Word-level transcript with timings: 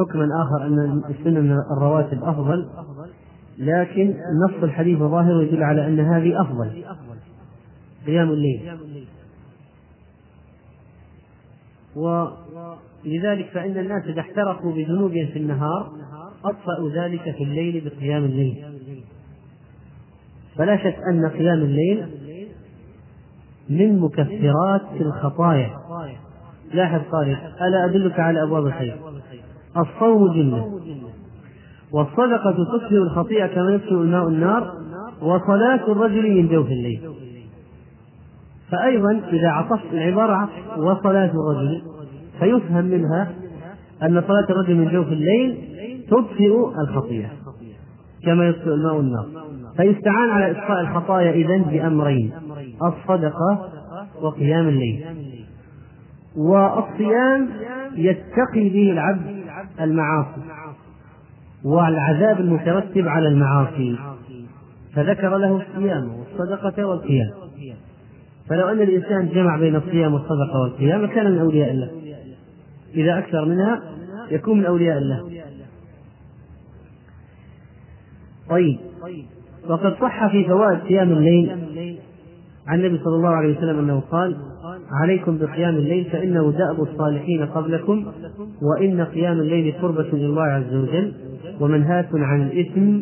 حكما 0.00 0.28
آخر 0.42 0.66
أن 0.66 1.02
السنن 1.10 1.58
الرواتب 1.76 2.24
أفضل 2.24 2.68
لكن 3.58 4.14
نص 4.48 4.62
الحديث 4.62 4.98
ظاهره 4.98 5.42
يدل 5.42 5.62
على 5.62 5.86
أن 5.86 6.00
هذه 6.00 6.40
أفضل. 6.40 6.84
قيام 8.06 8.28
الليل. 8.28 8.70
ولذلك 11.96 13.50
فإن 13.54 13.78
الناس 13.78 14.04
إذا 14.04 14.20
احترقوا 14.20 14.72
بذنوب 14.72 15.10
في 15.10 15.38
النهار 15.38 15.92
أطفأوا 16.44 16.90
ذلك 16.90 17.22
في 17.22 17.44
الليل 17.44 17.90
بقيام 17.90 18.24
الليل. 18.24 18.64
فلا 20.56 20.76
شك 20.76 20.96
أن 21.12 21.28
قيام 21.28 21.58
الليل 21.58 22.06
من 23.68 23.98
مكفرات 23.98 25.00
الخطايا. 25.00 25.70
لاحظ 26.74 27.00
قال 27.12 27.36
ألا 27.62 27.84
أدلك 27.84 28.20
على 28.20 28.42
أبواب 28.42 28.66
الخير؟ 28.66 29.09
الصوم 29.76 30.32
جنة. 30.32 30.80
والصدقة 31.92 32.52
تطفئ 32.52 32.96
الخطيئة 32.96 33.46
كما 33.46 33.70
يطفئ 33.70 33.94
الماء 33.94 34.28
النار 34.28 34.72
وصلاة 35.22 35.92
الرجل 35.92 36.34
من 36.36 36.48
جوف 36.48 36.66
الليل. 36.66 37.00
فأيضا 38.70 39.20
إذا 39.32 39.48
عطفت 39.48 39.92
العبارة 39.92 40.32
عطف 40.32 40.78
وصلاة 40.78 41.30
الرجل 41.30 41.82
فيفهم 42.40 42.84
منها 42.84 43.32
أن 44.02 44.22
صلاة 44.28 44.46
الرجل 44.50 44.74
من 44.74 44.88
جوف 44.88 45.08
الليل 45.08 45.58
تطفئ 46.10 46.52
الخطيئة 46.80 47.28
كما 48.24 48.48
يطفئ 48.48 48.68
الماء 48.68 49.00
النار. 49.00 49.26
فيستعان 49.76 50.30
على 50.30 50.50
إطفاء 50.50 50.80
الخطايا 50.80 51.32
إذن 51.32 51.62
بأمرين 51.62 52.32
الصدقة 52.82 53.68
وقيام 54.22 54.68
الليل. 54.68 55.04
والصيام 56.36 57.48
يتقي 57.96 58.68
به 58.68 58.92
العبد 58.92 59.39
المعاصي 59.80 60.40
والعذاب 61.64 62.40
المترتب 62.40 63.08
على 63.08 63.28
المعاصي. 63.28 63.98
فذكر 64.94 65.36
له 65.36 65.56
الصيام 65.62 66.14
والصدقة 66.14 66.84
والقيام. 66.84 67.30
فلو 68.48 68.68
أن 68.68 68.82
الإنسان 68.82 69.28
جمع 69.28 69.56
بين 69.56 69.76
الصيام 69.76 70.14
والصدقة 70.14 70.60
والقيام 70.62 71.06
كان 71.06 71.30
من 71.30 71.38
أولياء 71.38 71.70
الله. 71.70 71.90
إذا 72.94 73.18
أكثر 73.18 73.44
منها 73.44 73.82
يكون 74.30 74.58
من 74.58 74.66
أولياء 74.66 74.98
الله. 74.98 75.30
طيب. 78.50 78.78
وقد 79.68 79.94
صح 80.00 80.26
في 80.26 80.44
فوائد 80.44 80.80
قيام 80.80 81.12
الليل. 81.12 81.50
عن 82.66 82.80
النبي 82.80 82.98
صلى 83.04 83.16
الله 83.16 83.28
عليه 83.28 83.58
وسلم 83.58 83.78
أنه 83.78 84.00
قال 84.00 84.36
عليكم 85.02 85.38
بقيام 85.38 85.74
الليل 85.74 86.04
فإنه 86.04 86.52
دأب 86.52 86.82
الصالحين 86.82 87.46
قبلكم 87.46 88.06
وإن 88.62 89.04
قيام 89.04 89.40
الليل 89.40 89.74
قربة 89.82 90.08
إلى 90.12 90.26
الله 90.26 90.42
عز 90.42 90.74
وجل 90.74 91.14
ومنهاة 91.60 92.08
عن 92.14 92.42
الإثم 92.42 93.00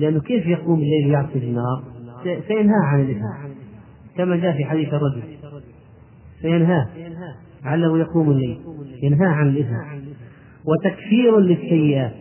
لأنه 0.00 0.20
كيف 0.20 0.46
يقوم 0.46 0.78
الليل 0.78 1.10
يعصي 1.10 1.38
النار؟ 1.38 1.82
سينهى 2.48 2.86
عن 2.86 3.00
الإثم 3.00 3.24
كما 4.16 4.36
جاء 4.36 4.56
في 4.56 4.64
حديث 4.64 4.94
الرجل. 4.94 5.22
سينهاه 6.42 6.88
علّه 7.64 7.98
يقوم 7.98 8.30
الليل 8.30 8.58
ينهى 9.02 9.26
عن 9.26 9.48
الإثم. 9.48 9.74
وتكفير 10.64 11.40
للسيئات. 11.40 12.12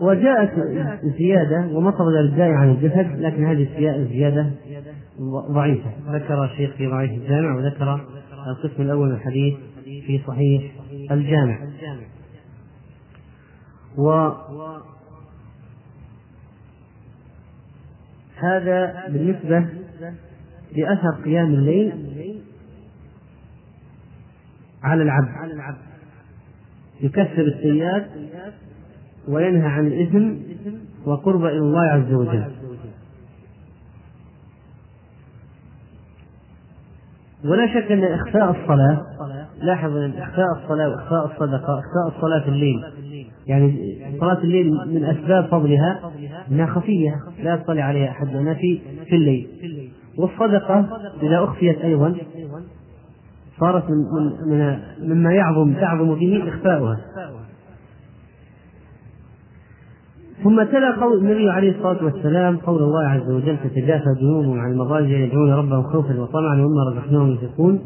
وجاءت 0.00 0.50
زيادة 1.18 1.68
ومطر 1.72 2.08
الجاي 2.20 2.52
عن 2.52 2.70
الجسد 2.70 3.20
لكن 3.20 3.44
هذه 3.44 3.66
الزيادة 3.96 4.50
ضعيفة. 5.50 5.90
ذكر 6.08 6.44
الشيخ 6.44 6.74
في 6.76 6.86
ضعيف 6.86 7.10
الجامع 7.10 7.56
وذكر 7.56 8.06
القسم 8.46 8.82
الأول 8.82 9.08
من 9.08 9.14
الحديث 9.14 9.54
في 9.84 10.20
صحيح 10.26 10.72
الجامع. 11.10 11.58
و 13.98 14.30
هذا 18.36 19.08
بالنسبة 19.08 19.68
لأثر 20.76 21.22
قيام 21.24 21.54
الليل 21.54 21.92
على 24.82 25.02
العبد. 25.02 25.78
يكفر 27.00 27.42
السيئات 27.42 28.06
وينهى 29.28 29.68
عن 29.68 29.86
الإثم 29.86 30.34
وقرب 31.06 31.44
إلى 31.44 31.58
الله 31.58 31.82
عز 31.82 32.12
وجل. 32.12 32.63
ولا 37.44 37.66
شك 37.66 37.92
أن 37.92 38.04
إخفاء 38.04 38.50
الصلاة 38.50 39.02
لاحظ 39.62 39.96
أن 39.96 40.12
إخفاء 40.18 40.46
الصلاة 40.62 40.88
وإخفاء 40.88 41.24
الصدقة 41.26 41.78
إخفاء 41.78 42.16
الصلاة 42.16 42.40
في 42.40 42.48
الليل. 42.48 42.84
يعني 43.46 43.98
صلاة 44.20 44.38
الليل 44.38 44.70
من 44.70 45.04
أسباب 45.04 45.46
فضلها 45.46 46.00
أنها 46.50 46.66
خفية 46.66 47.14
لا 47.42 47.54
يطلع 47.54 47.82
عليها 47.82 48.10
أحد 48.10 48.28
لأنها 48.28 48.54
في 48.54 48.80
في 49.08 49.16
الليل. 49.16 49.48
والصدقة 50.18 50.86
إذا 51.22 51.44
أخفيت 51.44 51.78
أيضا 51.78 52.14
صارت 53.60 53.84
من, 53.90 53.96
من, 54.46 54.78
مما 55.02 55.32
يعظم 55.34 55.72
تعظم 55.74 56.14
به 56.14 56.48
إخفاؤها. 56.48 56.96
ثم 60.42 60.62
تلا 60.62 60.96
قول 61.00 61.18
النبي 61.18 61.50
عليه 61.50 61.70
الصلاة 61.70 62.04
والسلام 62.04 62.56
قول 62.56 62.82
الله 62.82 63.08
عز 63.08 63.30
وجل 63.30 63.56
تتجافى 63.64 64.14
جنوبهم 64.20 64.60
عن 64.60 64.72
المضاجع 64.72 65.16
يدعون 65.18 65.52
ربهم 65.52 65.82
خوفا 65.82 66.20
وطمعا 66.20 66.54
ومما 66.54 66.90
رزقناهم 66.90 67.30
ينفقون. 67.30 67.80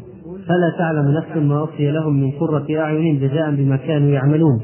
فلا 0.47 0.75
تعلم 0.77 1.11
نفس 1.11 1.37
ما 1.37 1.63
أخفي 1.63 1.91
لهم 1.91 2.19
من 2.21 2.31
قرة 2.31 2.65
أعين 2.69 3.19
جزاء 3.19 3.51
بما 3.51 3.75
كانوا 3.75 4.09
يعملون. 4.09 4.61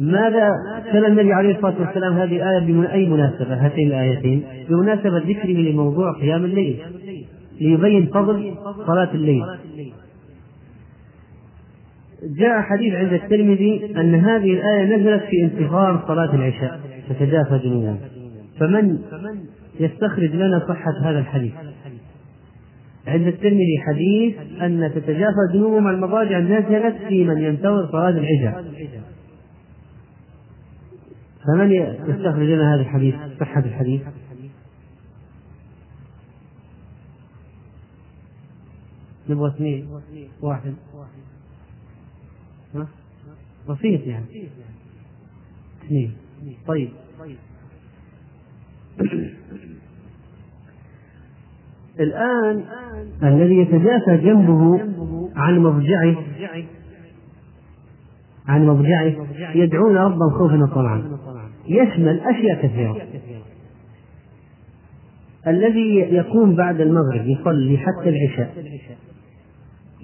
ماذا 0.00 0.48
تلا 0.92 1.08
النبي 1.08 1.32
عليه 1.32 1.56
الصلاة 1.56 1.74
والسلام؟ 1.80 2.12
هذه 2.12 2.36
الآية 2.36 2.80
بأي 2.80 3.08
مناسبة؟ 3.08 3.54
هاتين 3.54 3.88
الآيتين. 3.88 4.42
بمناسبة 4.68 5.18
ذكره 5.18 5.70
لموضوع 5.70 6.12
قيام 6.12 6.44
الليل 6.44 6.78
ليبين 7.60 8.06
فضل 8.06 8.54
صلاة 8.86 9.14
الليل. 9.14 9.42
جاء 12.24 12.60
حديث 12.60 12.94
عند 12.94 13.12
الترمذي 13.12 13.96
أن 13.96 14.14
هذه 14.14 14.52
الآية 14.52 14.96
نزلت 14.96 15.22
في 15.22 15.44
انتظار 15.44 16.04
صلاة 16.06 16.34
العشاء 16.34 16.80
تتجافى 17.08 17.58
جنوبهم 17.58 17.98
فمن 18.60 18.98
يستخرج 19.80 20.30
لنا 20.30 20.66
صحة 20.68 21.10
هذا 21.10 21.18
الحديث؟ 21.18 21.52
عند 23.06 23.26
الترمذي 23.26 23.78
حديث 23.86 24.36
أن 24.62 24.92
تتجافى 24.94 25.52
جنوبهم 25.54 25.86
عن 25.86 25.94
المضاجع 25.94 26.38
نزلت 26.38 26.96
في 27.08 27.24
من 27.24 27.38
ينتظر 27.38 27.88
صلاة 27.92 28.08
العشاء. 28.08 28.64
فمن 31.46 31.70
يستخرج 32.08 32.48
لنا 32.48 32.74
هذا 32.74 32.80
الحديث؟ 32.80 33.14
صحة 33.40 33.60
الحديث. 33.60 34.00
نبغى 39.28 39.48
اثنين 39.48 39.88
واحد؟ 40.42 40.74
بسيط 43.68 44.06
يعني. 44.06 44.24
اثنين. 45.84 46.12
طيب. 46.66 46.88
الآن 52.00 52.64
الذي 53.22 53.56
يتجافى 53.56 54.16
جنبه 54.16 54.80
عن 55.36 55.58
مضجعه 55.58 56.16
عن 58.46 58.66
مضجعه 58.66 59.26
يدعون 59.54 59.96
ربا 59.96 60.30
خوفا 60.30 60.62
وطمعا 60.62 61.20
يشمل 61.66 62.20
أشياء 62.20 62.62
كثيرة. 62.62 62.96
الذي 65.46 65.94
يقوم 65.94 66.56
بعد 66.56 66.80
المغرب 66.80 67.26
يصلي 67.26 67.78
حتى 67.78 68.08
العشاء 68.08 68.54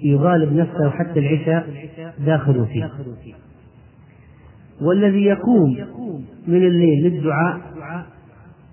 يغالب 0.03 0.53
نفسه 0.53 0.89
حتى 0.89 1.19
العشاء 1.19 1.69
داخل 2.25 2.67
فيه. 2.67 2.91
والذي 4.81 5.23
يقوم 5.23 5.77
من 6.47 6.67
الليل 6.67 7.03
للدعاء 7.03 7.61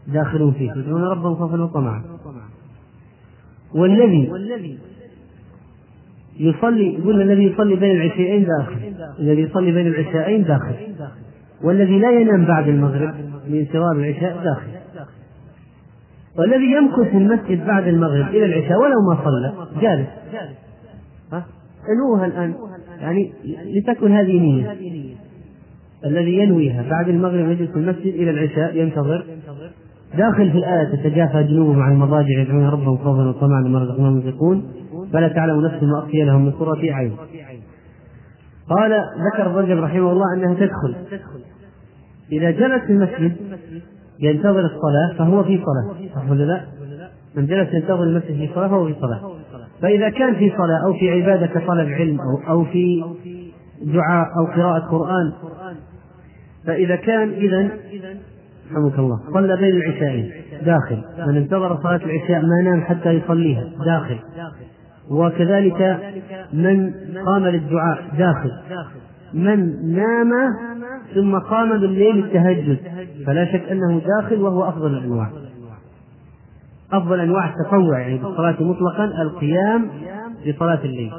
داخل 0.06 0.52
فيه. 0.58 0.72
يدعون 0.72 1.02
ربهم 1.02 1.34
خوفا 1.34 1.62
وطمعا. 1.62 2.02
والذي 3.74 4.78
يصلي 6.40 6.94
يقول 6.94 7.22
الذي 7.22 7.44
يصلي 7.44 7.76
بين 7.76 7.96
العشاءين 7.96 8.46
داخل. 8.46 8.92
الذي 9.18 9.42
يصلي 9.42 9.72
بين 9.72 9.86
العشاءين 9.86 10.44
داخل. 10.44 10.74
والذي 11.64 11.98
لا 11.98 12.10
ينام 12.10 12.44
بعد 12.44 12.68
المغرب 12.68 13.14
لانتظار 13.48 13.92
العشاء 13.92 14.44
داخل. 14.44 14.68
والذي 16.38 16.72
يمكث 16.72 17.10
في 17.10 17.16
المسجد 17.16 17.66
بعد 17.66 17.86
المغرب 17.86 18.28
إلى 18.28 18.44
العشاء 18.44 18.78
ولو 18.78 19.00
ما 19.10 19.24
صلى 19.24 19.52
جالس. 19.80 20.08
ها؟ 21.32 21.46
انوها 21.88 22.26
الآن. 22.26 22.54
يعني 23.00 23.32
لتكن 23.78 24.12
هذه 24.12 24.38
نية. 24.38 24.72
الذي 26.04 26.36
ينويها 26.38 26.90
بعد 26.90 27.08
المغرب 27.08 27.50
يجلس 27.50 27.70
في 27.70 27.76
المسجد 27.76 28.14
إلى 28.14 28.30
العشاء 28.30 28.76
ينتظر. 28.76 29.24
داخل 30.16 30.50
في 30.50 30.58
الآية 30.58 30.84
تتجافى 30.84 31.42
جنوبهم 31.42 31.82
عن 31.82 31.92
المضاجع 31.92 32.40
يدعون 32.40 32.66
ربهم 32.66 32.96
خوفا 32.96 33.28
وطمعا 33.28 33.60
مما 33.60 33.78
رزقناهم 33.78 34.20
ينفقون. 34.20 34.72
فلا 35.12 35.28
تعلم 35.28 35.64
نفس 35.64 35.82
ما 35.82 35.98
أخفي 35.98 36.24
لهم 36.24 36.44
من 36.44 36.50
قرة 36.50 36.92
أعين. 36.92 37.16
قال 38.68 38.92
ذكر 39.32 39.46
الرجل 39.50 39.82
رحمه 39.82 40.12
الله 40.12 40.34
أنها 40.34 40.54
تدخل. 40.54 40.94
إذا 42.32 42.50
جلس 42.50 42.84
في 42.86 42.92
المسجد 42.92 43.36
ينتظر 44.20 44.60
الصلاة 44.60 45.18
فهو 45.18 45.44
في 45.44 45.58
صلاة. 45.58 46.08
صح 46.14 46.30
ولا 46.30 46.44
لا؟ 46.44 46.60
من 47.36 47.46
جلس 47.46 47.74
ينتظر 47.74 48.02
المسجد 48.02 48.36
في 48.36 48.50
صلاة 48.54 48.68
فهو 48.68 48.86
في 48.86 48.94
صلاة. 49.00 49.20
فإذا 49.82 50.08
كان 50.08 50.34
في 50.34 50.50
صلاة 50.50 50.86
أو 50.86 50.92
في 50.92 51.10
عبادة 51.10 51.46
كطلب 51.46 51.88
علم 51.88 52.18
أو 52.20 52.52
أو 52.52 52.64
في 52.64 53.04
دعاء 53.82 54.26
أو 54.38 54.44
قراءة 54.44 54.88
قرآن 54.90 55.32
فإذا 56.68 56.96
كان 56.96 57.28
إذا 57.28 57.68
رحمك 58.72 58.98
الله 58.98 59.20
صلى 59.34 59.56
بين 59.56 59.76
العشاءين 59.76 60.32
داخل 60.64 61.02
من 61.26 61.36
انتظر 61.36 61.82
صلاة 61.82 62.00
العشاء 62.04 62.42
ما 62.42 62.62
نام 62.64 62.80
حتى 62.80 63.10
يصليها 63.10 63.64
داخل. 63.84 64.18
وكذلك 65.10 65.98
من 66.52 66.92
قام 67.26 67.46
للدعاء 67.46 68.04
داخل. 68.18 68.50
من 69.34 69.92
نام 69.94 70.32
ثم 71.14 71.38
قام 71.38 71.80
بالليل 71.80 72.24
التهجد 72.24 72.78
فلا 73.26 73.44
شك 73.44 73.62
أنه 73.70 74.00
داخل 74.20 74.42
وهو 74.42 74.68
أفضل 74.68 74.94
الأنواع. 74.94 75.30
أفضل 76.92 77.20
أنواع 77.20 77.48
التطوع 77.48 78.00
يعني 78.00 78.18
بالصلاه 78.18 78.62
مطلقا 78.62 79.04
القيام 79.04 79.88
لصلاة 80.46 80.80
الليل. 80.84 81.10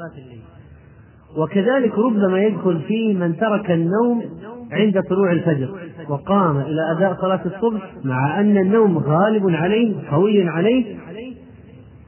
وكذلك 1.36 1.98
ربما 1.98 2.40
يدخل 2.40 2.80
فيه 2.80 3.14
من 3.14 3.36
ترك 3.36 3.70
النوم 3.70 4.22
عند 4.70 5.02
طلوع 5.02 5.32
الفجر 5.32 5.68
وقام 6.08 6.56
إلى 6.56 6.80
أداء 6.96 7.16
صلاة 7.20 7.40
الصبح 7.46 7.92
مع 8.04 8.40
أن 8.40 8.58
النوم 8.58 8.98
غالب 8.98 9.50
عليه 9.50 9.94
قوي 10.10 10.48
عليه 10.48 10.96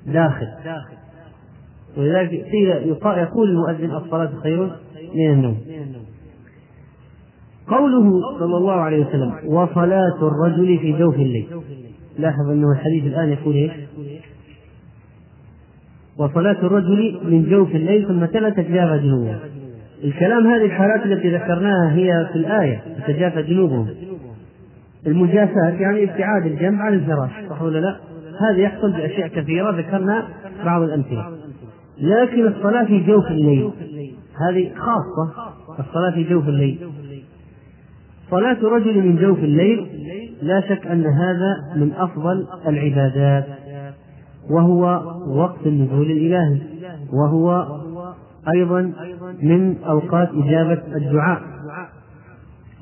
داخل. 0.06 0.46
ولذلك 1.96 2.32
يقول 3.04 3.50
المؤذن 3.50 3.90
الصلاة 3.90 4.30
خير 4.42 4.70
من 5.14 5.30
النوم. 5.32 5.56
قوله 7.68 8.38
صلى 8.38 8.56
الله 8.56 8.72
عليه 8.72 9.06
وسلم 9.06 9.32
وصلاة 9.46 10.16
الرجل 10.22 10.78
في 10.78 10.92
جوف 10.92 11.14
الليل 11.14 11.46
لاحظ 12.18 12.50
أنه 12.50 12.72
الحديث 12.72 13.04
الآن 13.04 13.28
يقول 13.32 13.54
إيش؟ 13.54 13.72
وصلاة 16.18 16.58
الرجل 16.62 17.20
من 17.24 17.50
جوف 17.50 17.70
الليل 17.70 18.08
ثم 18.08 18.24
تلا 18.24 18.50
تجافى 18.50 19.02
جنوبه 19.02 19.38
الكلام 20.04 20.46
هذه 20.46 20.64
الحالات 20.64 21.06
التي 21.06 21.34
ذكرناها 21.34 21.93
هي 21.93 22.28
في 22.32 22.38
الآية 22.38 22.82
تتجافى 23.06 23.43
جنوبهم. 23.43 23.88
المجافاة 25.06 25.70
يعني 25.81 26.04
ابتعاد 26.04 26.46
الجنب 26.46 26.81
عن 26.81 26.94
الفراش 26.94 27.31
صح 27.50 27.62
ولا 27.62 27.78
لا؟ 27.78 27.96
هذا 28.40 28.58
يحصل 28.58 28.93
بأشياء 28.93 29.28
كثيرة 29.28 29.70
ذكرنا 29.70 30.28
بعض 30.64 30.82
الأمثلة. 30.82 31.26
لكن 32.00 32.46
الصلاة 32.46 32.84
في 32.84 33.00
جوف 33.00 33.26
الليل 33.26 33.70
هذه 34.49 34.70
خاصة 34.76 35.52
الصلاة 35.81 36.10
في 36.10 36.25
جوف 36.25 36.48
الليل. 36.48 36.78
صلاة 38.31 38.58
رجل 38.62 39.02
من 39.02 39.16
جوف 39.16 39.38
الليل 39.38 39.87
لا 40.43 40.60
شك 40.60 40.87
أن 40.87 41.06
هذا 41.06 41.56
من 41.76 41.93
أفضل 41.93 42.46
العبادات 42.69 43.44
وهو 44.50 45.02
وقت 45.26 45.66
النزول 45.66 46.10
الإلهي 46.10 46.60
وهو 47.12 47.66
أيضا 48.48 48.80
من 49.42 49.76
أوقات 49.82 50.28
إجابة 50.28 50.96
الدعاء 50.96 51.42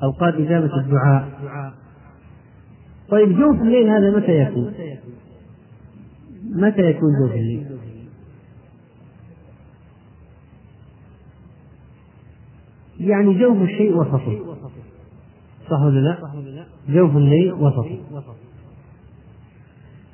أوقات 0.03 0.33
إجابة 0.33 0.75
الدعاء 0.75 1.27
طيب 3.09 3.37
جوف 3.39 3.61
الليل 3.61 3.89
هذا 3.89 4.17
متى 4.17 4.31
يكون؟ 4.31 4.73
متى 6.43 6.81
يكون 6.81 7.09
جوف 7.21 7.31
الليل؟ 7.31 7.77
يعني 12.99 13.39
جوف 13.39 13.61
الشيء 13.61 13.97
وسطه 13.97 14.55
صح 15.69 15.81
ولا 15.81 15.99
لا؟ 15.99 16.17
جوف 16.89 17.17
الليل 17.17 17.53
وسطه 17.53 17.99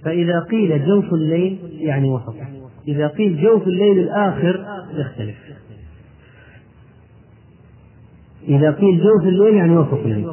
فإذا 0.04 0.40
قيل 0.40 0.86
جوف 0.86 1.14
الليل 1.14 1.60
يعني 1.72 2.10
وسطه 2.10 2.57
إذا 2.88 3.08
قيل 3.08 3.42
جوف 3.42 3.68
الليل 3.68 4.00
الآخر 4.00 4.66
يختلف. 4.94 5.36
إذا 8.48 8.72
قيل 8.72 8.98
جوف 8.98 9.24
الليل 9.24 9.56
يعني 9.56 9.78
وسط 9.78 9.94
الليل. 9.94 10.30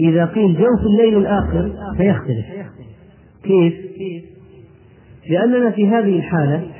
إذا 0.00 0.24
قيل 0.24 0.54
جوف 0.54 0.80
الليل 0.80 1.18
الآخر 1.18 1.72
فيختلف. 1.96 2.46
كيف؟ 3.42 3.74
لأننا 5.30 5.70
في 5.70 5.88
هذه 5.88 6.16
الحالة 6.16 6.70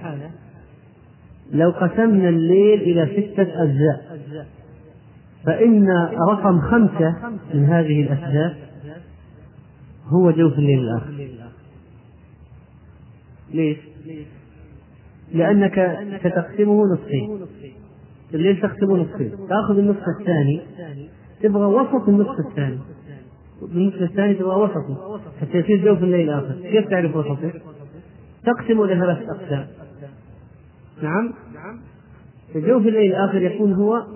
لو 1.52 1.70
قسمنا 1.70 2.28
الليل 2.28 2.80
إلى 2.80 3.06
ستة 3.06 3.62
أجزاء 3.62 4.18
فإن 5.46 5.88
رقم 6.30 6.60
خمسة 6.60 7.14
من 7.54 7.64
هذه 7.64 8.02
الأسداس 8.02 8.52
هو 10.06 10.30
جوف 10.30 10.58
الليل 10.58 10.78
الآخر. 10.78 11.39
ليش؟ 13.54 13.78
لأنك 15.32 15.98
ستقسمه 16.20 16.84
نصفين. 16.92 17.40
الليل 18.34 18.60
تقسمه 18.60 18.96
نصفين؟ 18.96 19.30
تأخذ 19.30 19.78
النصف 19.78 20.04
الثاني 20.20 20.60
تبغى 21.42 21.64
وسط 21.64 22.08
النصف 22.08 22.40
الثاني. 22.50 22.78
النصف 23.62 24.02
الثاني 24.02 24.34
تبغى 24.34 24.62
وسطه 24.62 25.20
حتى 25.40 25.58
يصير 25.58 25.84
جوف 25.84 26.02
الليل 26.02 26.30
الآخر 26.30 26.60
كيف 26.62 26.88
تعرف 26.88 27.16
وسطه؟ 27.16 27.52
تقسمه 28.44 28.84
إلى 28.84 28.94
ثلاثة 28.94 29.32
أقسام. 29.32 29.66
نعم؟ 31.02 31.34
في 32.52 32.60
جوف 32.60 32.86
الليل 32.86 33.10
الآخر 33.12 33.42
يكون 33.42 33.72
هو 33.72 34.06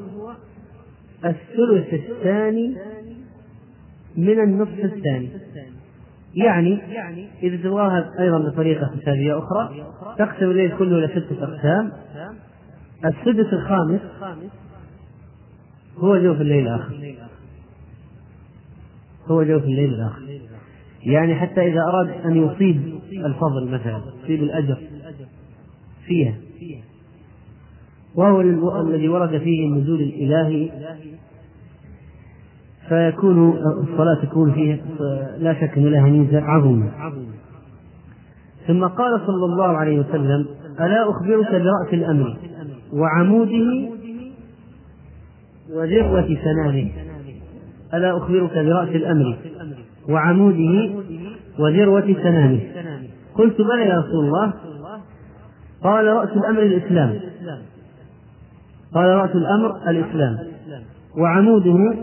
الثلث 1.24 1.94
الثاني 1.94 2.76
من 4.16 4.40
النصف 4.40 4.84
الثاني. 4.84 5.28
يعني 6.34 6.80
إذا 7.42 7.56
تبغاها 7.56 8.10
أيضا 8.20 8.38
بطريقة 8.38 8.86
حسابية 8.86 9.38
أخرى 9.38 9.86
تقسم 10.18 10.50
الليل 10.50 10.76
كله 10.78 10.98
إلى 10.98 11.08
ستة 11.08 11.44
أقسام. 11.44 11.92
السدس 13.04 13.52
الخامس 13.52 14.00
هو 15.98 16.18
جوف 16.18 16.40
الليل 16.40 16.68
الآخر. 16.68 17.14
هو 19.26 19.42
جوف 19.42 19.64
الليل 19.64 19.94
الآخر. 19.94 20.40
يعني 21.02 21.34
حتى 21.34 21.60
إذا 21.60 21.80
أراد 21.80 22.08
أن 22.08 22.36
يصيب 22.36 23.00
الفضل 23.12 23.68
مثلا 23.68 24.02
يصيب 24.22 24.42
الأجر 24.42 24.78
فيها. 26.06 26.34
وهو 28.14 28.40
الذي 28.80 29.08
ورد 29.08 29.38
فيه 29.38 29.66
النزول 29.66 30.00
الإلهي 30.00 30.70
فيكون 32.88 33.50
الصلاة 33.82 34.14
تكون 34.22 34.52
فيه 34.52 34.82
لا 35.38 35.54
شك 35.54 35.78
أن 35.78 35.84
لها 35.84 36.08
ميزة 36.08 36.40
عظيمة. 36.42 36.90
ثم 38.66 38.84
قال 38.86 39.20
صلى 39.26 39.44
الله 39.44 39.76
عليه 39.76 40.00
وسلم 40.00 40.46
ألا 40.80 41.10
أخبرك 41.10 41.50
برأس 41.50 41.92
الأمر 41.92 42.36
وعموده 42.92 43.90
وذروة 45.74 46.36
سنامه 46.44 46.90
ألا 47.94 48.16
أخبرك 48.16 48.54
برأس 48.54 48.88
الأمر 48.88 49.36
وعموده 50.08 50.90
وذروة 51.58 52.16
سنامه 52.22 52.60
قلت 53.34 53.60
بلى 53.60 53.86
يا 53.86 53.98
رسول 53.98 54.24
الله. 54.24 54.52
قال 55.82 56.06
رأس 56.06 56.28
الأمر 56.28 56.62
الإسلام. 56.62 57.20
قال 58.94 59.08
رأس 59.08 59.30
الأمر 59.30 59.76
الإسلام. 59.90 60.38
وعموده 61.18 61.94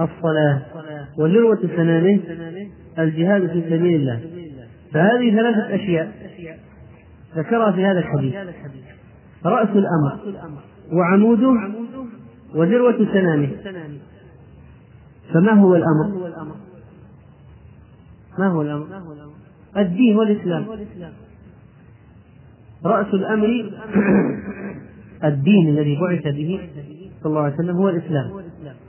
الصلاة 0.00 0.62
وذروة 1.18 1.60
سنامه 1.76 2.20
الجهاد 2.98 3.46
في 3.46 3.62
سبيل 3.62 4.00
الله. 4.00 4.20
فهذه 4.92 5.36
ثلاثة 5.36 5.74
أشياء 5.74 6.12
ذكرها 7.36 7.72
في 7.72 7.84
هذا 7.84 7.98
الحديث. 7.98 8.34
رأس 9.44 9.68
الأمر 9.68 10.18
وعموده 10.92 11.54
وذروة 12.54 12.96
سنامه 13.12 13.48
فما 15.34 15.52
هو 15.52 15.76
الأمر؟ 15.76 16.30
ما 18.38 18.48
هو 18.48 18.62
الأمر؟ 18.62 18.86
الدين 19.76 20.16
والإسلام. 20.16 20.66
رأس 22.84 23.14
الأمر 23.14 23.46
الدين 25.24 25.68
الذي 25.68 25.98
بعث 26.00 26.22
به 26.34 26.60
صلى 27.22 27.30
الله 27.30 27.40
عليه 27.40 27.54
وسلم 27.54 27.76
هو 27.76 27.88
الإسلام. 27.88 28.30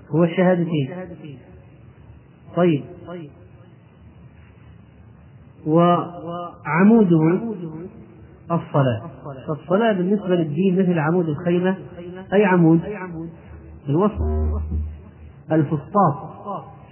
هو 0.09 0.23
الشهادتين. 0.23 0.89
طيب. 2.55 2.83
وعموده 5.67 7.39
الصلاة. 8.51 9.01
فالصلاة 9.47 9.93
بالنسبة 9.93 10.35
للدين 10.35 10.79
مثل 10.79 10.99
عمود 10.99 11.29
الخيمة. 11.29 11.77
أي 12.33 12.45
عمود؟ 12.45 12.79
الوسط. 13.89 14.21
الفسطاط. 15.51 16.15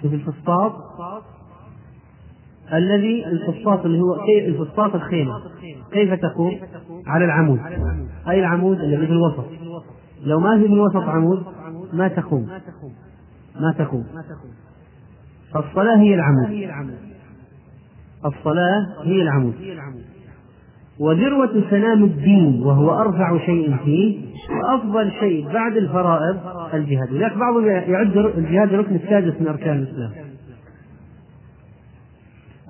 شوف 0.01 0.13
الفسطاط. 0.13 0.73
الذي 2.73 3.25
الفسطاط 3.25 3.85
اللي 3.85 3.99
هو 3.99 4.15
الفسطاط 4.47 4.95
الخيمة. 4.95 5.33
كيف 5.91 6.13
تقوم؟ 6.13 6.59
على 7.07 7.25
العمود. 7.25 7.59
أي 8.29 8.39
العمود 8.39 8.79
الذي 8.79 9.07
في 9.07 9.11
الوسط. 9.13 9.45
لو 10.23 10.39
ما 10.39 10.61
في 10.61 10.67
من 10.67 10.79
وسط 10.79 10.95
عمود 10.95 11.43
ما 11.93 12.07
تقوم. 12.07 12.49
ما 13.61 13.73
تقوم 13.77 14.05
فالصلاة 15.53 15.97
هي 15.97 16.15
العمود 16.15 16.49
الصلاة 18.25 18.85
هي 19.03 19.21
العمود 19.21 19.53
وذروة 20.99 21.63
سلام 21.69 22.03
الدين 22.03 22.63
وهو 22.63 23.01
أرفع 23.01 23.45
شيء 23.45 23.77
فيه 23.85 24.27
وأفضل 24.49 25.11
شيء 25.19 25.53
بعد 25.53 25.77
الفرائض 25.77 26.37
الجهاد. 26.73 27.11
ولذلك 27.11 27.37
بعضهم 27.37 27.65
يعد 27.65 28.17
الجهاد 28.17 28.73
الركن 28.73 28.95
السادس 28.95 29.41
من 29.41 29.47
أركان 29.47 29.77
الإسلام. 29.77 30.11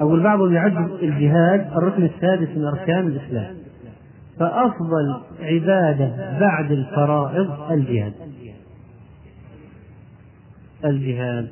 أو 0.02 0.24
بعضهم 0.24 0.54
يعد 0.54 0.78
الجهاد 1.04 1.68
الركن 1.78 2.04
السادس 2.04 2.58
من 2.58 2.66
أركان 2.66 3.08
الإسلام. 3.08 3.56
فأفضل 4.40 5.22
عبادة 5.42 6.40
بعد 6.40 6.72
الفرائض 6.72 7.72
الجهاد. 7.72 8.14
الجهاد. 10.86 11.50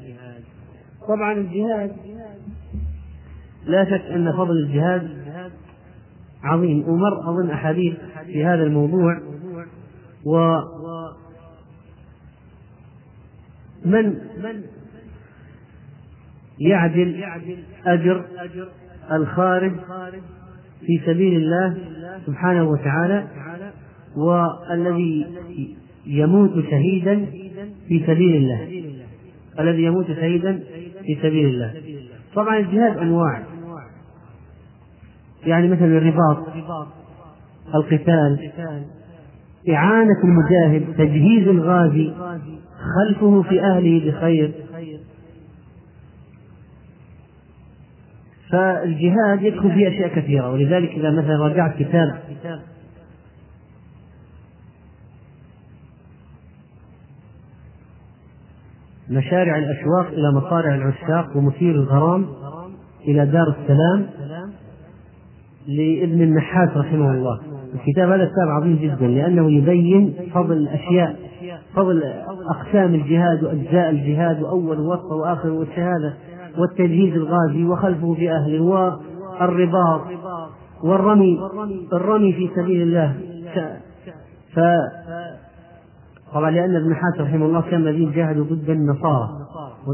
طبعا 1.08 1.34
الجهاد 1.34 1.96
لا 3.66 3.86
شك 3.86 4.02
أن 4.02 4.32
فضل 4.32 4.58
الجهاد 4.58 5.10
عظيم 6.44 6.90
ومر 6.90 7.30
أظن 7.30 7.50
أحاديث 7.50 7.96
في 8.26 8.46
هذا 8.46 8.64
الموضوع. 8.64 9.22
و 10.26 10.60
من 13.86 14.16
يعدل 16.60 17.24
أجر 17.86 18.26
الخارج 19.12 19.74
في 20.80 21.02
سبيل 21.06 21.36
الله 21.38 21.78
سبحانه 22.26 22.64
وتعالى 22.70 23.28
والذي 24.18 25.28
يموت 26.06 26.64
شهيدا 26.70 27.26
في 27.88 28.04
سبيل 28.08 28.36
الله. 28.36 28.95
الذي 29.60 29.84
يموت 29.84 30.08
شهيدا 30.08 30.64
في 31.06 31.18
سبيل 31.22 31.46
الله. 31.46 31.74
طبعا 32.36 32.58
الجهاد 32.58 32.98
أنواع. 32.98 33.44
يعني 35.46 35.68
مثلا 35.68 35.86
الرباط 35.86 36.48
القتال 37.76 38.52
إعانة 39.70 40.24
المجاهد 40.24 40.94
تجهيز 40.98 41.48
الغازي 41.48 42.14
خلفه 42.96 43.42
في 43.42 43.62
أهله 43.62 44.12
بخير. 44.12 44.52
فالجهاد 48.52 49.42
يدخل 49.42 49.72
فيه 49.72 49.88
أشياء 49.88 50.16
كثيرة 50.16 50.52
ولذلك 50.52 50.90
إذا 50.90 51.12
مثلا 51.12 51.48
رجعت 51.48 51.76
كتاب 51.80 52.20
مشارع 59.10 59.58
الأشواق 59.58 60.08
إلى 60.08 60.32
مصارع 60.32 60.76
العشاق 60.76 61.38
ومثير 61.38 61.76
الغرام 61.76 62.26
إلى 63.08 63.26
دار 63.26 63.56
السلام 63.62 64.06
لابن 65.68 66.22
النحاس 66.22 66.70
رحمه 66.78 67.12
الله. 67.12 67.40
الكتاب 67.74 68.10
هذا 68.10 68.26
كتاب 68.26 68.50
عظيم 68.50 68.76
جدا 68.76 69.08
لأنه 69.08 69.52
يبين 69.52 70.14
فضل 70.34 70.58
الأشياء 70.58 71.16
فضل 71.76 72.04
أقسام 72.50 72.96
الجهاد 72.96 73.44
وأجزاء 73.44 73.90
الجهاد 73.90 74.42
وأول 74.42 74.80
ووسط 74.80 75.12
وآخر 75.12 75.50
والشهادة 75.50 76.14
والتجهيز 76.58 77.14
الغازي 77.14 77.64
وخلفه 77.64 78.14
في 78.14 78.32
أهله 78.32 78.62
والرباط 78.62 80.02
والرمي 80.84 81.40
الرمي 81.94 82.34
في 82.34 82.50
سبيل 82.56 82.82
الله. 82.82 83.16
ف 84.56 84.60
طبعا 86.36 86.52
لأن 86.52 86.76
ابن 86.76 86.96
حاتم 86.96 87.24
رحمه 87.24 87.46
الله 87.46 87.62
كان 87.62 87.88
الذين 87.88 88.12
جاهدوا 88.12 88.46
ضد 88.46 88.70
النصارى. 88.70 89.30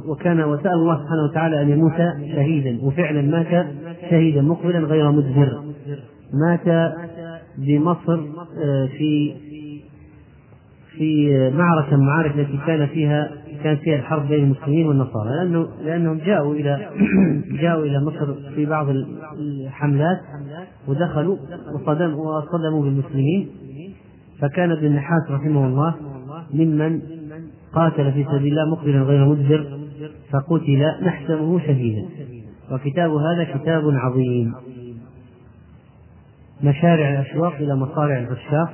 وكان 0.10 0.44
وسأل 0.44 0.74
الله 0.74 1.04
سبحانه 1.04 1.24
وتعالى 1.24 1.62
أن 1.62 1.70
يموت 1.70 1.98
شهيدا 2.36 2.86
وفعلا 2.86 3.22
مات 3.22 3.68
شهيدا 4.10 4.42
مقبلا 4.42 4.80
غير 4.80 5.12
مدبر 5.12 5.64
مات 6.34 6.94
بمصر 7.58 8.20
آه، 8.64 8.86
في 8.86 9.34
في 10.98 11.50
معركة 11.50 11.96
من 11.96 12.02
المعارك 12.02 12.36
التي 12.36 12.60
كان 12.68 12.88
فيها 12.88 13.32
كان 13.64 13.78
فيها 13.78 13.96
الحرب 13.96 14.28
بين 14.28 14.44
المسلمين 14.44 14.88
والنصارى. 14.88 15.30
لأنه 15.30 15.68
لأنهم 15.84 16.18
جاءوا 16.18 16.56
إلى 16.56 16.90
جاءوا 17.62 17.86
إلى 17.86 18.00
مصر 18.06 18.34
في 18.56 18.66
بعض 18.66 18.88
الحملات 19.40 20.18
ودخلوا 20.88 21.38
وصدموا 21.76 22.38
وصدموا 22.38 22.84
بالمسلمين. 22.84 23.50
فكان 24.42 24.72
ابن 24.72 24.86
النحاس 24.86 25.32
رحمه 25.32 25.68
الله 25.68 25.96
ممن 26.54 27.02
قاتل 27.74 28.12
في 28.12 28.24
سبيل 28.24 28.60
الله 28.60 28.72
مقبلا 28.72 29.02
غير 29.02 29.26
مدبر 29.26 29.80
فقتل 30.32 30.86
نحسبه 31.02 31.60
شهيدا. 31.60 32.06
وكتاب 32.72 33.12
هذا 33.12 33.44
كتاب 33.44 33.84
عظيم. 33.90 34.54
مشارع 36.64 37.10
الأشواق 37.10 37.54
إلى 37.54 37.76
مصارع 37.76 38.20
العشاق 38.20 38.74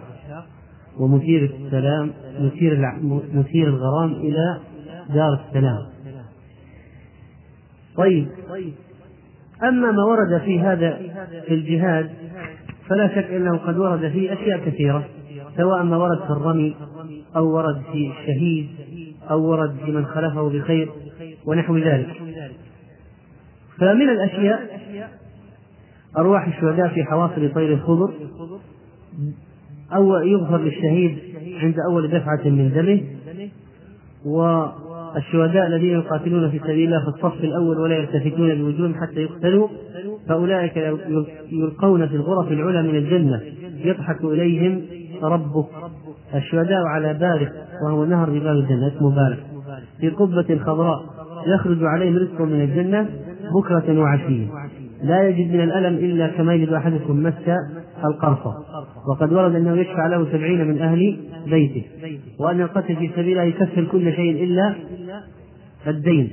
ومثير 0.99 1.55
السلام 1.65 2.11
مثير 2.39 2.93
مثير 3.33 3.67
الغرام 3.67 4.11
إلى 4.11 4.59
دار 5.09 5.39
السلام. 5.47 5.85
طيب 7.97 8.27
أما 9.63 9.91
ما 9.91 10.03
ورد 10.03 10.41
في 10.41 10.59
هذا 10.59 10.97
في 11.47 11.53
الجهاد 11.53 12.09
فلا 12.89 13.07
شك 13.07 13.31
أنه 13.31 13.57
قد 13.57 13.77
ورد 13.77 14.11
فيه 14.11 14.33
أشياء 14.33 14.65
كثيرة 14.65 15.03
سواء 15.57 15.83
ما 15.83 15.97
ورد 15.97 16.17
في 16.17 16.29
الرمي 16.29 16.75
أو 17.37 17.55
ورد 17.55 17.81
في 17.91 18.11
الشهيد 18.11 18.67
أو 19.31 19.43
ورد 19.43 19.75
في 19.85 19.91
من 19.91 20.05
خلفه 20.05 20.49
بخير 20.49 20.89
ونحو 21.45 21.77
ذلك. 21.77 22.07
فمن 23.77 24.09
الأشياء 24.09 24.79
أرواح 26.17 26.47
الشهداء 26.47 26.87
في 26.87 27.03
حواصل 27.03 27.53
طير 27.53 27.73
الخضر 27.73 28.13
أو 29.95 30.15
يغفر 30.17 30.57
للشهيد 30.57 31.17
عند 31.61 31.75
أول 31.89 32.07
دفعة 32.07 32.41
من 32.45 32.71
دمه 32.75 33.01
والشهداء 34.25 35.67
الذين 35.67 35.91
يقاتلون 35.91 36.51
في 36.51 36.59
سبيل 36.59 36.85
الله 36.93 37.01
في 37.03 37.17
الصف 37.17 37.43
الأول 37.43 37.79
ولا 37.79 37.95
يلتفتون 37.97 38.55
بوجوههم 38.55 38.95
حتى 38.95 39.21
يقتلوا 39.21 39.67
فأولئك 40.27 40.77
يلقون 41.51 42.07
في 42.07 42.15
الغرف 42.15 42.51
العلى 42.51 42.83
من 42.83 42.95
الجنة 42.95 43.41
يضحك 43.83 44.23
إليهم 44.23 44.81
ربك. 45.23 45.67
الشهداء 46.35 46.83
على 46.85 47.13
بارق 47.13 47.51
وهو 47.83 48.05
نهر 48.05 48.29
بباب 48.29 48.55
الجنة 48.55 48.87
اسمه 48.87 49.15
بارق. 49.15 49.37
في 49.99 50.09
قبة 50.09 50.59
خضراء 50.65 51.05
يخرج 51.47 51.83
عليهم 51.83 52.17
رزق 52.17 52.41
من 52.41 52.61
الجنة 52.61 53.09
بكرة 53.55 53.99
وعشية. 53.99 54.47
لا 55.03 55.27
يجد 55.27 55.53
من 55.53 55.61
الألم 55.61 55.95
إلا 55.95 56.27
كما 56.27 56.53
يجد 56.53 56.73
أحدكم 56.73 57.23
مس 57.23 57.33
القرصة 58.05 58.53
وقد 59.09 59.33
ورد 59.33 59.55
أنه 59.55 59.77
يشفع 59.77 60.07
له 60.07 60.25
سبعين 60.31 60.67
من 60.67 60.81
أهل 60.81 61.17
بيته. 61.47 61.83
وأن 62.39 62.61
القتل 62.61 62.95
في 62.95 63.09
سبيل 63.15 63.29
الله 63.29 63.43
يكفر 63.43 63.83
كل 63.91 64.13
شيء 64.13 64.43
إلا 64.43 64.75
الدين. 65.87 66.31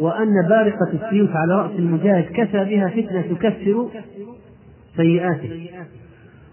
وأن 0.00 0.48
بارقة 0.48 0.92
السيوف 0.92 1.30
على 1.36 1.54
رأس 1.54 1.70
المجاهد 1.78 2.24
كفى 2.24 2.64
بها 2.64 2.88
فتنة 2.88 3.22
تكفر 3.22 3.88
سيئاته. 4.96 5.68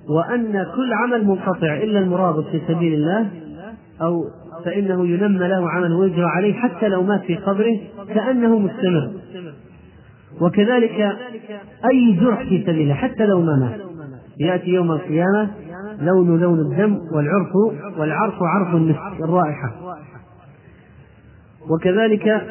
وأن 0.09 0.65
كل 0.75 0.93
عمل 0.93 1.27
منقطع 1.27 1.73
إلا 1.75 1.99
المرابط 1.99 2.45
في 2.47 2.61
سبيل 2.67 2.93
الله 2.93 3.29
أو 4.01 4.25
فإنه 4.65 5.07
ينمى 5.07 5.47
له 5.47 5.69
عمل 5.69 5.93
ويجرى 5.93 6.25
عليه 6.25 6.53
حتى 6.53 6.87
لو 6.87 7.03
مات 7.03 7.21
في 7.21 7.35
قبره 7.35 7.79
كأنه 8.07 8.59
مستمر 8.59 9.11
وكذلك 10.41 11.17
أي 11.91 12.11
جرح 12.21 12.43
في 12.43 12.63
سبيل 12.65 12.93
حتى 12.93 13.25
لو 13.25 13.41
ما 13.41 13.55
مات. 13.55 13.79
يأتي 14.39 14.69
يوم 14.69 14.91
القيامة 14.91 15.51
لون 16.01 16.41
لون 16.41 16.59
الدم 16.59 16.99
والعرف 17.11 17.55
والعرف 17.97 18.33
عرف 18.43 18.75
الرائحة. 19.23 19.73
وكذلك 21.69 22.41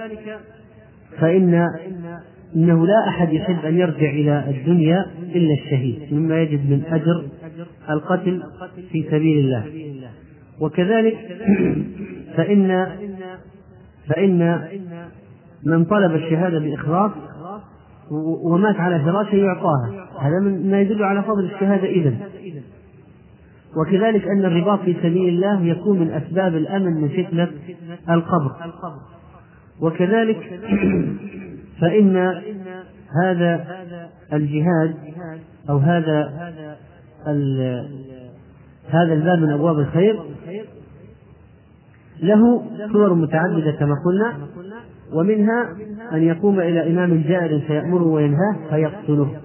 فإن 1.21 1.67
إنه 2.57 2.87
لا 2.87 3.09
أحد 3.09 3.33
يحب 3.33 3.65
أن 3.65 3.79
يرجع 3.79 4.11
إلى 4.11 4.51
الدنيا 4.51 5.07
إلا 5.35 5.55
الشهيد 5.55 6.15
مما 6.15 6.43
يجد 6.43 6.71
من 6.71 6.83
أجر 6.91 7.25
القتل 7.91 8.43
في 8.93 9.05
سبيل 9.11 9.39
الله. 9.39 9.65
وكذلك 10.61 11.17
فإن 12.37 12.87
فإن 14.09 14.69
من 15.67 15.85
طلب 15.85 16.15
الشهادة 16.15 16.59
بإخلاص 16.59 17.11
ومات 18.45 18.77
على 18.77 19.01
فراشه 19.05 19.35
يعطاها. 19.35 20.09
هذا 20.21 20.41
ما 20.41 20.81
يدل 20.81 21.03
على 21.03 21.23
فضل 21.23 21.45
الشهادة 21.45 21.87
إذا 21.87 22.15
وكذلك 23.77 24.29
أن 24.29 24.45
الرباط 24.45 24.81
في 24.81 24.95
سبيل 25.03 25.29
الله 25.29 25.67
يكون 25.67 25.99
من 25.99 26.11
أسباب 26.11 26.55
الأمن 26.55 27.01
من 27.01 27.09
فتنة 27.09 27.49
القبر. 28.11 28.53
وكذلك 29.81 30.37
فإن 31.83 32.17
هذا 33.25 33.65
الجهاد 34.33 34.95
أو 35.71 35.77
هذا 35.79 36.33
هذا 38.91 39.13
الباب 39.13 39.39
من 39.39 39.51
أبواب 39.51 39.79
الخير 39.79 40.21
له 42.23 42.63
صور 42.93 43.15
متعددة 43.15 43.73
كما 43.73 43.95
قلنا 44.07 44.35
ومنها 45.13 45.69
أن 46.13 46.23
يقوم 46.23 46.61
إلى 46.61 46.91
إمام 46.91 47.23
جائر 47.23 47.61
فيأمره 47.61 48.07
وينهاه 48.07 48.57
فيقتله. 48.71 49.37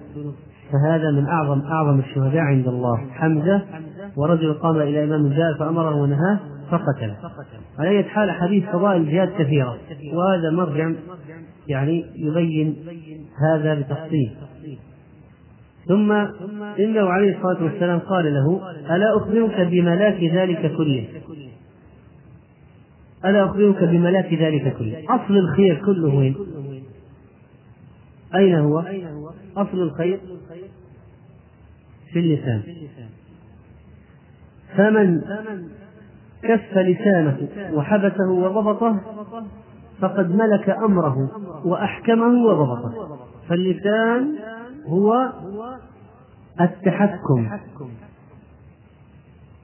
فهذا 0.72 1.10
من 1.10 1.26
أعظم 1.26 1.60
أعظم 1.60 1.98
الشهداء 1.98 2.40
عند 2.40 2.68
الله. 2.68 2.96
حمزة 3.10 3.62
ورجل 4.16 4.54
قام 4.54 4.76
إلى 4.76 5.04
إمام 5.04 5.28
جائر 5.28 5.54
فأمره 5.58 5.94
ونهاه 5.94 6.38
فقتله. 6.70 7.16
على 7.78 7.88
أي 7.88 8.04
حال 8.04 8.30
حديث 8.30 8.64
فضائل 8.64 9.00
الجهاد 9.00 9.28
كثيرة 9.38 9.76
وهذا 10.14 10.50
مرجع 10.50 10.92
يعني 11.68 12.04
يبين 12.16 12.76
هذا 13.38 13.74
بتفصيل. 13.74 14.30
ثم 15.88 16.12
إنه 16.78 17.08
عليه 17.08 17.36
الصلاة 17.36 17.64
والسلام 17.64 17.98
قال 17.98 18.34
له 18.34 18.70
ألا 18.96 19.16
أخبرك 19.16 19.60
بملاك 19.60 20.22
ذلك 20.24 20.72
كله؟ 20.76 21.08
ألا 23.24 23.44
أخبرك 23.44 23.84
بملاك 23.84 24.34
ذلك 24.34 24.76
كله؟ 24.76 25.04
أصل 25.08 25.36
الخير 25.36 25.82
كله 25.86 26.14
وين؟ 26.14 26.36
أين 28.34 28.54
هو؟ 28.54 28.84
أصل 29.56 29.82
الخير 29.82 30.20
في 32.12 32.18
اللسان. 32.18 32.62
فمن 34.76 35.20
كف 36.42 36.78
لسانه 36.78 37.48
وحبسه 37.72 38.30
وضبطه 38.30 39.00
فقد 40.00 40.34
ملك 40.34 40.70
أمره 40.70 41.30
وأحكمه 41.64 42.44
وضبطه. 42.46 43.18
فاللسان 43.48 44.34
هو 44.86 45.32
التحكم. 46.60 47.48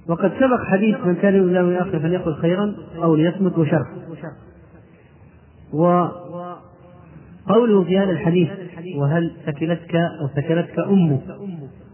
وقد 0.09 0.33
سبق 0.41 0.64
حديث 0.64 0.97
من 1.07 1.14
كان 1.14 1.35
يؤمن 1.35 1.47
بالله 1.47 1.61
الآخر 1.61 1.99
فليقل 1.99 2.35
خيرا 2.35 2.75
أو 3.03 3.14
ليصمت 3.14 3.59
وشرح 3.59 3.88
وقوله 5.73 6.55
في 7.85 7.99
هذا 7.99 8.11
الحديث 8.11 8.49
وهل 8.97 9.33
ثكلتك 9.47 9.95
أو 9.95 10.29
ثكلتك 10.37 10.79
أمك؟ 10.79 11.21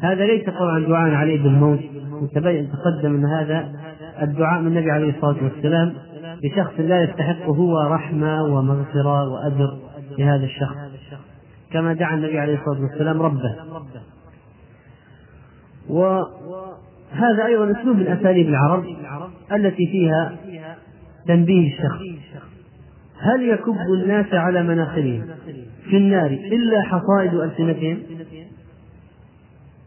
هذا 0.00 0.26
ليس 0.26 0.50
طبعا 0.50 0.78
دعاء 0.86 1.14
عليه 1.14 1.42
بالموت. 1.42 1.80
وتبين 2.22 2.68
تقدم 2.72 3.14
أن 3.14 3.24
هذا 3.26 3.72
الدعاء 4.22 4.60
من 4.60 4.66
النبي 4.66 4.90
عليه 4.90 5.10
الصلاة 5.16 5.44
والسلام. 5.44 5.92
لشخص 6.44 6.72
لا 6.78 7.02
يستحقه 7.02 7.46
هو 7.46 7.80
رحمة 7.80 8.42
ومغفرة 8.42 9.28
وأجر 9.28 9.78
لهذا 10.18 10.44
الشخص. 10.44 10.76
كما 11.72 11.92
دعا 11.94 12.14
النبي 12.14 12.38
عليه 12.38 12.54
الصلاة 12.54 12.80
والسلام 12.80 13.22
ربه. 13.22 13.56
وهذا 15.88 17.46
أيضا 17.46 17.80
أسلوب 17.80 17.96
من 17.96 18.06
أساليب 18.06 18.48
العرب 18.48 18.84
التي 19.52 19.86
فيها 19.86 20.36
تنبيه 21.28 21.72
الشخص. 21.72 22.00
هل 23.18 23.48
يكب 23.48 23.76
الناس 24.02 24.34
على 24.34 24.62
مناخرهم 24.62 25.26
في 25.90 25.96
النار 25.96 26.30
إلا 26.30 26.82
حصائد 26.82 27.34
ألسنتهم؟ 27.34 27.98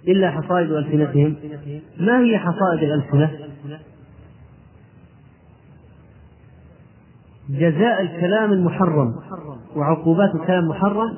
إلا 0.08 0.32
حصائد 0.32 0.72
ألسنتهم؟ 0.72 1.36
ما 2.00 2.20
هي 2.20 2.38
حصائد 2.38 2.84
الألسنة؟ 2.84 3.32
جزاء 7.50 8.02
الكلام 8.02 8.52
المحرم 8.54 9.16
وعقوبات 9.76 10.36
الكلام 10.36 10.64
المحرم 10.64 11.18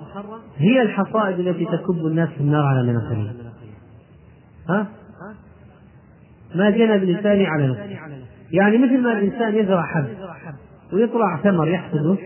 هي 0.57 0.81
الحصائد 0.81 1.39
التي 1.39 1.65
تكب 1.65 2.05
الناس 2.05 2.29
في 2.29 2.41
النار 2.41 2.63
على 2.65 2.83
مناخرهم 2.83 3.33
ها؟ 4.69 4.87
ما 6.55 6.69
جنى 6.69 6.97
بلسانه 6.97 7.47
على 7.47 7.67
نفسه. 7.67 7.99
يعني 8.51 8.77
مثل 8.77 9.01
ما 9.01 9.11
الإنسان 9.11 9.55
يزرع 9.55 9.81
حب 9.81 10.05
ويطلع 10.93 11.37
ثمر 11.43 11.67
يحصده 11.67 12.17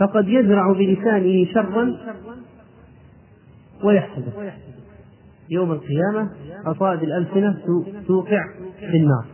فقد 0.00 0.28
يزرع 0.28 0.72
بلسانه 0.72 1.52
شرا 1.54 1.96
ويحصده 3.84 4.32
يوم 5.50 5.72
القيامة 5.72 6.30
أصائد 6.66 7.02
الألسنة 7.02 7.58
توقع 8.06 8.44
في 8.80 8.96
النار. 8.96 9.24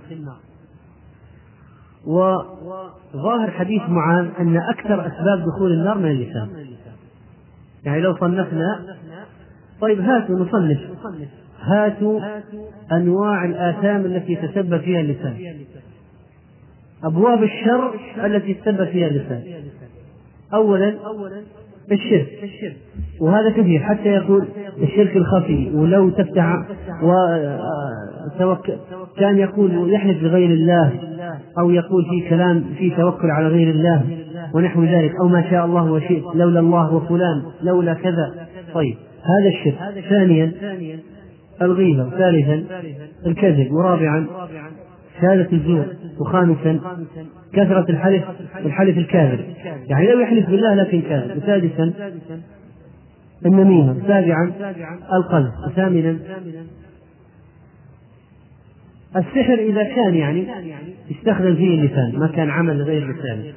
وظاهر 2.08 3.50
حديث 3.50 3.82
معاذ 3.88 4.26
أن 4.40 4.56
أكثر 4.56 5.06
أسباب 5.06 5.44
دخول 5.46 5.72
النار 5.72 5.98
من 5.98 6.10
اللسان 6.10 6.48
يعني 7.84 8.00
لو 8.00 8.16
صنفنا 8.16 8.80
طيب 9.80 10.00
هاتوا 10.00 10.36
نصنف. 10.38 10.78
هاتوا 11.60 12.20
أنواع 12.92 13.44
الآثام 13.44 14.04
التي 14.04 14.36
تسبب 14.36 14.80
فيها 14.80 15.00
اللسان 15.00 15.36
أبواب 17.04 17.42
الشر 17.42 17.94
التي 18.24 18.54
تسبب 18.54 18.84
فيها 18.84 19.06
اللسان 19.08 19.42
أولا 20.54 20.94
الشرك. 21.92 22.28
وهذا 23.20 23.50
كثير 23.50 23.80
حتى 23.80 24.08
يقول 24.08 24.48
الشرك 24.82 25.16
الخفي 25.16 25.70
ولو 25.74 26.10
تفتح 26.10 26.64
و 27.02 27.12
كان 29.18 29.38
يقول 29.38 29.92
يحلف 29.92 30.22
بغير 30.22 30.50
الله. 30.50 31.17
أو 31.58 31.70
يقول 31.70 32.04
في 32.10 32.28
كلام 32.28 32.64
في 32.78 32.90
توكل 32.90 33.30
على 33.30 33.48
غير 33.48 33.70
الله 33.70 34.02
ونحو 34.54 34.84
ذلك 34.84 35.12
أو 35.20 35.28
ما 35.28 35.50
شاء 35.50 35.64
الله 35.64 35.92
وشئت 35.92 36.24
لولا 36.34 36.60
الله 36.60 36.94
وفلان 36.94 37.42
لولا 37.62 37.94
كذا. 37.94 38.46
طيب 38.74 38.96
هذا 39.22 39.48
الشرك. 39.48 40.04
ثانيا 40.08 40.52
الغيبة. 41.62 42.10
ثالثا 42.10 42.64
الكذب. 43.26 43.72
ورابعا 43.72 44.26
شهادة 45.20 45.48
الزور. 45.52 45.86
وخامسا 46.20 46.80
كثرة 47.52 47.90
الحلف 47.90 48.24
الحلف 48.66 48.98
الكاذب. 48.98 49.40
يعني 49.88 50.12
لو 50.12 50.20
يحلف 50.20 50.50
بالله 50.50 50.74
لكن 50.74 51.00
كاذب. 51.00 51.36
وسادسا 51.36 51.92
النميمة. 53.46 53.96
سابعا 54.06 54.52
القذف. 55.12 55.52
وثامنا 55.66 56.16
السحر 59.18 59.54
إذا 59.54 59.82
كان 59.84 60.14
يعني 60.14 60.46
يستخدم 61.10 61.56
فيه 61.56 61.80
اللسان 61.80 62.18
ما 62.18 62.26
كان 62.26 62.50
عمل 62.50 62.82
غير 62.82 63.02
اللسان. 63.02 63.52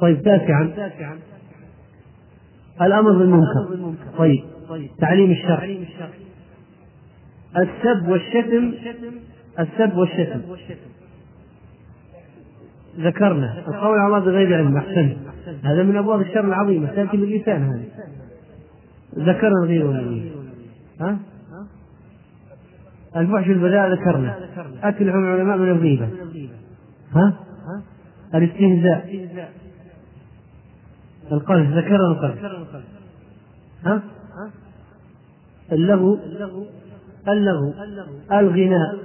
طيب 0.00 0.22
تاسعا. 0.22 0.72
الأمر 2.82 3.12
بالمنكر. 3.18 3.94
طيب 4.18 4.42
تعليم 4.98 5.30
الشرع. 5.30 5.76
السب 7.56 8.08
والشتم 8.08 8.74
السب 9.58 9.96
والشتم. 9.96 10.40
ذكرنا 12.98 13.58
القول 13.68 13.98
على 13.98 14.06
الله 14.06 14.18
بغير 14.18 14.56
علم 14.56 14.76
أحسن. 14.76 15.16
هذا 15.64 15.82
من 15.82 15.96
أبواب 15.96 16.20
الشر 16.20 16.44
العظيمة 16.44 16.94
تأتي 16.94 17.16
باللسان 17.16 17.62
هذه 17.62 17.84
ذكرنا 19.18 19.60
والغير 19.60 20.32
ها؟ 21.00 21.18
الفحش 23.16 23.46
البذاء 23.46 23.92
ذكرنا. 23.92 24.38
أكل 24.82 25.06
لحوم 25.06 25.24
العلماء 25.24 25.56
من 25.56 25.70
الغيبة. 25.70 26.08
ها؟ 27.12 27.34
الاستهزاء. 28.34 29.28
القذف 31.32 31.70
ذكرنا 31.70 32.06
القذف. 32.12 32.44
ها؟ 33.84 34.02
اللغو. 35.72 36.18
اللغو. 37.28 37.72
الغناء. 38.32 39.00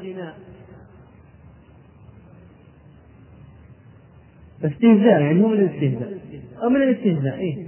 استهزاء 4.63 5.21
يعني 5.21 5.43
هو 5.43 5.47
من 5.47 5.59
الاستهزاء. 5.59 6.19
أو 6.63 6.69
من 6.69 6.81
الاستهزاء 6.81 7.37
إيه؟ 7.37 7.67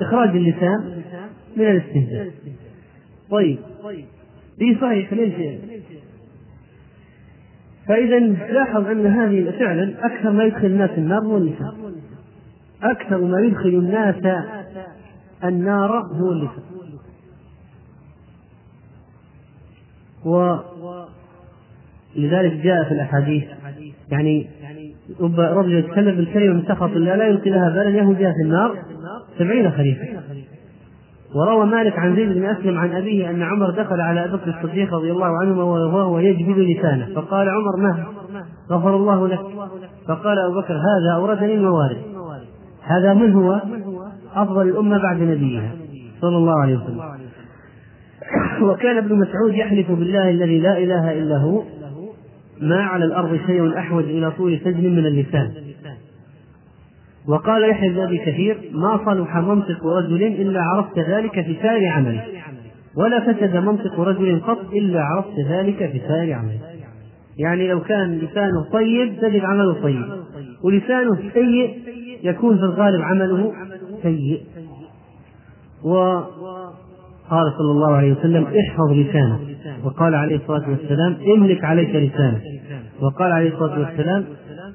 إخراج 0.00 0.28
اللسان 0.28 1.02
من 1.56 1.64
الاستهزاء. 1.64 2.30
طيب. 3.30 3.58
دي 4.58 4.78
صحيح 4.80 5.12
ليش 5.12 5.34
فإذا 7.88 8.18
لاحظ 8.52 8.86
أن 8.86 9.06
هذه 9.06 9.50
فعلا 9.58 10.06
أكثر 10.06 10.30
ما 10.30 10.44
يدخل 10.44 10.66
الناس 10.66 10.90
النار 10.98 11.22
هو 11.22 11.36
اللسان 11.36 11.72
أكثر 12.82 13.18
ما 13.18 13.40
يدخل 13.40 13.68
الناس 13.68 14.44
النار 15.44 15.98
هو 15.98 16.32
اللسان. 16.32 16.64
ولذلك 22.16 22.52
جاء 22.52 22.84
في 22.84 22.94
الأحاديث 22.94 23.44
يعني 24.10 24.46
رب 25.20 25.68
يتكلم 25.68 26.16
بالكلمة 26.16 26.54
من 26.54 26.62
سخط 26.62 26.82
الله 26.90 27.16
لا 27.16 27.26
يلقي 27.26 27.50
لها 27.50 27.70
بالا 27.70 27.90
يهودها 27.90 28.32
في 28.32 28.42
النار 28.42 28.78
سبعين 29.38 29.70
خريفا 29.70 30.22
وروى 31.34 31.66
مالك 31.66 31.98
عن 31.98 32.16
زيد 32.16 32.28
بن 32.28 32.44
أسلم 32.44 32.78
عن 32.78 32.92
أبيه 32.92 33.30
أن 33.30 33.42
عمر 33.42 33.70
دخل 33.70 34.00
على 34.00 34.24
أبي 34.24 34.32
بكر 34.32 34.50
الصديق 34.50 34.94
رضي 34.94 35.10
الله 35.12 35.38
عنهما 35.40 35.62
وهو 35.62 36.18
يجبد 36.18 36.58
لسانه. 36.58 37.06
فقال 37.14 37.48
عمر 37.48 37.76
ما 37.76 38.06
غفر 38.70 38.96
الله 38.96 39.28
لك. 39.28 39.40
فقال 40.08 40.38
أبو 40.38 40.60
بكر 40.60 40.74
هذا 40.74 41.14
أوردني 41.16 41.54
الموارد. 41.54 41.96
هذا 42.82 43.14
من 43.14 43.32
هو؟ 43.32 43.60
أفضل 44.34 44.68
الأمة 44.68 45.02
بعد 45.02 45.22
نبيها 45.22 45.70
صلى 46.20 46.36
الله 46.36 46.60
عليه 46.60 46.76
وسلم. 46.76 47.00
وكان 48.70 48.96
ابن 48.96 49.18
مسعود 49.18 49.54
يحلف 49.54 49.90
بالله 49.90 50.30
الذي 50.30 50.60
لا 50.60 50.78
إله 50.78 51.12
إلا 51.12 51.36
هو 51.36 51.62
ما 52.60 52.82
على 52.82 53.04
الأرض 53.04 53.40
شيء 53.46 53.78
أحوج 53.78 54.04
إلى 54.04 54.30
طول 54.30 54.60
سجن 54.64 54.90
من 54.90 55.06
اللسان. 55.06 55.50
وقال 57.28 57.70
يحيى 57.70 57.88
بن 57.88 58.00
ابي 58.00 58.18
كثير 58.18 58.58
ما 58.72 59.00
صلح 59.06 59.36
منطق 59.36 59.86
رجل 59.86 60.22
إلا 60.22 60.60
عرفت 60.62 60.98
ذلك 60.98 61.32
في 61.32 61.56
سائر 61.62 61.88
عمله. 61.88 62.22
ولا 62.96 63.20
فسد 63.20 63.56
منطق 63.56 64.00
رجل 64.00 64.40
قط 64.40 64.72
إلا 64.72 65.00
عرفت 65.00 65.40
ذلك 65.48 65.90
في 65.92 66.00
سائر 66.08 66.32
عمله. 66.32 66.60
يعني 67.38 67.68
لو 67.68 67.80
كان 67.80 68.18
لسانه 68.18 68.70
طيب 68.72 69.20
تجد 69.20 69.44
عمله 69.44 69.82
طيب. 69.82 70.04
ولسانه 70.64 71.18
سيء 71.34 71.78
يكون 72.22 72.56
في 72.56 72.62
الغالب 72.62 73.02
عمله 73.02 73.52
سيء. 74.02 74.40
وقال 75.84 77.52
صلى 77.58 77.70
الله 77.70 77.92
عليه 77.92 78.12
وسلم 78.12 78.44
احفظ 78.44 78.92
لسانك. 78.92 79.38
وقال 79.84 80.14
عليه 80.14 80.36
الصلاة 80.36 80.70
والسلام 80.70 81.16
املك 81.36 81.64
عليك 81.64 81.88
لسانك. 81.88 82.42
وقال 83.00 83.32
عليه 83.32 83.54
الصلاة 83.54 83.78
والسلام 83.78 84.24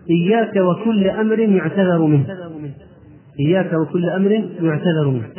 إياك 0.10 0.56
وكل 0.56 1.10
أمر 1.10 1.40
يعتذر 1.40 2.00
منه. 2.00 2.26
إياك 3.40 3.74
وكل 3.74 4.10
أمر 4.10 4.32
يعتذر 4.62 5.08
منه. 5.08 5.30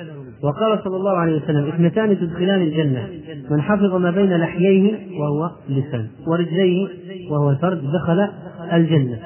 وقال 0.43 0.79
صلى 0.85 0.97
الله 0.97 1.17
عليه 1.17 1.37
وسلم 1.37 1.69
اثنتان 1.69 2.19
تدخلان 2.19 2.63
الجنة. 2.63 3.09
من 3.51 3.63
حفظ 3.63 3.95
ما 3.95 4.11
بين 4.11 4.37
لحييه 4.37 5.21
وهو 5.21 5.51
اللسان 5.69 6.09
ورجليه 6.27 6.89
وهو 7.31 7.51
الفرد 7.51 7.83
دخل 7.93 8.29
الجنة. 8.73 9.19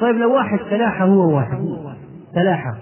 طيب 0.00 0.16
لو 0.16 0.34
واحد 0.34 0.58
تلاحى 0.70 1.04
هو 1.04 1.36
واحد. 1.36 1.58
تلاحى 2.34 2.72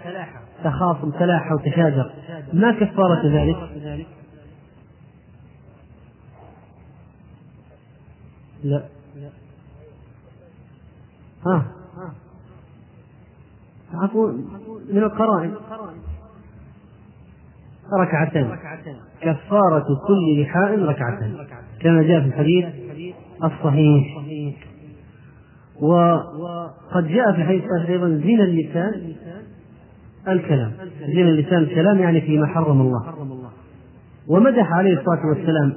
تخاصم 0.65 1.11
تلاحى 1.11 1.55
وتشاجر 1.55 2.11
ما 2.53 2.73
كفارة 2.73 3.27
ذلك؟ 3.27 3.57
لا. 8.65 8.83
ها. 11.47 11.82
عفوا 13.95 14.33
من 14.93 15.03
القرائن. 15.03 15.53
ركعتان 18.01 18.59
كفارة 19.21 19.87
كل 20.09 20.43
لحاء 20.43 20.79
ركعتان 20.79 21.37
كما 21.81 22.03
جاء 22.03 22.21
في 22.21 22.27
الحديث 22.27 22.65
الصحيح. 23.45 24.19
وقد 25.81 27.09
جاء 27.09 27.33
في 27.33 27.39
الحديث 27.43 27.63
أيضا 27.89 28.09
زنا 28.09 28.45
اللسان 28.45 29.13
الكلام. 30.29 30.73
زنا 31.15 31.29
اللسان 31.29 31.59
الكلام 31.59 31.99
يعني 31.99 32.21
فيما 32.21 32.47
حرم 32.47 32.81
الله. 32.81 33.15
ومدح 34.29 34.73
عليه 34.73 34.93
الصلاة 35.01 35.27
والسلام 35.27 35.73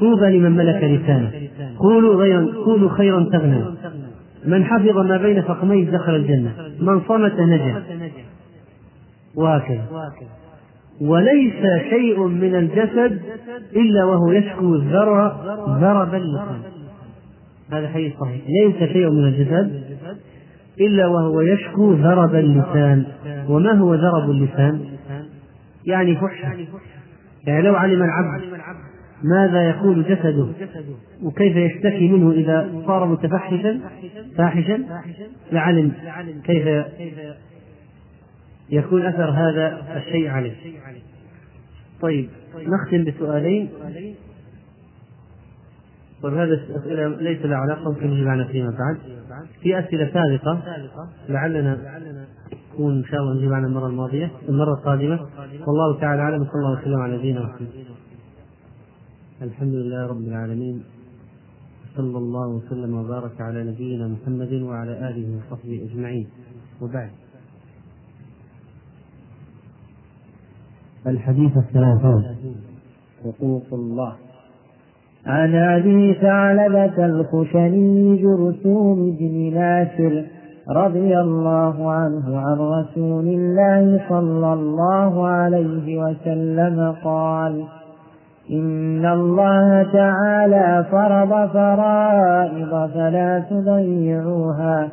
طوبى 0.00 0.38
لمن 0.38 0.56
ملك 0.56 0.84
لسانه. 0.84 1.32
قولوا 1.78 2.14
غيرا 2.14 2.46
قولوا 2.64 2.90
خيرا 2.90 3.28
تغنوا 3.32 3.72
من 4.44 4.64
حفظ 4.64 4.98
ما 4.98 5.16
بين 5.16 5.42
فخميه 5.42 5.90
دخل 5.90 6.14
الجنة. 6.14 6.52
من 6.80 7.00
صمت 7.00 7.40
نجا. 7.40 7.82
وهكذا. 9.34 9.84
وليس 11.00 11.62
شيء 11.90 12.26
من 12.26 12.54
الجسد 12.54 13.20
إلا 13.76 14.04
وهو 14.04 14.32
يشكو 14.32 14.74
الذرى 14.74 15.40
ذرب 15.80 16.14
اللسان 16.14 16.60
هذا 17.72 17.88
حديث 17.88 18.12
صحيح. 18.20 18.40
ليس 18.48 18.92
شيء 18.92 19.10
من 19.10 19.24
الجسد 19.24 19.82
إلا 20.80 21.06
وهو 21.06 21.40
يشكو 21.40 21.92
ذرب 21.92 22.34
اللسان 22.34 23.06
وما 23.48 23.72
هو 23.72 23.94
ذرب 23.94 24.30
اللسان؟ 24.30 24.80
يعني 25.86 26.16
فحشة. 26.16 26.66
يعني 27.46 27.62
لو 27.62 27.74
علم 27.74 28.02
العبد 28.02 28.42
ماذا 29.22 29.68
يقول 29.68 30.04
جسده؟ 30.04 30.48
وكيف 31.22 31.56
يشتكي 31.56 32.08
منه 32.08 32.30
إذا 32.30 32.82
صار 32.86 33.06
متفحشا؟ 33.06 33.80
فاحشا؟ 34.36 34.84
لعلم. 35.52 35.92
كيف 36.44 36.86
يكون 38.70 39.06
أثر 39.06 39.30
هذا 39.30 39.96
الشيء 39.96 40.28
عليه؟ 40.28 40.52
طيب 42.00 42.28
نختم 42.54 43.04
بسؤالين. 43.04 43.68
طيب 46.22 46.34
هذه 46.34 46.52
الأسئلة 46.52 47.08
ليس 47.08 47.42
لها 47.42 47.56
علاقة 47.56 47.90
ممكن 47.90 48.10
نجيب 48.10 48.28
عنها 48.28 48.44
فيما 48.44 48.70
بعد. 48.70 48.98
في 49.62 49.78
أسئلة 49.78 50.10
سابقة 50.12 50.62
لعلنا 51.28 51.78
نكون 52.74 52.96
إن 52.96 53.04
شاء 53.04 53.20
الله 53.20 53.34
نجيب 53.34 53.52
عنها 53.52 53.68
المرة 53.68 53.86
الماضية 53.86 54.30
المرة 54.48 54.72
القادمة. 54.78 55.20
والله 55.66 56.00
تعالى 56.00 56.22
أعلم 56.22 56.44
صلى 56.44 56.54
الله 56.54 56.80
وسلم 56.80 57.00
على 57.00 57.16
نبينا 57.16 57.40
محمد. 57.40 57.68
الحمد 59.42 59.74
لله 59.74 60.06
رب 60.06 60.26
العالمين 60.28 60.82
صلى 61.96 62.18
الله 62.18 62.48
وسلم 62.48 62.94
وبارك 62.94 63.40
على 63.40 63.64
نبينا 63.64 64.08
محمد 64.08 64.52
وعلى 64.52 64.90
آله 64.90 65.26
وصحبه 65.36 65.88
أجمعين. 65.90 66.26
وبعد. 66.82 67.10
الحديث 71.06 71.56
الثلاثون. 71.56 72.24
حقوق 73.24 73.66
الله. 73.72 74.12
عن 75.26 75.54
أبي 75.54 76.14
ثعلبة 76.14 77.06
الخشني 77.06 78.16
جرثوم 78.22 79.16
بن 79.20 79.54
ناشر 79.54 80.24
رضي 80.68 81.20
الله 81.20 81.90
عنه 81.90 82.38
عن 82.38 82.58
رسول 82.58 83.26
الله 83.28 84.08
صلى 84.08 84.52
الله 84.52 85.26
عليه 85.26 85.98
وسلم 85.98 86.94
قال 87.04 87.64
إن 88.50 89.06
الله 89.06 89.82
تعالى 89.92 90.84
فرض 90.90 91.48
فرائض 91.52 92.90
فلا 92.94 93.44
تضيعوها 93.50 94.88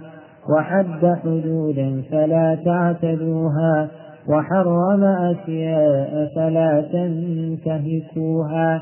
وحد 0.49 1.15
حدودا 1.23 2.01
فلا 2.11 2.57
تعتدوها 2.65 3.87
وحرم 4.27 5.03
أشياء 5.03 6.29
فلا 6.35 6.83
تنتهكوها 6.93 8.81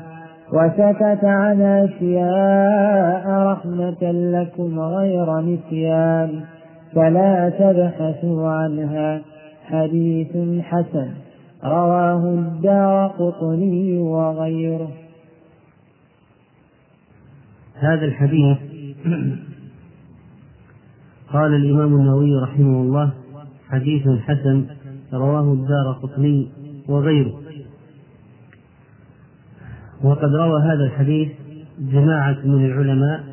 وسكت 0.52 1.24
عن 1.24 1.62
أشياء 1.62 3.28
رحمة 3.28 4.12
لكم 4.12 4.80
غير 4.80 5.40
نسيان 5.40 6.40
فلا 6.94 7.48
تبحثوا 7.48 8.48
عنها 8.48 9.20
حديث 9.64 10.62
حسن 10.62 11.23
رواه 11.64 12.34
الدار 12.34 13.06
قطني 13.08 13.98
وغيره. 13.98 14.90
هذا 17.74 18.04
الحديث 18.04 18.58
قال 21.32 21.54
الإمام 21.54 21.94
النووي 21.94 22.36
رحمه 22.42 22.82
الله 22.82 23.10
حديث 23.68 24.02
حسن 24.20 24.66
رواه 25.12 25.52
الدار 25.52 25.92
قطني 26.02 26.48
وغيره. 26.88 27.40
وقد 30.02 30.34
روى 30.34 30.62
هذا 30.62 30.84
الحديث 30.84 31.28
جماعة 31.78 32.38
من 32.44 32.64
العلماء 32.64 33.24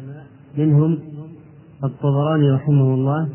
منهم 0.58 1.00
الطبراني 1.84 2.52
رحمه 2.52 2.94
الله 2.94 3.30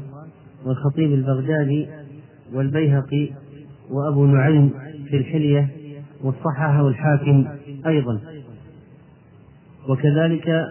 والخطيب 0.67 1.13
البغدادي 1.13 1.89
والبيهقي 2.55 3.31
وأبو 3.91 4.27
نعيم 4.27 4.71
في 5.11 5.17
الحلية 5.17 5.69
وصححه 6.23 6.89
الحاكم 6.89 7.47
أيضا. 7.87 8.21
وكذلك 9.89 10.47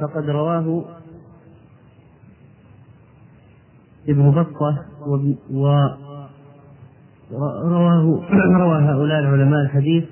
فقد 0.00 0.30
رواه 0.30 0.84
ابن 4.08 4.30
بطة 4.30 4.84
ورواه 5.50 5.98
روى 8.62 8.82
هؤلاء 8.82 9.20
العلماء 9.20 9.62
الحديث 9.62 10.04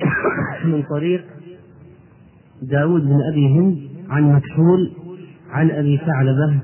من 0.64 0.82
طريق 0.82 1.24
داود 2.62 3.02
بن 3.02 3.20
أبي 3.32 3.48
هند 3.48 3.78
عن 4.10 4.32
مكحول 4.32 4.92
عن 5.50 5.70
أبي 5.70 5.98
ثعلبة 5.98 6.60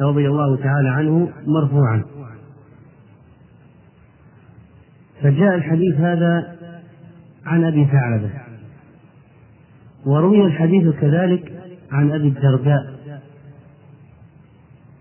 رضي 0.00 0.28
الله 0.28 0.56
تعالى 0.56 0.88
عنه 0.88 1.32
مرفوعا. 1.46 2.04
فجاء 5.22 5.54
الحديث 5.54 5.94
هذا 5.94 6.56
عن 7.46 7.64
أبي 7.64 7.84
ثعلبة. 7.84 8.30
وروي 10.06 10.46
الحديث 10.46 10.94
كذلك 10.94 11.52
عن 11.92 12.10
أبي 12.10 12.28
الدرداء. 12.28 12.96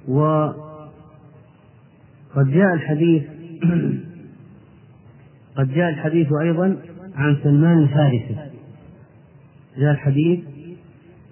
وقد 0.07 0.55
جاء 2.37 2.73
الحديث 2.73 3.23
قد 5.57 5.73
جاء 5.73 5.89
الحديث 5.89 6.27
أيضا 6.41 6.77
عن 7.15 7.37
سلمان 7.43 7.77
الفارسي. 7.77 8.35
جاء 9.77 9.91
الحديث 9.91 10.39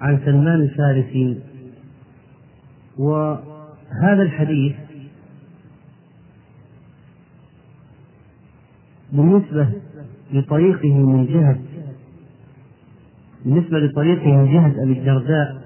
عن 0.01 0.19
سلمان 0.25 0.61
الفارسي. 0.61 1.39
وهذا 2.97 4.21
الحديث 4.21 4.75
بالنسبة 9.13 9.67
لطريقه 10.33 10.93
من 10.93 11.25
جهة 11.25 11.57
بالنسبة 13.45 13.79
لطريقه 13.79 14.27
من 14.27 14.53
جهة 14.53 14.83
أبي 14.83 14.99
الدرداء 14.99 15.63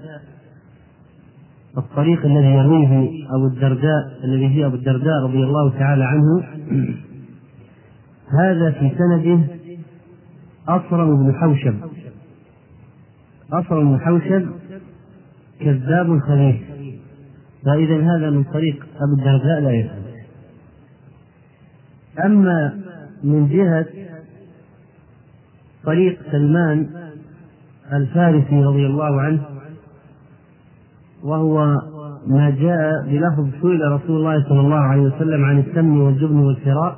الطريق 1.78 2.26
الذي 2.26 2.46
يرويه 2.46 3.08
أبو 3.36 3.46
الدرداء 3.46 4.18
الذي 4.24 4.48
فيه 4.48 4.66
أبو 4.66 4.74
الدرداء 4.74 5.22
رضي 5.22 5.44
الله 5.44 5.70
تعالى 5.70 6.04
عنه 6.04 6.44
هذا 8.40 8.70
في 8.70 8.92
سنده 8.98 9.44
أصرم 10.68 11.24
بن 11.24 11.34
حوشب. 11.34 11.74
أصرم 13.52 13.92
بن 13.92 14.00
حوشب 14.00 14.48
كذاب 15.60 16.18
خبيث 16.18 16.56
فإذا 17.64 17.96
هذا 17.96 18.30
من 18.30 18.44
طريق 18.44 18.86
أبو 18.96 19.14
الدرداء 19.18 19.60
لا 19.60 19.70
يفهم. 19.70 20.02
أما 22.24 22.87
من 23.24 23.48
جهة 23.48 23.86
طريق 25.84 26.18
سلمان 26.30 26.86
الفارسي 27.92 28.64
رضي 28.64 28.86
الله 28.86 29.20
عنه 29.20 29.40
وهو 31.24 31.66
ما 32.26 32.50
جاء 32.50 33.06
بلفظ 33.06 33.48
سئل 33.62 33.92
رسول 33.92 34.16
الله 34.16 34.48
صلى 34.48 34.60
الله 34.60 34.76
عليه 34.80 35.02
وسلم 35.02 35.44
عن 35.44 35.58
السمن 35.58 36.00
والجبن 36.00 36.38
والفراء 36.38 36.96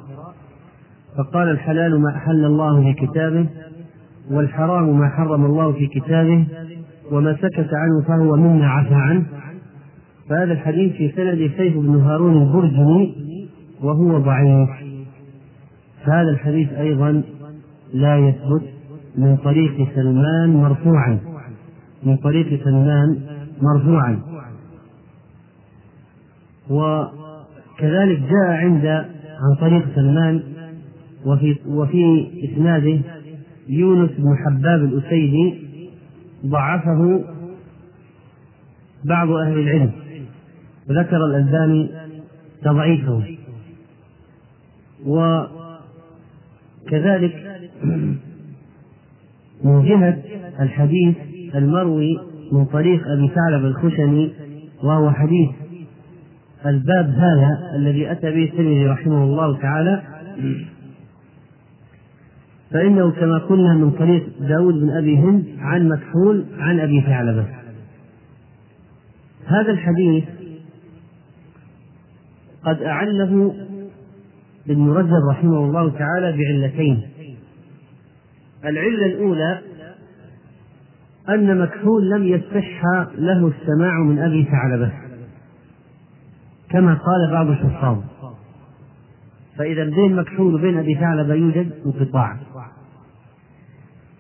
فقال 1.17 1.49
الحلال 1.49 2.01
ما 2.01 2.11
أحل 2.17 2.45
الله 2.45 2.83
في 2.83 3.07
كتابه 3.07 3.47
والحرام 4.31 4.99
ما 4.99 5.09
حرم 5.09 5.45
الله 5.45 5.73
في 5.73 5.87
كتابه 5.87 6.47
وما 7.13 7.37
سكت 7.37 7.69
عنه 7.75 8.03
فهو 8.09 8.37
مما 8.37 8.67
عفى 8.67 8.95
عنه. 8.95 9.25
فهذا 10.29 10.53
الحديث 10.53 10.93
في 10.93 11.13
سند 11.17 11.51
سيف 11.57 11.77
بن 11.77 12.01
هارون 12.01 12.43
البرجني 12.43 13.15
وهو 13.83 14.19
ضعيف. 14.19 14.69
فهذا 16.07 16.31
الحديث 16.31 16.73
أيضا 16.73 17.23
لا 17.93 18.17
يثبت 18.19 18.63
من 19.19 19.37
طريق 19.37 19.89
سلمان 19.95 20.57
مرفوعا. 20.57 21.19
من 22.03 22.17
طريق 22.17 22.65
سلمان 22.65 23.21
مرفوعا. 23.63 24.21
وكذلك 26.71 28.19
جاء 28.19 28.51
عند 28.51 28.87
عن 29.41 29.55
طريق 29.61 29.95
سلمان 29.95 30.43
وفي 31.27 31.57
وفي 31.67 32.31
إسناده 32.45 33.01
يونس 33.69 34.11
بن 34.11 34.37
حباب 34.45 34.85
الأسيدي 34.85 35.55
ضعفه 36.47 37.25
بعض 39.05 39.31
أهل 39.31 39.59
العلم. 39.59 39.93
وذكر 40.91 41.17
الألباني 41.17 41.91
تضعيفه. 42.63 43.23
وكذلك 46.91 47.61
من 49.65 49.85
جهة 49.85 50.19
الحديث 50.61 51.17
المروي 51.55 52.19
من 52.53 52.65
طريق 52.65 53.03
أبي 53.09 53.31
ثعلب 53.35 53.65
الخشني 53.65 54.31
وهو 54.83 55.11
حديث 55.11 55.51
الباب 56.67 57.09
هذا 57.11 57.77
الذي 57.77 58.13
أتى 58.13 58.31
به 58.31 58.45
الترمذي 58.45 58.87
رحمه 58.87 59.25
الله 59.25 59.59
تعالى. 59.59 60.03
فإنه 62.71 63.11
كما 63.11 63.39
قلنا 63.39 63.75
من 63.75 63.91
طريق 63.91 64.29
داود 64.41 64.75
بن 64.75 64.91
أبي 64.91 65.19
هند 65.19 65.45
عن 65.59 65.89
مكحول 65.89 66.45
عن 66.59 66.81
أبي 66.81 67.01
ثعلبة 67.01 67.47
هذا 69.47 69.73
الحديث 69.73 70.25
قد 72.65 72.83
أعله 72.83 73.55
ابن 74.69 74.91
رجب 74.91 75.29
رحمه 75.31 75.59
الله 75.59 75.91
تعالى 75.91 76.37
بعلتين. 76.37 77.03
العلة 78.65 79.07
الأولى 79.07 79.61
أن 81.29 81.59
مكحول 81.59 82.11
لم 82.11 82.25
يصح 82.25 82.85
له 83.15 83.49
السماع 83.49 84.03
من 84.03 84.19
أبي 84.19 84.45
ثعلبة 84.45 84.93
كما 86.71 86.95
قال 86.95 87.31
بعض 87.31 87.47
الحفاظ. 87.47 87.99
فإذا 89.57 89.85
بين 89.85 90.17
مكحول 90.17 90.55
وبين 90.55 90.79
أبي 90.79 90.95
ثعلبة 90.95 91.35
يوجد 91.35 91.73
انقطاع. 91.87 92.37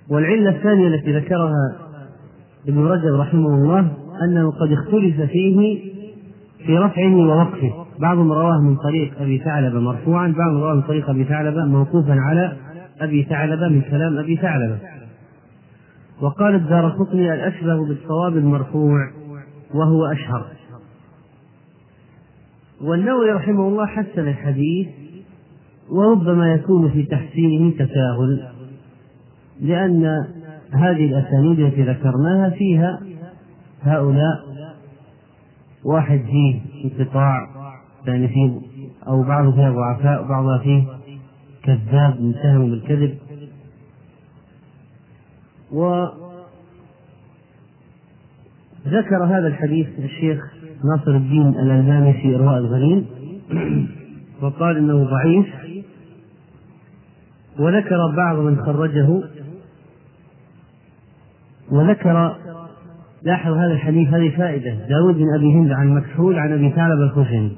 والعلة 0.09 0.51
الثانية 0.51 0.89
التي 0.89 1.17
ذكرها 1.17 1.77
ابن 2.69 2.87
رجب 2.87 3.15
رحمه 3.15 3.55
الله 3.55 3.97
أنه 4.23 4.51
قد 4.51 4.73
اختلف 4.73 5.21
فيه 5.21 5.81
في 6.67 6.79
رفعه 6.79 7.15
ووقفه. 7.15 7.87
بعضهم 8.01 8.33
رواه 8.33 8.61
من 8.61 8.77
طريق 8.77 9.21
أبي 9.21 9.39
ثعلبة 9.39 9.81
مرفوعا 9.81 10.35
بعضهم 10.39 10.63
رواه 10.63 10.75
من 10.75 10.83
طريق 10.83 11.11
أبي 11.11 11.25
ثعلبة 11.25 11.65
موقوفا 11.65 12.17
على 12.21 12.57
أبي 13.01 13.25
ثعلبة 13.25 13.69
من 13.69 13.83
كلام 13.83 14.19
أبي 14.19 14.37
ثعلبة. 14.37 14.79
وقال 16.21 16.55
الدار 16.55 16.89
قطني 16.89 17.35
الأشبه 17.35 17.89
بالصواب 17.89 18.37
المرفوع 18.37 19.11
وهو 19.75 20.07
أشهر. 20.07 20.47
والنووي 22.81 23.31
رحمه 23.33 23.69
الله 23.69 23.87
حسن 23.87 24.29
الحديث 24.29 24.89
وربما 25.91 26.53
يكون 26.55 26.91
في 26.91 27.03
تحسينه 27.03 27.71
تساهل 27.71 28.49
لأن 29.61 30.05
هذه 30.73 31.07
الأسانيد 31.07 31.61
التي 31.61 31.83
ذكرناها 31.83 32.51
فيها 32.51 33.01
هؤلاء 33.83 34.41
واحد 35.85 36.21
فيه 36.21 36.61
انقطاع 36.85 37.60
يعني 38.07 38.29
فيه 38.29 38.61
أو 39.07 39.23
بعضه 39.23 39.53
فيها 39.53 39.71
ضعفاء 39.71 40.25
وبعضها 40.25 40.59
فيه 40.59 40.85
كذاب 41.63 42.21
متهم 42.21 42.71
بالكذب. 42.71 43.19
وذكر 45.73 46.05
هذا 49.25 49.47
الحديث 49.47 49.89
الشيخ 49.99 50.55
ناصر 50.85 51.17
الدين 51.17 51.49
الألباني 51.49 52.13
في 52.13 52.37
إرواء 52.37 52.59
الغليل 52.59 53.07
وقال 54.43 54.77
إنه 54.77 55.05
ضعيف. 55.05 55.47
وذكر 57.59 58.17
بعض 58.17 58.39
من 58.39 58.57
خرجه 58.57 59.23
وذكر 61.71 62.37
لاحظ 63.23 63.53
هذا 63.53 63.73
الحديث 63.73 64.09
هذه 64.09 64.37
فائدة. 64.37 64.75
داود 64.89 65.15
بن 65.15 65.35
أبي 65.37 65.55
هند 65.55 65.73
عن 65.73 65.95
مكحول 65.95 66.39
عن 66.39 66.53
أبي 66.53 66.71
ثعلب 66.71 67.01
الخشني 67.01 67.53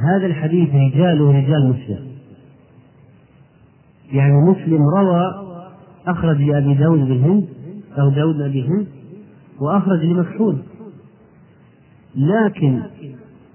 هذا 0.00 0.26
الحديث 0.26 0.68
رجاله 0.68 1.30
رجال 1.30 1.68
مسلم. 1.68 2.10
يعني 4.12 4.32
مسلم 4.32 4.82
روى 4.96 5.22
أخرج 6.06 6.42
لأبي 6.42 6.74
داود 6.74 6.98
بن 6.98 7.20
هند 7.24 7.48
أو 7.98 8.10
داود 8.10 8.40
أبي 8.40 8.68
هند 8.68 8.86
وأخرج 9.60 10.04
لمكحول. 10.04 10.58
لكن 12.16 12.82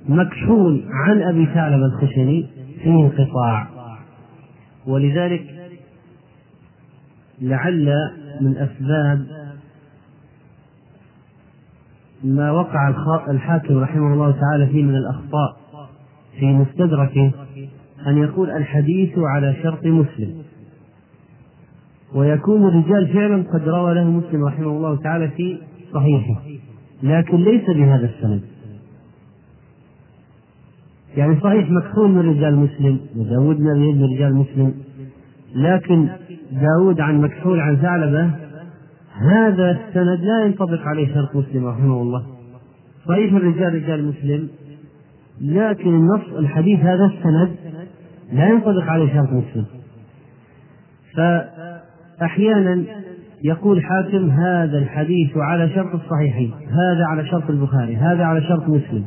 مكحول 0.10 0.84
عن 0.92 1.22
أبي 1.22 1.46
ثعلب 1.46 1.84
الخشني 1.84 2.48
فيه 2.84 2.92
انقطاع. 2.92 3.68
ولذلك 4.88 5.72
لعل 7.42 7.94
من 8.42 8.58
أسباب 8.58 9.28
ما 12.24 12.52
وقع 12.52 12.90
الحاكم 13.30 13.78
رحمه 13.78 14.14
الله 14.14 14.32
تعالى 14.32 14.68
فيه 14.68 14.84
من 14.84 14.96
الأخطاء. 14.96 15.65
في 16.40 16.46
مستدركه 16.46 17.32
أن 18.08 18.18
يقول 18.18 18.50
الحديث 18.50 19.10
على 19.18 19.56
شرط 19.64 19.86
مسلم. 19.86 20.44
ويكون 22.16 22.68
الرجال 22.68 23.08
فعلا 23.08 23.44
قد 23.54 23.70
روى 23.70 23.94
له 23.94 24.04
مسلم 24.04 24.46
رحمه 24.46 24.68
الله 24.68 24.96
تعالى 24.96 25.28
في 25.28 25.58
صحيحه. 25.94 26.42
لكن 27.04 27.38
ليس 27.38 27.70
بهذا 27.70 28.06
السند. 28.06 28.42
يعني 31.18 31.40
صحيح 31.40 31.70
مكحول 31.70 32.10
من 32.10 32.30
رجال 32.30 32.56
مسلم 32.56 33.00
وداود 33.18 33.60
من 33.60 34.04
رجال 34.04 34.36
مسلم. 34.36 34.74
لكن 35.56 36.10
داود 36.52 37.00
عن 37.00 37.22
مكحول 37.22 37.60
عن 37.60 37.78
ثعلبة 37.78 38.32
هذا 39.32 39.72
السند 39.72 40.20
لا 40.24 40.46
ينطبق 40.46 40.82
عليه 40.82 41.14
شرط 41.14 41.36
مسلم 41.36 41.66
رحمه 41.66 42.02
الله. 42.02 42.26
صحيح 43.08 43.34
الرجال 43.34 43.74
رجال 43.74 44.06
مسلم 44.06 44.50
لكن 45.42 45.90
النص 45.90 46.38
الحديث 46.38 46.80
هذا 46.80 47.06
السند 47.06 47.56
لا 48.34 48.48
ينطبق 48.48 48.84
عليه 48.84 49.14
شرط 49.14 49.30
مسلم. 49.30 49.66
فأحيانا 51.16 52.84
يقول 53.44 53.84
حاكم 53.84 54.30
هذا 54.30 54.78
الحديث 54.78 55.38
على 55.38 55.70
شرط 55.70 55.96
الصحيحين 55.96 56.54
هذا 56.54 57.06
على 57.06 57.26
شرط 57.26 57.50
البخاري 57.50 57.96
هذا 57.96 58.24
على 58.24 58.42
شرط 58.42 58.70
مسلم. 58.70 59.06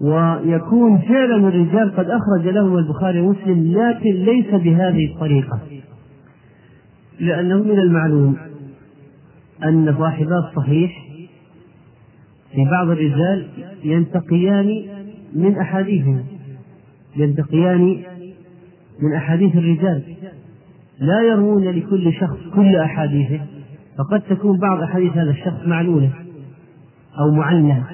ويكون 0.00 0.98
فعلا 0.98 1.36
الرجال 1.36 1.96
قد 1.96 2.06
أخرج 2.10 2.48
لهم 2.48 2.78
البخاري 2.78 3.20
ومسلم 3.20 3.72
لكن 3.72 4.10
ليس 4.10 4.54
بهذه 4.54 5.14
الطريقة. 5.14 5.60
لأنه 7.20 7.56
من 7.62 7.78
المعلوم 7.78 8.36
أن 9.64 9.94
صاحبا 9.98 10.38
الصحيح 10.38 11.01
في 12.52 12.64
بعض 12.70 12.88
الرجال 12.88 13.46
ينتقيان 13.84 14.82
من 15.34 15.58
أحاديثهم 15.58 16.24
ينتقيان 17.16 18.02
من 19.00 19.14
أحاديث 19.14 19.56
الرجال. 19.56 20.02
لا 20.98 21.22
يروون 21.22 21.64
لكل 21.64 22.12
شخص 22.12 22.38
كل 22.54 22.76
أحاديثه 22.76 23.40
فقد 23.98 24.20
تكون 24.20 24.58
بعض 24.58 24.82
أحاديث 24.82 25.12
هذا 25.12 25.30
الشخص 25.30 25.66
معلولة 25.66 26.10
أو 27.18 27.30
معنة 27.30 27.86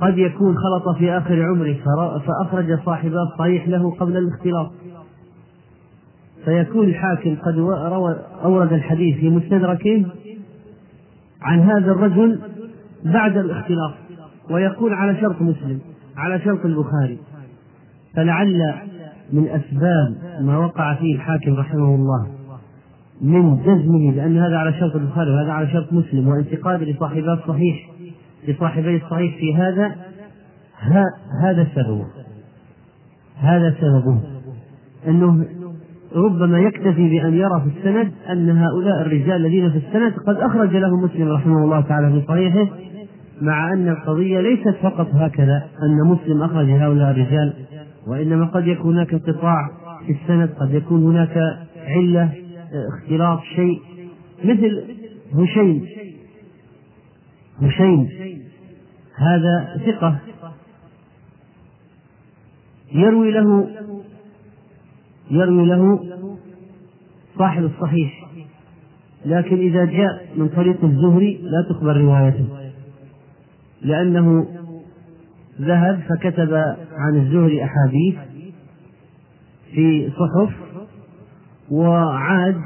قد 0.00 0.18
يكون 0.18 0.56
خلط 0.56 0.96
في 0.98 1.10
آخر 1.10 1.42
عمره 1.42 1.76
فأخرج 2.26 2.78
صاحب 2.84 3.12
الصحيح 3.12 3.68
له 3.68 3.90
قبل 3.90 4.16
الاختلاط. 4.16 4.72
فيكون 6.44 6.88
الحاكم 6.88 7.36
قد 7.36 7.58
أورد 8.44 8.72
الحديث 8.72 9.16
في 9.16 9.30
مستدركه 9.30 10.04
عن 11.42 11.60
هذا 11.60 11.92
الرجل 11.92 12.40
بعد 13.04 13.36
الاختلاط 13.36 13.94
ويكون 14.50 14.92
على 14.94 15.20
شرط 15.20 15.42
مسلم 15.42 15.80
على 16.16 16.40
شرط 16.40 16.64
البخاري 16.64 17.18
فلعل 18.16 18.74
من 19.32 19.48
أسباب 19.48 20.16
ما 20.40 20.58
وقع 20.58 20.94
فيه 20.94 21.14
الحاكم 21.14 21.54
رحمه 21.54 21.94
الله 21.94 22.26
من 23.20 23.56
جزمه 23.56 24.12
بأن 24.12 24.38
هذا 24.38 24.56
على 24.56 24.72
شرط 24.72 24.96
البخاري 24.96 25.30
وهذا 25.30 25.52
على 25.52 25.68
شرط 25.68 25.92
مسلم 25.92 26.28
وانتقاد 26.28 26.82
لصاحبي 26.82 27.32
الصحيح 27.32 27.90
لصاحبي 28.48 28.96
الصحيح 28.96 29.36
في 29.36 29.54
هذا 29.54 29.96
هذا 31.42 31.66
سببه 31.74 32.06
هذا 33.36 33.74
سببه 33.80 34.20
أنه 35.08 35.46
ربما 36.16 36.58
يكتفي 36.58 37.08
بأن 37.08 37.34
يرى 37.34 37.62
في 37.64 37.78
السند 37.78 38.12
أن 38.30 38.50
هؤلاء 38.50 39.02
الرجال 39.02 39.36
الذين 39.46 39.70
في 39.70 39.76
السند 39.76 40.12
قد 40.26 40.36
أخرج 40.36 40.76
له 40.76 40.96
مسلم 40.96 41.28
رحمه 41.28 41.64
الله 41.64 41.80
تعالى 41.80 42.10
في 42.20 42.26
صحيحه 42.28 42.68
مع 43.40 43.72
أن 43.72 43.88
القضية 43.88 44.40
ليست 44.40 44.76
فقط 44.82 45.08
هكذا 45.14 45.66
أن 45.82 46.08
مسلم 46.08 46.42
أخرج 46.42 46.70
هؤلاء 46.70 47.10
الرجال 47.10 47.52
وإنما 48.06 48.46
قد 48.46 48.66
يكون 48.66 48.94
هناك 48.94 49.12
انقطاع 49.12 49.70
في 50.06 50.12
السند 50.12 50.50
قد 50.60 50.74
يكون 50.74 51.04
هناك 51.04 51.36
علة 51.86 52.32
اختلاط 52.94 53.40
شيء 53.56 53.80
مثل 54.44 54.82
هشيم. 55.34 55.86
هشيم 57.62 58.08
هذا 59.16 59.82
ثقة 59.86 60.18
يروي 62.92 63.30
له 63.30 63.68
يروي 65.32 65.66
له 65.66 66.00
صاحب 67.38 67.64
الصحيح. 67.64 68.28
لكن 69.26 69.56
إذا 69.56 69.84
جاء 69.84 70.26
من 70.36 70.48
طريق 70.48 70.84
الزهري 70.84 71.40
لا 71.42 71.74
تقبل 71.74 71.96
روايته. 71.96 72.46
لأنه 73.82 74.46
ذهب 75.60 76.00
فكتب 76.08 76.54
عن 76.92 77.16
الزهري 77.16 77.64
أحاديث 77.64 78.14
في 79.72 80.10
صحف 80.10 80.54
وعاد 81.70 82.56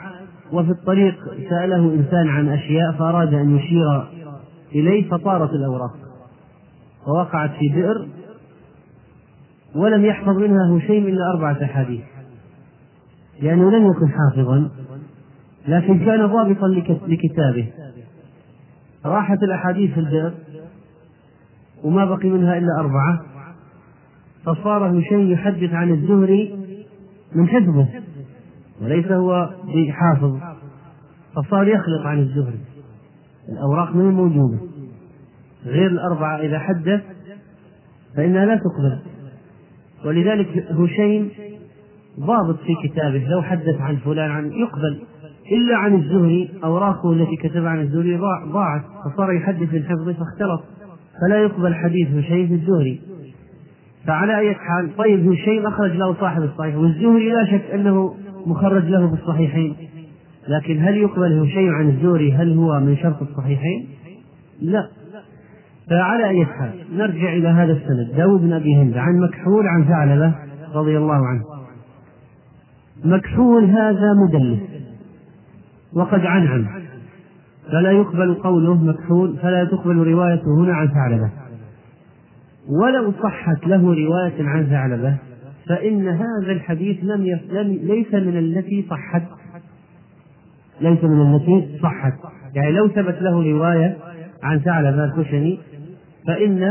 وفي 0.53 0.71
الطريق 0.71 1.15
سأله 1.51 1.95
إنسان 1.95 2.29
عن 2.29 2.49
أشياء 2.49 2.93
فأراد 2.93 3.35
أن 3.35 3.57
يشير 3.57 4.09
إليه 4.73 5.09
فطارت 5.11 5.51
الأوراق. 5.51 5.95
ووقعت 7.07 7.51
في 7.51 7.69
بئر 7.69 8.09
ولم 9.75 10.05
يحفظ 10.05 10.37
منها 10.39 10.81
شيء 10.87 11.09
إلا 11.09 11.31
أربعة 11.35 11.65
أحاديث. 11.65 12.16
لأنه 13.43 13.71
لم 13.71 13.91
يكن 13.91 14.09
حافظا 14.09 14.71
لكن 15.69 15.99
كان 16.05 16.27
ضابطا 16.27 16.67
لكتابه. 17.07 17.73
راحت 19.05 19.43
الأحاديث 19.43 19.95
في 19.95 20.01
البئر 20.01 20.35
وما 21.85 22.05
بقي 22.05 22.29
منها 22.29 22.59
إلا 22.59 22.81
أربعة. 22.81 23.25
فصار 24.45 25.01
هشيم 25.01 25.31
يحدث 25.31 25.73
عن 25.73 25.91
الزهري 25.91 26.59
من 27.35 27.49
حفظه 27.49 27.89
وليس 28.83 29.07
هو 29.07 29.51
بحافظ. 29.65 30.39
فصار 31.37 31.69
يخلط 31.69 32.07
عن 32.07 32.19
الزهري. 32.19 32.61
الأوراق 33.49 33.97
من 33.97 34.05
موجودة. 34.05 34.59
غير 35.65 35.87
الأربعة 35.87 36.37
إذا 36.39 36.59
حدث 36.59 37.03
فإنها 38.17 38.45
لا 38.45 38.57
تقبل. 38.57 38.99
ولذلك 40.05 40.67
هشيم 40.71 41.31
ضابط 42.21 42.57
في 42.61 42.75
كتابه 42.89 43.19
لو 43.29 43.43
حدث 43.43 43.81
عن 43.81 43.97
فلان 43.97 44.31
عن 44.31 44.53
يقبل. 44.53 45.01
إلا 45.53 45.77
عن 45.77 45.95
الزهري 45.95 46.51
أوراقه 46.65 47.13
التي 47.13 47.37
كتب 47.37 47.67
عن 47.67 47.81
الزهري 47.81 48.17
ضاعت 48.53 48.83
فصار 49.05 49.33
يحدث 49.33 49.75
من 49.75 49.85
حفظه 49.85 50.13
فاختلط. 50.13 50.65
فلا 51.21 51.43
يقبل 51.43 51.75
حديث 51.75 52.09
هشيم 52.09 52.53
الزهري. 52.53 53.01
فعلى 54.07 54.39
أي 54.39 54.55
حال 54.55 54.97
طيب 54.97 55.33
هشيم 55.33 55.67
أخرج 55.67 55.97
له 55.97 56.15
صاحب 56.15 56.43
الصحيح. 56.43 56.77
والزهري 56.77 57.33
لا 57.33 57.47
شك 57.47 57.71
أنه 57.75 58.15
مخرج 58.47 58.85
له 58.85 59.09
في 59.09 59.23
الصحيحين 59.23 59.77
لكن 60.49 60.83
هل 60.83 60.97
يقبل 60.97 61.39
هشيم 61.39 61.75
عن 61.75 61.89
الزهري؟ 61.89 62.33
هل 62.33 62.59
هو 62.59 62.81
من 62.81 62.97
شرط 62.97 63.23
الصحيحين؟ 63.23 63.89
لا. 64.63 64.89
فعلى 65.91 66.29
أي 66.29 66.45
حال 66.45 66.71
نرجع 66.97 67.33
إلى 67.33 67.49
هذا 67.49 67.73
السند. 67.73 68.17
داود 68.17 68.41
بن 68.41 68.53
أبي 68.53 68.77
هند 68.77 68.97
عن 68.97 69.21
مكحول 69.21 69.67
عن 69.67 69.85
ثعلبة 69.85 70.35
رضي 70.75 70.99
الله 70.99 71.27
عنه. 71.27 71.56
مكحول 73.07 73.65
هذا 73.65 74.13
مدلس. 74.15 74.61
وقد 75.93 76.21
عنعن 76.21 76.67
فلا 77.73 77.91
يقبل 77.91 78.35
قوله 78.35 78.75
مكحول 78.75 79.37
فلا 79.43 79.65
تقبل 79.65 79.97
روايته 79.97 80.59
هنا 80.59 80.75
عن 80.75 80.89
ثعلبة. 80.89 81.31
ولو 82.69 83.13
صحت 83.23 83.67
له 83.67 83.83
رواية 83.83 84.49
عن 84.49 84.67
ثعلبة 84.67 85.17
فإن 85.69 86.09
هذا 86.09 86.53
الحديث 86.53 86.97
لم, 87.03 87.27
يف... 87.27 87.41
لم 87.53 87.67
ليس 87.67 88.15
من 88.15 88.39
التي 88.39 88.87
صحت. 88.91 89.23
ليس 90.81 91.05
من 91.05 91.35
التي 91.35 91.79
صحت. 91.83 92.13
يعني 92.55 92.73
لو 92.73 92.89
ثبت 92.89 93.23
له 93.23 93.53
رواية 93.53 93.97
عن 94.43 94.59
ثعلبة 94.59 95.05
الخشني 95.05 95.59
فإن 96.27 96.63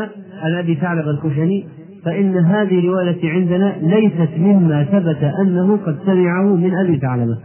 عن 0.41 0.54
أبي 0.54 0.76
ثعلبة 0.76 1.10
الخشني 1.10 1.67
فإن 2.06 2.38
هذه 2.38 2.80
الرواية 2.80 3.10
التي 3.10 3.30
عندنا 3.30 3.76
ليست 3.82 4.30
مما 4.38 4.84
ثبت 4.84 5.24
أنه 5.24 5.78
قد 5.78 5.98
سمعه 6.06 6.56
من 6.56 6.76
أبي 6.76 7.00
ثعلبة. 7.00 7.38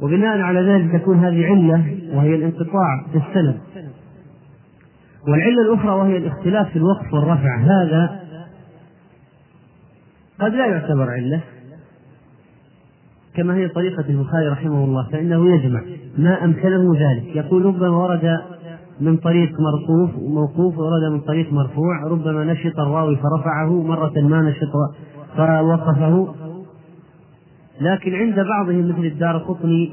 وبناء 0.00 0.40
على 0.40 0.60
ذلك 0.60 1.02
تكون 1.02 1.18
هذه 1.18 1.46
علة 1.46 1.84
وهي 2.14 2.34
الانقطاع 2.34 3.06
في 3.12 3.18
السند. 3.18 3.58
والعلة 5.28 5.62
الأخرى 5.62 5.90
وهي 5.90 6.16
الاختلاف 6.16 6.68
في 6.68 6.76
الوقف 6.76 7.14
والرفع. 7.14 7.58
هذا 7.58 8.20
قد 10.40 10.54
لا 10.54 10.66
يعتبر 10.66 11.10
علة. 11.10 11.40
كما 13.34 13.54
هي 13.54 13.68
طريقة 13.68 14.04
البخاري 14.08 14.48
رحمه 14.48 14.84
الله 14.84 15.08
فإنه 15.12 15.54
يجمع 15.54 15.80
ما 16.18 16.44
أمكنه 16.44 16.94
ذلك. 16.94 17.36
يقول 17.36 17.64
ربما 17.64 17.96
ورد 17.96 18.38
من 19.02 19.16
طريق 19.16 19.50
مرفوف 19.60 20.22
وموقوف 20.22 20.78
ورد 20.78 21.12
من 21.12 21.20
طريق 21.20 21.52
مرفوع 21.52 22.04
ربما 22.04 22.44
نشط 22.44 22.80
الراوي 22.80 23.16
فرفعه 23.16 23.82
مرة 23.82 24.12
ما 24.16 24.42
نشط 24.42 24.72
فوقفه. 25.36 26.34
لكن 27.80 28.14
عند 28.14 28.34
بعضهم 28.34 28.88
مثل 28.88 29.04
الدار 29.04 29.38
قطني 29.38 29.92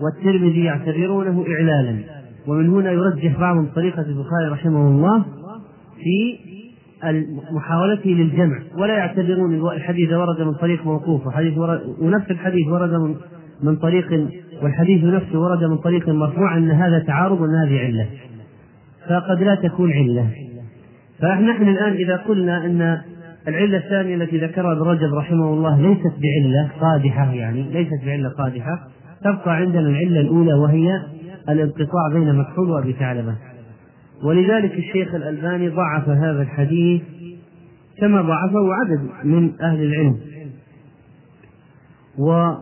والترمذي 0.00 0.64
يعتبرونه 0.64 1.44
إعلالا. 1.48 1.98
ومن 2.46 2.68
هنا 2.68 2.90
يرجح 2.90 3.40
بعضهم 3.40 3.66
طريقة 3.74 4.02
البخاري 4.02 4.48
رحمه 4.50 4.88
الله 4.88 5.24
في 5.96 6.38
محاولته 7.52 8.10
للجمع. 8.10 8.58
ولا 8.78 8.94
يعتبرون 8.98 9.70
الحديث 9.70 10.12
ورد 10.12 10.42
من 10.42 10.54
طريق 10.54 10.86
موقوف. 10.86 11.26
وحديث 11.26 11.58
ورد 11.58 11.80
ونفس 12.00 12.30
الحديث 12.30 12.68
ورد 12.68 12.92
من 12.92 13.14
من 13.62 13.76
طريق 13.76 14.28
والحديث 14.62 15.04
نفسه 15.04 15.40
ورد 15.40 15.64
من 15.64 15.76
طريق 15.76 16.08
مرفوع 16.08 16.56
أن 16.56 16.70
هذا 16.70 16.98
تعارض 16.98 17.40
وان 17.40 17.54
هذه 17.54 17.78
علة. 17.78 18.06
فقد 19.08 19.42
لا 19.42 19.54
تكون 19.54 19.92
علة. 19.92 20.30
فنحن 21.20 21.68
الآن 21.68 21.92
إذا 21.92 22.16
قلنا 22.16 22.64
أن 22.64 23.00
العلة 23.48 23.78
الثانية 23.78 24.14
التي 24.14 24.38
ذكرها 24.38 24.72
ابن 24.72 24.82
رجب 24.82 25.14
رحمه 25.14 25.48
الله 25.52 25.80
ليست 25.80 26.12
بعلة 26.22 26.70
قادحة 26.80 27.32
يعني 27.32 27.62
ليست 27.62 28.04
بعلة 28.06 28.28
قادحة 28.28 28.88
تبقى 29.24 29.56
عندنا 29.56 29.88
العلة 29.88 30.20
الأولى 30.20 30.54
وهي 30.54 31.02
الانقطاع 31.48 32.08
بين 32.12 32.34
مكحول 32.34 32.70
وأبي 32.70 32.92
ثعلبة. 32.92 33.34
ولذلك 34.22 34.72
الشيخ 34.72 35.14
الألباني 35.14 35.68
ضعف 35.68 36.08
هذا 36.08 36.42
الحديث 36.42 37.02
كما 38.00 38.22
ضعفه 38.22 38.74
عدد 38.74 39.00
من 39.24 39.60
أهل 39.60 39.82
العلم. 39.82 40.16
و 42.18 42.52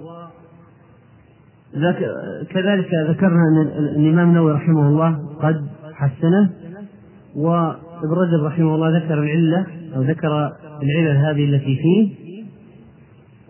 كذلك 2.50 2.88
ذكرنا 3.08 3.42
أن 3.48 3.60
الإمام 3.96 4.28
النووي 4.28 4.52
رحمه 4.52 4.88
الله 4.88 5.18
قد 5.42 5.66
حسنة. 5.96 6.50
وابن 7.36 8.10
رجب 8.10 8.44
رحمه 8.44 8.74
الله 8.74 8.98
ذكر 8.98 9.14
العلة 9.14 9.66
أو 9.96 10.02
ذكر 10.02 10.52
العلل 10.82 11.16
هذه 11.16 11.44
التي 11.44 11.76
فيه. 11.76 12.10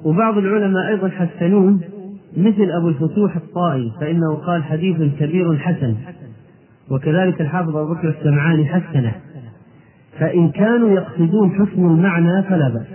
وبعض 0.05 0.38
العلماء 0.38 0.88
أيضا 0.88 1.09
حسنوه 1.09 1.80
مثل 2.36 2.70
أبو 2.70 2.88
الفتوح 2.88 3.36
الطائي 3.36 3.92
فإنه 4.01 4.34
قال 4.34 4.64
حديث 4.64 4.97
كبير 5.18 5.57
حسن. 5.57 5.94
وكذلك 6.90 7.40
الحافظ 7.40 7.76
أبو 7.76 7.94
بكر 7.94 8.09
السمعاني 8.09 8.66
حسنه. 8.66 9.14
فإن 10.18 10.51
كانوا 10.51 10.90
يقصدون 10.90 11.51
حسن 11.51 11.86
المعنى 11.86 12.42
فلا 12.42 12.68
بأس. 12.68 12.86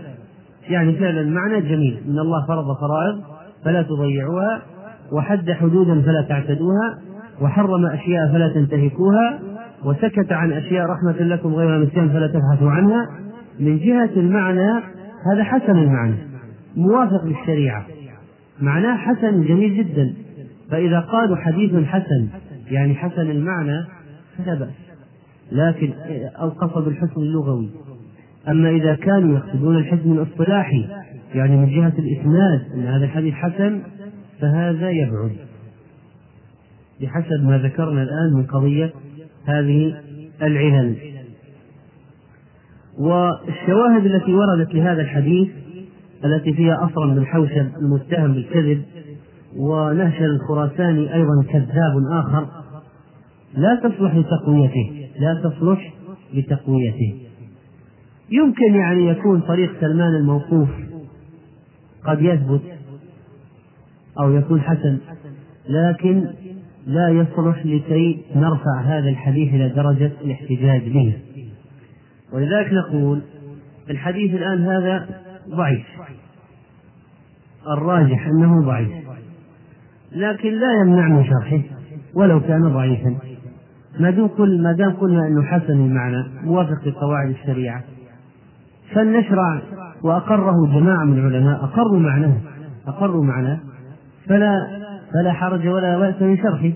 يعني 0.70 0.95
فعلا 0.95 1.22
المعنى 1.22 1.62
جميل. 1.62 1.99
إن 2.08 2.20
الله 2.20 2.47
فرض 2.47 2.66
فرائض 2.66 3.22
فلا 3.64 3.82
تضيعوها 3.82 4.62
وحد 5.12 5.52
حدودا 5.52 6.02
فلا 6.02 6.22
تعتدوها 6.22 6.99
وحرم 7.42 7.86
أشياء 7.86 8.32
فلا 8.32 8.54
تنتهكوها 8.54 9.40
وسكت 9.86 10.32
عن 10.32 10.52
أشياء 10.52 10.86
رحمة 10.86 11.26
لكم 11.26 11.56
غير 11.56 11.80
نسيان 11.80 12.10
فلا 12.10 12.28
تبحثوا 12.28 12.72
عنها. 12.72 13.06
من 13.60 13.78
جهة 13.78 14.10
المعنى 14.18 14.72
هذا 15.34 15.44
حسن 15.44 15.78
المعنى 15.78 16.16
موافق 16.76 17.26
للشريعة. 17.26 17.86
معناه 18.62 18.98
حسن 18.98 19.44
جميل 19.44 19.78
جدا. 19.78 20.14
فإذا 20.72 21.00
قالوا 21.00 21.38
حديث 21.38 21.86
حسن 21.86 22.28
يعني 22.72 22.96
حسن 22.96 23.32
المعنى 23.32 23.86
فلا 24.38 24.54
بأس. 24.54 24.74
لكن 25.52 25.94
أو 26.42 26.50
قصد 26.50 26.88
الحسن 26.88 27.22
اللغوي. 27.22 27.70
أما 28.48 28.70
إذا 28.70 28.96
كانوا 28.96 29.38
يقصدون 29.38 29.78
الحسن 29.78 30.12
الاصطلاحي 30.12 30.88
يعني 31.36 31.58
من 31.58 31.70
جهة 31.70 31.94
الإسناد 32.00 32.62
أن 32.76 32.88
هذا 32.88 33.06
الحديث 33.06 33.34
حسن 33.34 33.82
فهذا 34.42 34.90
يبعد. 34.90 35.51
بحسب 37.02 37.43
ما 37.43 37.58
ذكرنا 37.58 38.04
الآن 38.04 38.34
من 38.34 38.45
قضية 38.45 38.93
هذه 39.45 40.02
العلل 40.41 40.95
والشواهد 42.99 44.06
التي 44.06 44.34
وردت 44.34 44.74
لهذا 44.74 45.02
الحديث 45.02 45.49
التي 46.26 46.54
فيها 46.54 46.86
أصرا 46.86 47.14
بن 47.14 47.26
حوشب 47.26 47.68
المتهم 47.82 48.34
بالكذب 48.34 48.84
ونهشل 49.58 50.26
الخراساني 50.26 51.14
أيضا 51.14 51.43
كذاب 51.52 51.93
آخر 52.12 52.47
لا 53.54 53.76
تصلح 53.76 54.16
لتقويته 54.16 55.08
لا 55.20 55.49
تصلح 55.49 55.93
لتقويته. 56.34 57.16
يمكن 58.32 58.76
يعني 58.76 59.08
يكون 59.08 59.41
طريق 59.41 59.80
سلمان 59.82 60.16
الموقوف 60.16 60.70
قد 62.06 62.22
يثبت 62.22 62.62
أو 64.20 64.32
يكون 64.32 64.62
حسن 64.62 64.97
لكن 65.70 66.28
لا 66.88 67.10
يصلح 67.10 67.66
لكي 67.66 68.22
نرفع 68.36 68.82
هذا 68.82 69.10
الحديث 69.10 69.54
إلى 69.54 69.70
درجة 69.70 70.12
الاحتجاج 70.22 70.90
به. 70.90 71.18
ولذلك 72.34 72.74
نقول 72.74 73.22
الحديث 73.90 74.34
الآن 74.34 74.62
هذا 74.62 75.10
ضعيف. 75.50 75.86
الراجح 77.78 78.28
أنه 78.28 78.66
ضعيف. 78.66 78.90
لكن 80.12 80.54
لا 80.54 80.74
يمنع 80.82 81.08
من 81.08 81.26
شرحه 81.26 81.62
ولو 82.14 82.40
كان 82.40 82.74
ضعيفا. 82.74 83.16
ما 84.00 84.12
دام 84.12 84.28
قل 84.28 84.64
ما 84.64 84.72
دام 84.74 84.92
قلنا 84.92 85.28
أنه 85.28 85.44
حسن 85.44 85.74
المعنى 85.74 86.24
موافق 86.44 86.88
لقواعد 86.88 87.30
الشريعة. 87.30 87.84
فلنشرع 88.94 89.62
وأقره 90.04 90.68
جماعة 90.74 91.04
من 91.04 91.18
العلماء 91.18 91.64
أقروا 91.64 92.00
معناه 92.00 92.38
أقروا 92.88 93.24
معناه. 93.24 93.60
فلا 94.28 94.81
فلا 95.14 95.34
حرج 95.34 95.68
ولا 95.68 95.97
بأس 95.97 96.22
من 96.22 96.38
شرحه. 96.38 96.72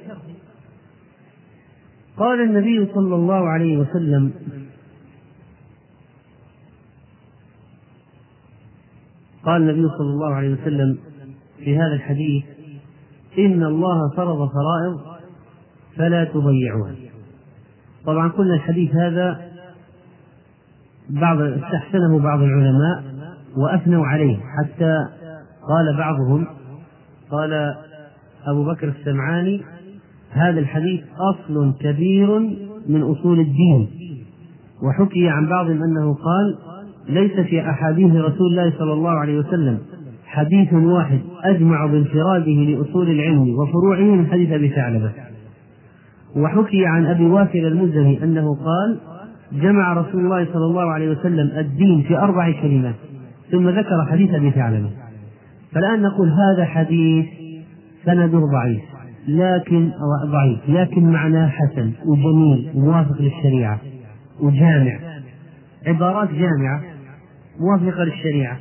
قال 2.18 2.42
النبي 2.42 2.94
صلى 2.94 3.16
الله 3.16 3.50
عليه 3.50 3.78
وسلم 3.78 4.32
قال 9.46 9.62
النبي 9.62 9.90
صلى 9.98 10.10
الله 10.10 10.36
عليه 10.36 10.54
وسلم 10.54 10.98
في 11.58 11.78
هذا 11.78 11.94
الحديث 11.94 12.44
إن 13.38 13.64
الله 13.64 14.16
فرض 14.18 14.50
فرائض 14.50 15.02
فلا 15.96 16.24
تضيعوها. 16.24 16.96
طبعا 18.06 18.30
قلنا 18.30 18.54
الحديث 18.54 18.96
هذا 18.96 19.52
بعض 21.10 21.42
استحسنه 21.42 22.20
بعض 22.20 22.42
العلماء 22.42 23.04
وأثنوا 23.58 24.06
عليه 24.06 24.38
حتى 24.38 25.08
قال 25.68 25.98
بعضهم 25.98 26.48
قال 27.32 27.76
أبو 28.48 28.64
بكر 28.64 28.88
السمعاني 28.88 29.62
هذا 30.32 30.60
الحديث 30.60 31.02
أصل 31.34 31.74
كبير 31.80 32.40
من 32.90 33.02
أصول 33.02 33.40
الدين. 33.40 33.88
وحكي 34.84 35.30
عن 35.30 35.48
بعضهم 35.48 35.84
أنه 35.84 36.14
قال 36.14 36.56
ليس 37.10 37.40
في 37.40 37.70
أحاديث 37.70 38.12
رسول 38.16 38.48
الله 38.52 38.74
صلى 38.78 38.94
الله 38.94 39.10
عليه 39.10 39.40
وسلم 39.40 39.78
حديث 40.26 40.74
واحد 40.74 41.20
أجمع 41.44 41.86
بانفراده 41.86 42.52
لأصول 42.52 43.10
العلم 43.10 43.60
وفروعه 43.60 44.16
من 44.16 44.28
حديث 44.28 44.52
أبي 44.52 44.70
ثعلبة. 44.70 45.12
وحكي 46.36 46.86
عن 46.86 47.06
أبي 47.06 47.26
وافل 47.26 47.66
المزني 47.66 48.24
أنه 48.24 48.56
قال 48.56 48.98
جمع 49.62 49.94
رسول 49.94 50.26
الله 50.26 50.46
صلى 50.46 50.66
الله 50.66 50.92
عليه 50.92 51.10
وسلم 51.10 51.52
الدين 51.58 52.02
في 52.02 52.18
أربع 52.18 52.62
كلمات 52.62 52.96
ثم 53.52 53.70
ذكر 53.70 54.06
حديث 54.12 54.34
أبي 54.34 54.52
ثعلبة. 54.52 54.90
فالآن 55.72 56.02
نقول 56.02 56.30
هذا 56.30 56.66
حديث 56.66 57.26
سنده 58.06 58.40
ضعيف 58.40 58.84
لكن 59.28 59.92
ضعيف 60.26 60.60
لكن 60.70 61.12
معناه 61.12 61.48
حسن 61.48 61.94
وجميل 62.06 62.72
موافق 62.76 63.22
للشريعة 63.22 63.80
وجامع. 64.40 65.00
عبارات 65.88 66.30
جامعة 66.30 66.84
موافقة 67.60 68.04
للشريعة. 68.04 68.60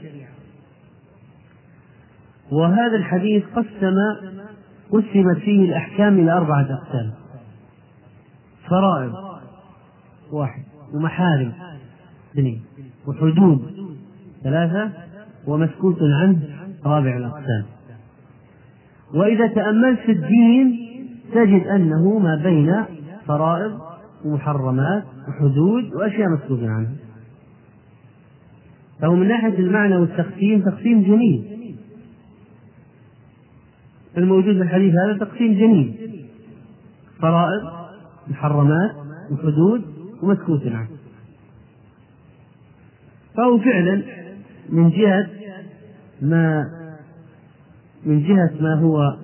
وهذا 2.53 2.97
الحديث 2.97 3.45
قسم 3.45 3.97
قسمت 4.91 5.39
فيه 5.39 5.65
الأحكام 5.69 6.19
إلى 6.19 6.33
أربعة 6.33 6.63
أقسام. 6.63 7.13
فرائض 8.69 9.13
واحد 10.33 10.63
ومحارم 10.95 11.53
اثنين 12.33 12.63
وحدود 13.07 13.73
ثلاثة 14.43 14.91
ومسكوت 15.47 15.99
عنه 16.03 16.39
رابع 16.87 17.17
الأقسام. 17.17 17.65
وإذا 19.15 19.47
تأملت 19.47 20.01
في 20.01 20.13
الدين 20.13 20.79
تجد 21.33 21.67
أنه 21.67 22.19
ما 22.19 22.41
بين 22.45 22.85
فرائض 23.27 23.81
ومحرمات 24.25 25.05
وحدود 25.29 25.95
وأشياء 25.95 26.29
مسكوت 26.29 26.61
عنها. 26.63 26.93
فهو 29.01 29.15
من 29.15 29.29
ناحية 29.29 29.59
المعنى 29.59 29.97
والتقسيم 29.97 30.61
تقسيم 30.61 31.03
جميل. 31.03 31.45
الموجود 34.19 34.57
في 34.57 34.63
الحديث 34.63 34.95
هذا 34.95 35.19
تقسيم 35.19 35.55
جميل. 35.55 35.95
فرائض 37.21 37.63
محرمات 38.29 38.91
وحدود 39.31 39.85
ومسكوت 40.23 40.67
عنه. 40.67 40.89
فهو 43.37 43.59
فعلا 43.59 44.03
من 44.69 44.91
جهة 44.91 45.27
ما 46.23 46.71
من 48.07 48.23
جهة 48.23 48.51
ما 48.61 48.75
هو 48.75 49.17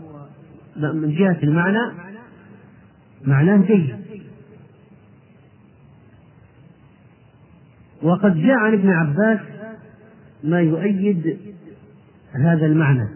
من 0.76 1.14
جهة 1.14 1.38
المعنى 1.42 1.92
معناه 3.26 3.56
جيد. 3.56 3.96
وقد 8.02 8.36
جاء 8.36 8.56
عن 8.56 8.72
ابن 8.72 8.90
عباس 8.90 9.40
ما 10.44 10.60
يؤيد 10.60 11.38
هذا 12.44 12.66
المعنى. 12.66 13.08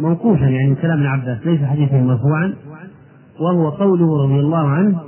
موقوفا 0.00 0.44
يعني 0.44 0.74
كلام 0.74 0.98
ابن 0.98 1.06
عباس 1.06 1.46
ليس 1.46 1.60
حديثا 1.60 1.96
مرفوعا. 1.96 2.54
وهو 3.40 3.68
قوله 3.68 4.24
رضي 4.24 4.40
الله 4.40 4.68
عنه 4.68 5.00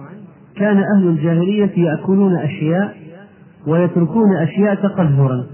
كان 0.56 0.76
أهل 0.76 1.09
الجاهلية 1.09 1.78
يأكلون 1.78 2.36
أشياء 2.36 2.96
ويتركون 3.66 4.36
أشياء 4.36 4.74
تقذرا 4.74 5.46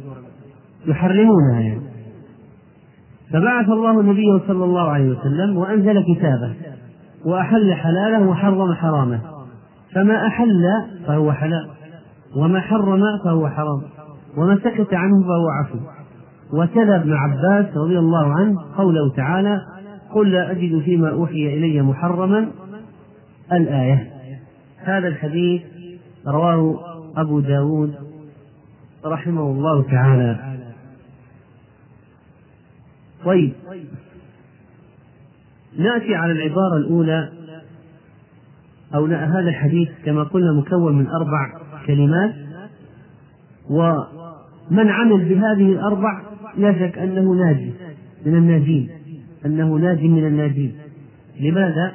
يحرمونها 0.87 1.61
يعني. 1.61 1.84
فبعث 3.35 3.69
الله 3.69 4.01
النبي 4.01 4.41
صلى 4.47 4.65
الله 4.65 4.91
عليه 4.91 5.11
وسلم 5.11 5.57
وأنزل 5.57 6.03
كتابه 6.15 6.55
وأحل 7.25 7.75
حلاله 7.75 8.27
وحرم 8.29 8.75
حرامه. 8.75 9.21
فما 9.95 10.27
أحل 10.27 10.65
فهو 11.07 11.33
حلال 11.33 11.69
وما 12.37 12.61
حرم 12.61 13.01
فهو 13.25 13.49
حرام 13.49 13.83
وما 14.37 14.59
سكت 14.65 14.95
عنه 14.95 15.23
فهو 15.23 15.49
عفو. 15.49 15.79
وتلا 16.53 16.97
ابن 16.97 17.13
عباس 17.13 17.77
رضي 17.77 17.99
الله 17.99 18.35
عنه 18.35 18.59
قوله 18.77 19.11
تعالى 19.17 19.61
قل 20.15 20.33
لا 20.33 20.51
أجد 20.51 20.79
فيما 20.79 21.11
أوحي 21.11 21.55
إلي 21.55 21.83
محرما 21.83 22.49
الآية. 23.53 24.11
هذا 24.79 25.09
الحديث 25.09 25.63
رواه 26.27 26.81
أبو 27.17 27.41
داود 27.41 27.95
رحمه 29.07 29.43
الله 29.43 29.83
تعالى. 29.83 30.54
طيب. 33.25 33.53
نأتي 35.79 36.15
على 36.15 36.33
العبارة 36.33 36.77
الأولى 36.77 37.29
أو 38.95 39.07
هذا 39.07 39.49
الحديث 39.49 39.89
كما 40.05 40.23
قلنا 40.23 40.53
مكون 40.53 40.99
من 40.99 41.07
أربع 41.07 41.53
كلمات. 41.87 42.35
ومن 43.71 44.89
عمل 44.89 45.25
بهذه 45.29 45.73
الأربع 45.73 46.23
لا 46.57 46.73
شك 46.73 46.99
أنه 46.99 47.33
ناجي 47.35 47.73
من 48.27 48.37
الناجين 48.37 48.91
أنه 49.47 49.75
ناجي 49.75 50.09
من 50.09 50.27
الناجين. 50.27 50.75
لماذا؟ 51.41 51.93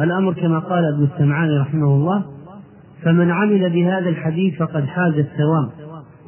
الأمر 0.00 0.32
كما 0.34 0.58
قال 0.58 0.84
ابن 0.94 1.08
السمعاني 1.14 1.58
رحمه 1.58 1.86
الله 1.86 2.24
فمن 3.02 3.30
عمل 3.30 3.70
بهذا 3.70 4.08
الحديث 4.08 4.58
فقد 4.58 4.84
حاز 4.84 5.14
الثواب 5.18 5.70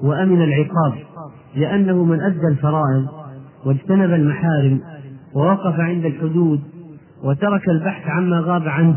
وأمن 0.02 0.42
العقاب 0.42 0.94
لأنه 1.56 2.04
من 2.04 2.20
أدى 2.20 2.48
الفرائض. 2.48 3.21
واجتنب 3.66 4.12
المحارم 4.12 4.80
ووقف 5.34 5.80
عند 5.80 6.04
الحدود 6.04 6.60
وترك 7.24 7.68
البحث 7.68 8.06
عما 8.06 8.40
غاب 8.40 8.68
عنه. 8.68 8.96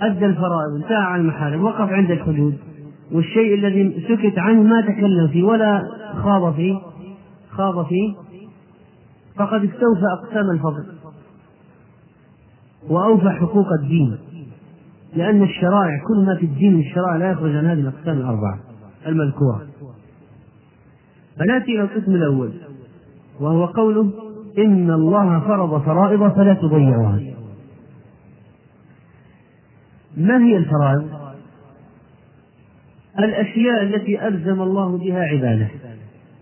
أدى 0.00 0.26
الفرائض 0.26 0.74
انتهى 0.82 1.04
عن 1.04 1.20
المحارم 1.20 1.64
وقف 1.64 1.92
عند 1.92 2.10
الحدود. 2.10 2.58
والشيء 3.12 3.54
الذي 3.54 4.04
سكت 4.08 4.38
عنه 4.38 4.62
ما 4.62 4.80
تكلم 4.80 5.28
فيه 5.28 5.42
ولا 5.42 5.82
خاض 6.22 6.54
فيه 6.54 6.78
خاض 7.50 7.86
فيه. 7.86 8.14
فقد 9.36 9.64
استوفى 9.64 10.06
أقسام 10.22 10.50
الفضل 10.50 10.84
وأوفى 12.88 13.30
حقوق 13.30 13.66
الدين 13.82 14.18
لأن 15.16 15.42
الشرائع 15.42 16.04
كل 16.08 16.26
ما 16.26 16.36
في 16.36 16.46
الدين 16.46 16.74
من 16.74 16.80
الشرائع 16.80 17.16
لا 17.16 17.30
يخرج 17.30 17.56
عن 17.56 17.66
هذه 17.66 17.80
الأقسام 17.80 18.18
الأربعة 18.18 18.58
المذكورة. 19.06 19.66
فنأتي 21.38 21.74
إلى 21.74 21.82
القسم 21.82 22.14
الأول. 22.14 22.52
وهو 23.40 23.66
قوله 23.66 24.10
إن 24.58 24.90
الله 24.90 25.40
فرض 25.40 25.82
فرائض 25.82 26.32
فلا 26.32 26.54
تضيعوها 26.54 27.20
ما 30.16 30.44
هي 30.44 30.56
الفرائض؟ 30.56 31.08
الأشياء 33.18 33.82
التي 33.82 34.28
ألزم 34.28 34.62
الله 34.62 34.98
بها 34.98 35.20
عباده. 35.20 35.68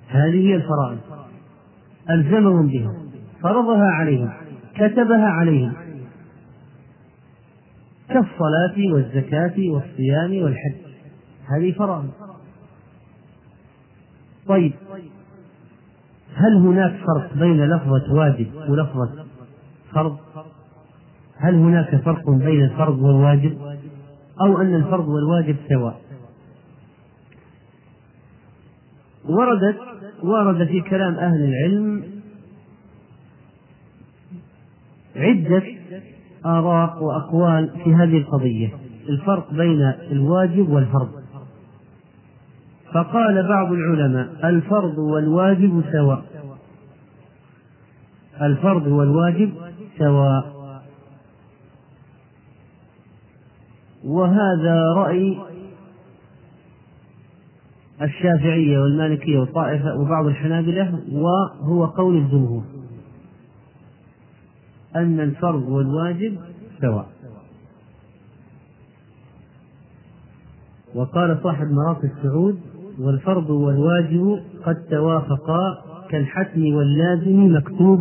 هذه 0.08 0.48
هي 0.48 0.54
الفرائض. 0.54 0.98
ألزمهم 2.10 2.66
بها. 2.66 2.94
فرضها 3.42 3.86
عليهم. 3.86 4.30
كتبها 4.74 5.26
عليهم. 5.26 5.72
كالصلاة 8.08 8.92
والزكاة 8.92 9.54
والصيام 9.58 10.42
والحج. 10.42 10.74
هذه 11.56 11.72
فرائض. 11.72 12.10
طيب. 14.46 14.72
هل 16.34 16.56
هناك 16.56 16.96
فرق 17.06 17.34
بين 17.34 17.64
لفظة 17.64 18.12
واجب 18.12 18.46
ولفظة 18.68 19.24
فرض؟ 19.92 20.16
هل 21.36 21.54
هناك 21.54 21.96
فرق 21.96 22.30
بين 22.30 22.64
الفرض 22.64 22.98
والواجب؟ 22.98 23.58
أو 24.40 24.60
أن 24.60 24.74
الفرض 24.74 25.08
والواجب 25.08 25.56
سواء؟ 25.68 26.00
وردت 29.28 29.76
ورد 30.22 30.66
في 30.66 30.80
كلام 30.80 31.14
أهل 31.14 31.44
العلم 31.44 32.04
عدة 35.16 35.62
آراء 36.46 37.04
وأقوال 37.04 37.70
في 37.84 37.94
هذه 37.94 38.18
القضية 38.18 38.70
الفرق 39.08 39.54
بين 39.54 39.92
الواجب 40.10 40.68
والفرض 40.68 41.19
فقال 42.94 43.48
بعض 43.48 43.72
العلماء 43.72 44.48
الفرض 44.48 44.98
والواجب 44.98 45.84
سواء. 45.92 46.24
الفرض 48.42 48.86
والواجب 48.86 49.52
سواء. 49.98 50.60
وهذا 54.04 54.82
رأي 54.96 55.38
الشافعية 58.02 58.78
والمالكية 58.78 59.38
والطائفة 59.38 59.94
وبعض 59.96 60.26
الحنابلة 60.26 61.00
وهو 61.12 61.86
قول 61.86 62.16
الجمهور. 62.16 62.62
أن 64.96 65.20
الفرض 65.20 65.62
والواجب 65.62 66.38
سواء. 66.80 67.06
وقال 70.94 71.38
صاحب 71.42 71.66
مراقي 71.70 72.08
السعود 72.08 72.60
والفرض 73.00 73.50
والواجب 73.50 74.40
قد 74.64 74.76
توافقا 74.90 75.60
كالحتم 76.10 76.74
واللازم 76.74 77.56
مكتوب 77.56 78.00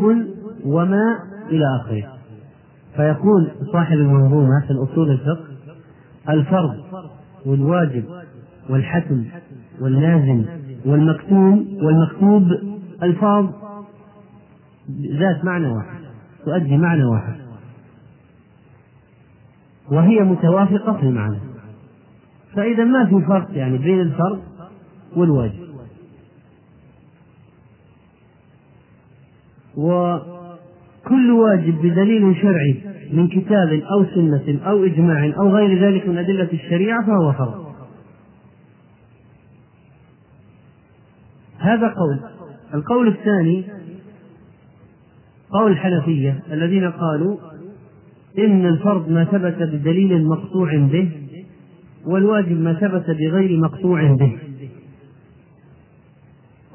وما 0.66 1.20
إلى 1.50 1.64
آخره. 1.82 2.04
فيقول 2.96 3.52
صاحب 3.74 3.98
المنظومة 3.98 4.66
في 4.68 4.72
الأصول 4.72 5.12
الفقه 5.12 5.46
الفرض 6.30 6.76
والواجب 7.46 8.04
والحتم 8.70 9.26
واللازم 9.82 10.46
والمكتوم 10.86 11.68
والمكتوب 11.82 12.44
ألفاظ 13.04 13.46
ذات 15.20 15.46
معنى 15.46 15.68
واحد 15.68 16.00
تؤدي 16.46 16.78
معنى 16.78 17.06
واحد. 17.06 17.36
وهي 19.92 20.20
متوافقة 20.20 20.94
في 20.94 21.04
المعنى. 21.04 21.38
فإذا 22.56 22.84
ما 22.84 23.06
في 23.06 23.26
فرق 23.28 23.48
يعني 23.52 23.78
بين 23.78 24.02
الفرض 24.02 24.40
والواجب. 25.16 25.70
وكل 29.78 31.32
واجب 31.32 31.82
بدليل 31.82 32.36
شرعي 32.42 32.82
من 33.14 33.28
كتاب 33.28 33.82
أو 33.92 34.06
سنة 34.16 34.60
أو 34.66 34.84
إجماع 34.84 35.34
أو 35.38 35.50
غير 35.50 35.86
ذلك 35.86 36.08
من 36.08 36.18
أدلة 36.18 36.50
الشريعة 36.54 37.06
فهو 37.06 37.34
فرض 37.34 37.70
هذا 41.60 41.88
قول. 41.88 42.20
القول 42.74 43.08
الثاني 43.08 43.66
قول 45.52 45.72
الحنفية 45.72 46.44
الذين 46.52 46.92
قالوا 46.92 47.38
إن 48.38 48.66
الفرض 48.66 49.10
ما 49.10 49.24
ثبت 49.24 49.58
بدليل 49.62 50.26
مقطوع 50.26 50.78
به 50.78 51.12
والواجب 52.06 52.62
ما 52.62 52.74
ثبت 52.74 53.06
بغير 53.10 53.58
مقطوع 53.60 54.14
به. 54.14 54.49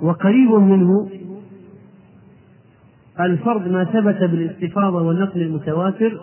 وقريب 0.03 0.51
منه 0.51 1.09
الفرض 3.21 3.69
ما 3.69 3.85
ثبت 3.85 4.31
بالاستفاضة 4.31 5.03
والنقل 5.03 5.43
المتواتر 5.43 6.21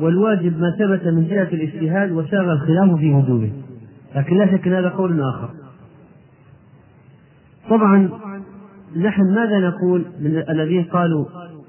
والواجب 0.00 0.60
ما 0.60 0.70
ثبت 0.78 1.06
من 1.06 1.28
جهة 1.28 1.48
الاجتهاد 1.52 2.10
وساغ 2.10 2.52
الخلاف 2.52 2.98
في 2.98 3.10
وجوبه 3.10 3.52
لكن 4.14 4.36
لا 4.36 4.46
شك 4.46 4.68
هذا 4.68 4.88
قول 4.88 5.22
آخر. 5.22 5.50
طبعا 7.70 8.08
نحن 8.96 9.34
ماذا 9.34 9.58
نقول 9.58 10.04
من 10.20 10.44
الذين 10.50 10.84
قالوا 10.84 11.26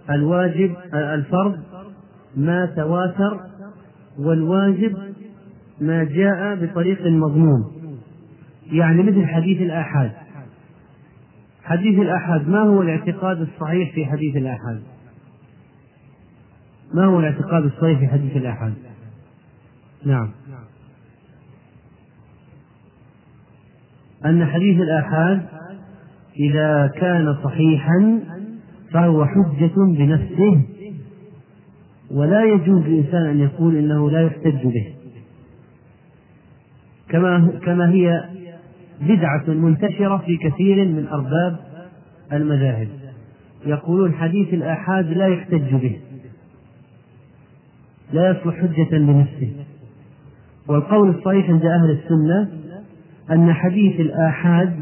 الواجب 0.09 0.75
الفرض 0.93 1.57
ما 2.35 2.65
تواتر 2.65 3.39
والواجب 4.19 4.97
ما 5.81 6.03
جاء 6.03 6.55
بطريق 6.55 7.07
مضمون؟ 7.07 7.65
يعني 8.71 9.03
مثل 9.03 9.25
حديث 9.25 9.61
الآحاد. 9.61 10.11
حديث 11.68 11.99
الآحاد 11.99 12.49
ما 12.49 12.59
هو 12.59 12.82
الاعتقاد 12.82 13.41
الصحيح 13.41 13.93
في 13.93 14.05
حديث 14.05 14.36
الآحاد؟ 14.36 14.82
ما 16.93 17.05
هو 17.05 17.20
الاعتقاد 17.20 17.63
الصحيح 17.63 17.99
في 17.99 18.07
حديث 18.07 18.38
الآحاد؟ 18.38 18.74
نعم. 20.05 20.32
أن 24.26 24.45
حديث 24.45 24.82
الآحاد 24.82 25.45
إذا 26.39 26.88
كان 26.88 27.38
صحيحا 27.43 28.20
فهو 28.91 29.26
حجة 29.26 29.74
بنفسه 29.76 30.61
ولا 32.11 32.43
يجوز 32.43 32.84
للإنسان 32.84 33.26
أن 33.26 33.39
يقول 33.39 33.76
إنه 33.76 34.11
لا 34.11 34.22
يحتج 34.22 34.68
به. 34.68 34.93
كما 37.09 37.59
كما 37.65 37.89
هي 37.89 38.36
بدعة 39.02 39.43
منتشرة 39.48 40.18
في 40.18 40.38
كثير 40.38 40.86
من 40.86 41.08
أرباب 41.08 41.60
المذاهب. 42.34 42.88
يقولون 43.66 44.14
حديث 44.14 44.54
الآحاد 44.54 45.06
لا 45.06 45.28
يحتج 45.28 45.76
به 45.76 45.98
لا 48.14 48.30
يصلح 48.30 48.56
حجة 48.56 48.98
بنفسه 48.98 49.52
والقول 50.68 51.10
الصحيح 51.10 51.50
عند 51.50 51.66
أهل 51.66 51.91
السنة 51.91 52.50
أن 53.32 53.54
حديث 53.54 54.00
الآحاد 54.00 54.80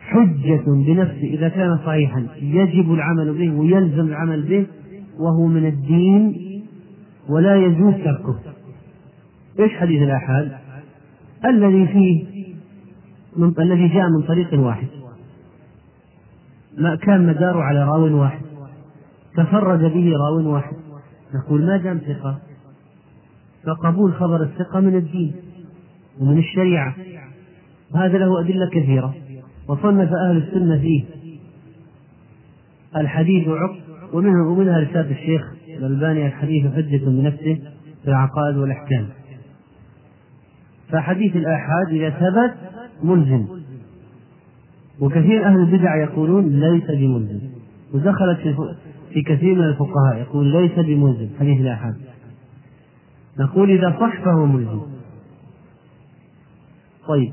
حجة 0.00 0.62
بنفسه 0.66 1.24
إذا 1.24 1.48
كان 1.48 1.78
صحيحا 1.86 2.26
يجب 2.42 2.92
العمل 2.92 3.34
به 3.34 3.60
ويلزم 3.60 4.06
العمل 4.06 4.42
به 4.42 4.66
وهو 5.18 5.46
من 5.46 5.66
الدين 5.66 6.34
ولا 7.28 7.56
يجوز 7.56 7.94
تركه. 7.94 8.38
إيش 9.60 9.72
حديث 9.72 10.02
الآحاد؟ 10.02 10.52
الذي 11.44 11.86
فيه 11.86 12.31
من 13.36 13.54
الذي 13.58 13.88
جاء 13.88 14.08
من 14.08 14.22
طريق 14.22 14.60
واحد. 14.60 14.86
ما 16.78 16.96
كان 16.96 17.26
مداره 17.26 17.62
على 17.62 17.84
راو 17.84 18.20
واحد. 18.20 18.40
تفرد 19.36 19.80
به 19.80 20.12
راو 20.16 20.52
واحد. 20.54 20.76
نقول 21.34 21.66
ما 21.66 21.76
دام 21.76 21.98
ثقة. 21.98 22.38
فقبول 23.66 24.12
خبر 24.12 24.42
الثقة 24.42 24.80
من 24.80 24.96
الدين 24.96 25.34
ومن 26.20 26.38
الشريعة. 26.38 26.94
هذا 27.94 28.18
له 28.18 28.40
أدلة 28.40 28.70
كثيرة. 28.72 29.14
وصنف 29.68 30.12
أهل 30.12 30.36
السنة 30.36 30.78
فيه 30.78 31.04
الحديث 32.96 33.48
عق 33.48 33.76
ومنها 34.12 34.46
ومنها 34.46 34.80
رسالة 34.80 35.10
الشيخ 35.10 35.42
الألباني 35.68 36.26
الحديث 36.26 36.72
حجة 36.74 37.04
بنفسه 37.04 37.58
في 38.02 38.08
العقائد 38.08 38.56
والأحكام. 38.56 39.08
فحديث 40.88 41.36
الآحاد 41.36 41.88
إذا 41.90 42.10
ثبت 42.10 42.71
ملزم. 43.02 43.46
وكثير 45.00 45.46
أهل 45.46 45.60
البدع 45.60 45.96
يقولون 45.96 46.60
ليس 46.60 46.84
بملزم. 46.90 47.40
ودخلت 47.94 48.38
في, 48.38 48.74
في 49.12 49.22
كثير 49.22 49.54
من 49.54 49.64
الفقهاء 49.64 50.16
يقول 50.16 50.46
ليس 50.46 50.72
بملزم. 50.72 51.28
حديث 51.40 51.60
الآحاد 51.60 51.94
نقول 53.38 53.70
إذا 53.70 53.96
صح 54.00 54.24
فهو 54.24 54.46
ملزم. 54.46 54.80
طيب. 57.08 57.32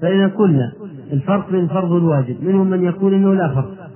فإذا 0.00 0.26
قلنا 0.26 0.72
الفرق 1.12 1.50
بين 1.50 1.60
الفرض 1.60 1.90
والواجب 1.90 2.44
منهم 2.44 2.70
من 2.70 2.84
يقول 2.84 3.14
إنه 3.14 3.34
لا 3.34 3.54
فرق 3.54 3.90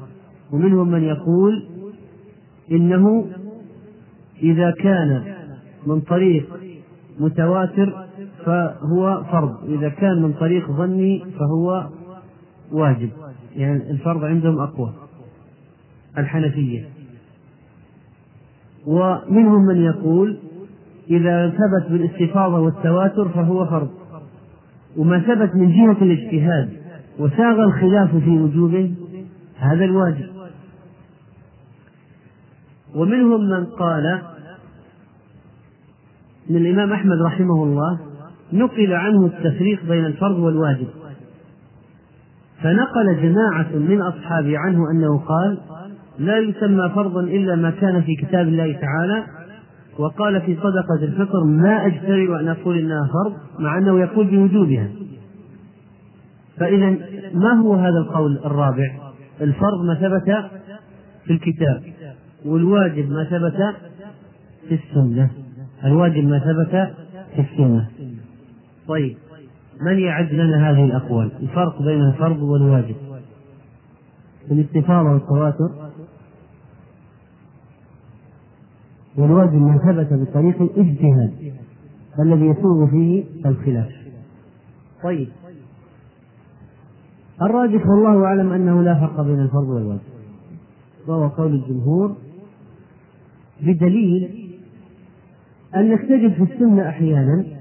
ومنهم 0.52 0.88
من 0.88 1.02
يقول 1.02 1.66
إنه 2.72 3.26
إذا 4.42 4.70
كان 4.70 5.34
من 5.86 6.00
طريق 6.00 6.48
متواتر 7.20 8.06
فهو 8.46 9.24
فرض. 9.32 9.56
إذا 9.68 9.88
كان 9.88 10.22
من 10.22 10.32
طريق 10.32 10.70
ظني 10.70 11.24
فهو 11.38 11.88
واجب. 12.72 13.10
يعني 13.56 13.90
الفرض 13.90 14.24
عندهم 14.24 14.58
أقوى. 14.58 14.92
الحنفية. 16.18 16.88
ومنهم 18.86 19.66
من 19.66 19.76
يقول 19.76 20.36
إذا 21.10 21.50
ثبت 21.50 21.90
بالإستفاضة 21.90 22.58
والتواتر 22.58 23.28
فهو 23.28 23.66
فرض. 23.66 23.90
وما 24.96 25.20
ثبت 25.20 25.54
من 25.54 25.68
جهة 25.72 26.02
الاجتهاد 26.02 26.70
وساغ 27.18 27.60
الخلاف 27.60 28.16
في 28.16 28.30
وجوبه 28.30 28.94
هذا 29.56 29.84
الواجب. 29.84 30.30
ومنهم 32.94 33.40
من 33.40 33.66
قال 33.66 34.22
من 36.50 36.56
الإمام 36.56 36.92
أحمد 36.92 37.22
رحمه 37.22 37.64
الله 37.64 37.98
نقل 38.52 38.92
عنه 38.92 39.26
التفريق 39.26 39.84
بين 39.88 40.04
الفرض 40.04 40.38
والواجب. 40.38 40.86
فنقل 42.62 43.22
جماعة 43.22 43.68
من 43.74 44.02
أصحابه 44.02 44.58
عنه 44.58 44.90
أنه 44.90 45.18
قال 45.18 45.58
لا 46.18 46.38
يسمى 46.38 46.90
فرضا 46.94 47.20
إلا 47.20 47.56
ما 47.56 47.70
كان 47.70 48.02
في 48.02 48.16
كتاب 48.16 48.48
الله 48.48 48.72
تعالى 48.72 49.24
وقال 49.98 50.40
في 50.40 50.56
صدقة 50.56 51.04
الفطر 51.04 51.44
ما 51.44 51.86
أجترئ 51.86 52.40
أن 52.40 52.48
أقول 52.48 52.78
إنها 52.78 53.08
فرض 53.12 53.36
مع 53.58 53.78
أنه 53.78 54.00
يقول 54.00 54.26
بوجوبها. 54.26 54.88
فإذا 56.56 56.90
ما 57.34 57.52
هو 57.52 57.74
هذا 57.74 57.98
القول 57.98 58.38
الرابع؟ 58.44 58.90
الفرض 59.40 59.84
ما 59.86 59.94
ثبت 59.94 60.50
في 61.24 61.32
الكتاب 61.32 61.82
والواجب 62.44 63.10
ما 63.10 63.24
ثبت 63.24 63.76
في 64.68 64.74
السنة. 64.74 65.30
الواجب 65.84 66.24
ما 66.24 66.38
ثبت 66.38 66.90
في 67.34 67.40
السنة. 67.40 67.88
طيب 68.90 69.16
من 69.80 69.98
يعد 69.98 70.32
لنا 70.32 70.70
هذه 70.70 70.84
الأقوال؟ 70.84 71.32
الفرق 71.42 71.82
بين 71.82 72.00
الفرض 72.00 72.42
والواجب. 72.42 72.94
في 74.48 74.54
الاستفاضة 74.54 75.12
والتواتر. 75.12 75.70
والواجب 79.18 79.54
ما 79.54 79.78
ثبت 79.78 80.28
بطريق 80.28 80.62
الاجتهاد 80.62 81.52
الذي 82.18 82.46
يسوغ 82.46 82.90
فيه 82.90 83.24
الخلاف. 83.46 83.88
طيب. 85.02 85.28
الراجح 87.42 87.86
والله 87.86 88.24
أعلم 88.24 88.52
أنه 88.52 88.82
لا 88.82 89.00
فرق 89.00 89.20
بين 89.20 89.40
الفرض 89.40 89.68
والواجب. 89.68 90.00
وهو 91.08 91.28
قول 91.28 91.54
الجمهور 91.54 92.16
بدليل 93.60 94.50
أنك 95.76 96.00
تجد 96.00 96.32
في 96.32 96.54
السنة 96.54 96.88
أحيانا 96.88 97.59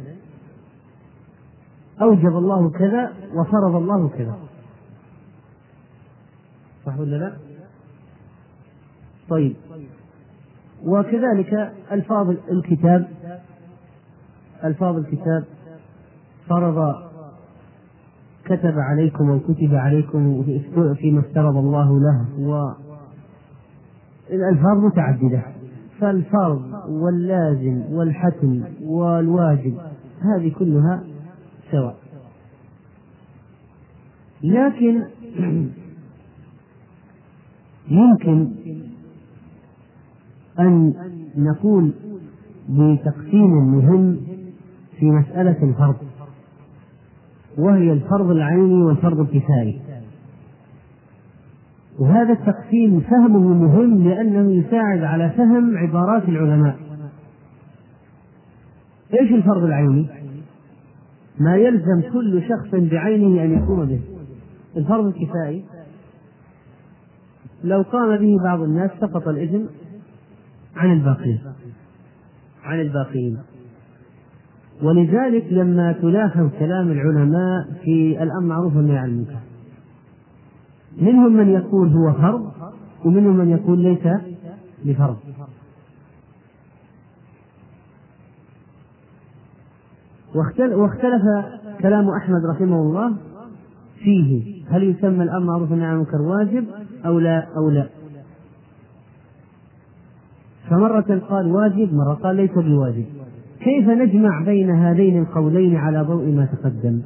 أوجب 2.01 2.37
الله 2.37 2.69
كذا 2.69 3.13
وفرض 3.35 3.75
الله 3.75 4.09
كذا. 4.09 4.37
صح 6.85 6.99
ولا 6.99 7.15
لا؟ 7.15 7.33
طيب. 9.29 9.55
وكذلك 10.85 11.73
ألفاظ 11.91 12.29
الكتاب 12.51 13.07
ألفاظ 14.63 14.95
الكتاب 14.97 15.43
فرض 16.49 16.95
كتب 18.45 18.73
عليكم 18.79 19.29
أو 19.29 19.39
كتب 19.39 19.75
عليكم 19.75 20.43
فيما 20.95 21.19
افترض 21.19 21.57
الله 21.57 21.99
له 21.99 22.25
و 22.39 22.71
الألفاظ 24.29 24.77
متعددة. 24.77 25.43
فالفرض 25.99 26.61
واللازم 26.89 27.81
والحتم 27.91 28.63
والواجب 28.83 29.77
هذه 30.21 30.53
كلها 30.59 31.03
سواء. 31.71 31.95
لكن 34.43 35.03
يمكن 37.89 38.51
أن 40.59 40.93
نقول 41.37 41.93
بتقسيم 42.69 43.51
مهم 43.51 44.19
في 44.99 45.05
مسألة 45.05 45.63
الفرض 45.63 45.95
وهي 47.57 47.91
الفرض 47.93 48.29
العيني 48.29 48.83
والفرض 48.83 49.19
الكفائي. 49.19 49.81
وهذا 51.99 52.33
التقسيم 52.33 52.99
فهمه 52.99 53.53
مهم 53.53 54.07
لأنه 54.09 54.51
يساعد 54.51 55.03
على 55.03 55.29
فهم 55.29 55.77
عبارات 55.77 56.29
العلماء. 56.29 56.79
إيش 59.21 59.31
الفرض 59.31 59.63
العيني؟ 59.63 60.07
ما 61.39 61.55
يلزم 61.55 62.01
كل 62.13 62.41
شخص 62.49 62.69
بعينه 62.75 63.43
أن 63.43 63.63
يقوم 63.63 63.85
به. 63.85 63.99
الفرض 64.77 65.05
الكفائي. 65.05 65.65
لو 67.63 67.81
قام 67.81 68.17
به 68.17 68.37
بعض 68.43 68.61
الناس 68.61 68.91
سقط 69.01 69.27
الإثم 69.27 69.65
عن 70.75 70.93
الباقين. 70.93 71.39
عن 72.63 72.81
الباقين. 72.81 73.37
ولذلك 74.83 75.53
لما 75.53 75.91
تلاحظ 75.91 76.49
كلام 76.59 76.91
العلماء 76.91 77.67
في 77.83 78.23
الأمر 78.23 78.47
معروف 78.47 78.75
والنهي 78.75 78.97
عن 78.97 79.09
المنكر. 79.09 79.39
منهم 81.01 81.33
من 81.33 81.49
يقول 81.49 81.89
هو 81.89 82.13
فرض 82.13 82.51
ومنهم 83.05 83.35
من 83.37 83.49
يقول 83.49 83.79
ليس 83.79 84.07
بفرض. 84.85 85.17
واختلف 90.35 91.23
كلام 91.81 92.09
أحمد 92.09 92.45
رحمه 92.45 92.81
الله 92.81 93.13
فيه. 94.03 94.63
هل 94.69 94.83
يسمى 94.83 95.23
الأمر 95.23 95.45
معروف 95.45 95.71
والنهي 95.71 95.87
عن 95.87 95.93
المنكر 95.93 96.21
واجب 96.21 96.65
أو 97.05 97.19
لا 97.19 97.47
أو 97.57 97.69
لا؟ 97.69 97.87
فمرة 100.69 101.21
قال 101.29 101.51
واجب 101.51 101.93
مرة 101.93 102.13
قال 102.13 102.35
ليس 102.35 102.51
بواجب. 102.51 103.05
كيف 103.59 103.87
نجمع 103.87 104.43
بين 104.45 104.69
هذين 104.69 105.21
القولين 105.21 105.75
على 105.75 106.01
ضوء 106.01 106.25
ما 106.25 106.45
تقدم؟ 106.45 107.01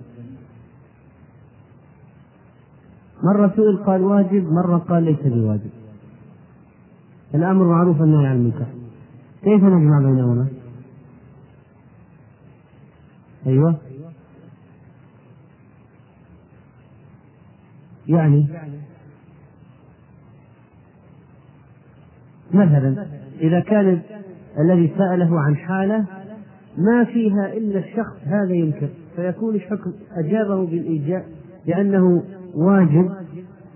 مرة 3.23 3.53
سئل 3.55 3.77
قال 3.85 4.01
واجب 4.01 4.51
مرة 4.51 4.77
قال 4.77 5.03
ليس 5.03 5.19
بواجب. 5.25 5.69
الأمر 7.35 7.65
معروف 7.65 8.01
النهي 8.01 8.27
عن 8.27 8.35
المنكر. 8.35 8.65
كيف 9.43 9.63
نجمع 9.63 9.99
بينهما؟ 9.99 10.47
أيوه. 13.47 13.75
يعني 18.07 18.47
مثلا 22.53 23.07
إذا 23.41 23.59
كان 23.59 24.01
الذي 24.59 24.93
سأله 24.97 25.39
عن 25.39 25.55
حالة 25.55 26.05
ما 26.77 27.03
فيها 27.03 27.53
إلا 27.53 27.79
الشخص 27.79 28.17
هذا 28.25 28.53
ينكر. 28.53 28.89
فيكون 29.15 29.55
الحكم 29.55 29.93
أجابه 30.11 30.65
بالإيجاب 30.65 31.25
لأنه 31.65 32.23
واجب 32.55 33.11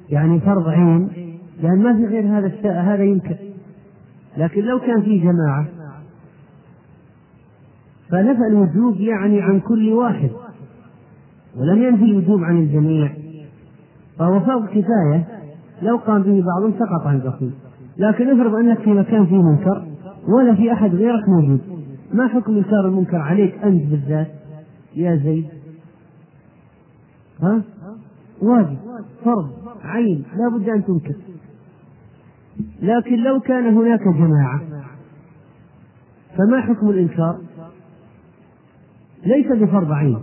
يعني 0.10 0.40
فرض 0.40 0.68
عين 0.68 1.10
لأن 1.62 1.78
ما 1.78 1.94
في 1.94 2.06
غير 2.06 2.38
هذا 2.38 2.48
الشيء 2.48 2.72
هذا 2.72 3.04
ينكر. 3.04 3.38
لكن 4.38 4.62
لو 4.62 4.80
كان 4.80 5.02
في 5.02 5.20
جماعة 5.20 5.68
فنفى 8.12 8.48
الوجوب 8.52 9.00
يعني 9.00 9.42
عن 9.42 9.60
كل 9.60 9.94
واحد 9.94 10.30
ولم 11.58 11.84
ينفي 11.84 12.04
الوجوب 12.04 12.44
عن 12.44 12.58
الجميع. 12.58 13.12
فهو 14.20 14.40
فرض 14.40 14.66
كفاية 14.68 15.28
لو 15.82 15.98
قام 15.98 16.22
به 16.24 16.44
بعض 16.44 16.72
سقط 16.74 17.08
عن 17.08 17.16
البقية 17.16 17.52
لكن 17.98 18.30
افرض 18.30 18.56
أنك 18.56 18.80
في 18.80 18.90
مكان 18.90 19.26
فيه 19.26 19.42
منكر 19.42 19.88
ولا 20.28 20.56
في 20.56 20.74
أحد 20.74 20.96
غيرك 20.96 21.30
موجود 21.30 21.60
ما 22.14 22.28
حكم 22.28 22.56
إنكار 22.56 22.86
المنكر 22.86 23.18
عليك 23.18 23.56
أنت 23.64 23.84
بالذات؟ 23.84 24.28
يا 24.96 25.16
زيد. 25.16 25.46
ها؟ 27.42 27.62
واجب 28.42 28.78
فرض 29.26 29.50
عين 29.84 30.24
لا 30.38 30.58
بد 30.58 30.70
أن 30.70 30.86
تنكر. 30.86 31.16
لكن 32.82 33.16
لو 33.24 33.40
كان 33.40 33.78
هناك 33.78 34.02
جماعة 34.02 34.62
فما 36.38 36.62
حكم 36.62 36.90
الإنكار؟ 36.90 37.38
ليس 39.28 39.48
بفرض 39.62 39.92
عين 39.92 40.20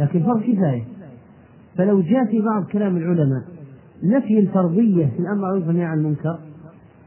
لكن 0.00 0.22
فرض 0.22 0.40
كفاية. 0.40 0.82
فلو 1.76 2.00
جاء 2.00 2.24
في 2.24 2.40
بعض 2.40 2.64
كلام 2.64 2.96
العلماء 2.96 3.42
نفي 4.02 4.38
الفرضية 4.38 5.06
في 5.06 5.18
الأمر 5.18 5.34
بالمعروف 5.34 5.66
والنهي 5.66 5.84
عن 5.84 5.98
المنكر 5.98 6.38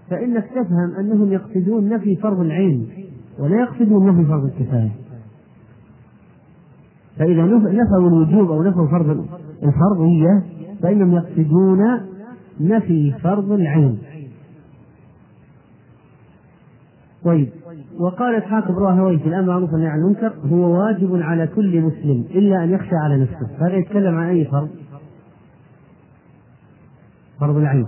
فإنك 0.10 0.46
تفهم 0.46 0.96
أنهم 1.00 1.32
يقصدون 1.32 1.90
نفي 1.90 2.16
فرض 2.16 2.40
العين 2.40 2.88
ولا 3.40 3.56
يقصدون 3.60 4.08
نفي 4.08 4.28
فرض 4.28 4.46
الكفاية. 4.46 4.92
فإذا 7.18 7.44
نفوا 7.46 8.08
الوجوب 8.08 8.52
أو 8.52 8.64
نفوا 8.64 8.88
فرض 8.88 9.28
الفرضية 9.64 10.44
فإنهم 10.82 11.16
يقصدون 11.16 11.80
نفي 12.60 13.14
فرض 13.24 13.52
العين. 13.52 14.00
طيب. 17.24 17.50
وقال 18.00 18.36
إسحاق 18.36 18.72
بن 18.72 18.78
راهويه 18.78 19.18
في 19.18 19.28
الأمر 19.28 19.48
معروف 19.48 19.74
والنهي 19.74 19.90
عن 19.90 20.00
المنكر 20.00 20.34
هو 20.46 20.80
واجب 20.80 21.16
على 21.16 21.48
كل 21.48 21.82
مسلم 21.82 22.26
إلا 22.32 22.64
أن 22.64 22.74
يخشى 22.74 22.96
على 22.96 23.22
نفسه. 23.22 23.50
هذا 23.60 23.74
يتكلم 23.74 24.18
عن 24.18 24.28
أي 24.28 24.46
فرض؟ 24.46 24.70
فرض 27.40 27.58
العين 27.58 27.88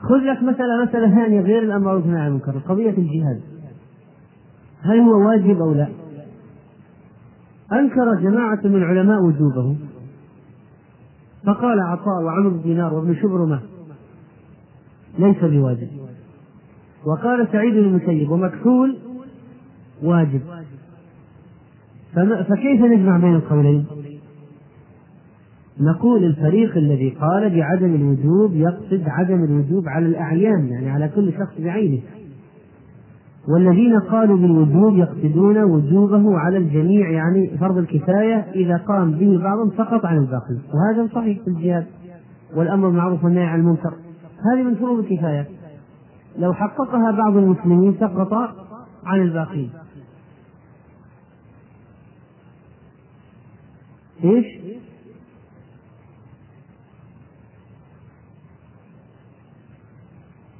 خذ 0.00 0.16
لك 0.16 0.42
مسألة 0.42 0.84
مسألة 0.84 1.14
ثانية 1.14 1.40
غير 1.40 1.62
الأمر 1.62 1.84
معروف 1.84 2.04
والنهي 2.04 2.20
عن 2.20 2.26
المنكر 2.26 2.58
قضية 2.58 2.90
الجهاد. 2.90 3.40
هل 4.82 5.00
هو 5.00 5.28
واجب 5.28 5.60
أو 5.60 5.74
لا؟ 5.74 5.88
أنكر 7.72 8.14
جماعة 8.14 8.60
من 8.64 8.76
العلماء 8.76 9.22
وجوبه 9.22 9.76
فقال 11.46 11.80
عطاء 11.80 12.22
وعمرو 12.22 12.50
بن 12.50 12.62
دينار 12.62 12.94
وابن 12.94 13.14
شبرمة 13.14 13.60
ليس 15.18 15.44
بواجب. 15.44 15.88
وقال 17.06 17.48
سعيد 17.52 17.74
بن 17.74 17.78
المسيب 17.78 18.30
ومكحول 18.30 18.98
واجب. 20.02 20.40
فكيف 22.48 22.80
نجمع 22.82 23.16
بين 23.16 23.34
القولين؟ 23.34 23.86
نقول 25.80 26.24
الفريق 26.24 26.76
الذي 26.76 27.10
قال 27.10 27.56
بعدم 27.56 27.94
الوجوب 27.94 28.54
يقصد 28.54 29.02
عدم 29.06 29.44
الوجوب 29.44 29.88
على 29.88 30.06
الأعيان 30.06 30.68
يعني 30.68 30.90
على 30.90 31.08
كل 31.08 31.32
شخص 31.32 31.60
بعينه. 31.60 32.00
والذين 33.48 34.00
قالوا 34.00 34.36
بالوجوب 34.36 34.96
يقصدون 34.96 35.58
وجوبه 35.58 36.38
على 36.38 36.56
الجميع 36.58 37.10
يعني 37.10 37.58
فرض 37.60 37.78
الكفاية 37.78 38.46
إذا 38.54 38.76
قام 38.76 39.10
به 39.10 39.38
بعضهم 39.42 39.70
سقط 39.70 40.04
عن 40.06 40.16
الباقي. 40.18 40.54
وهذا 40.74 41.08
صحيح 41.14 41.38
في 41.44 41.48
الجهاد 41.48 41.86
والأمر 42.56 42.88
بالمعروف 42.88 43.24
والنهي 43.24 43.44
عن 43.44 43.60
المنكر. 43.60 43.94
هذه 44.52 44.62
من 44.62 44.74
فروض 44.74 44.98
الكفاية. 44.98 45.46
لو 46.36 46.52
حققها 46.54 47.10
بعض 47.10 47.36
المسلمين 47.36 47.96
سقط 48.00 48.32
عن 49.04 49.22
الباقين. 49.22 49.70
إيش؟ 54.24 54.46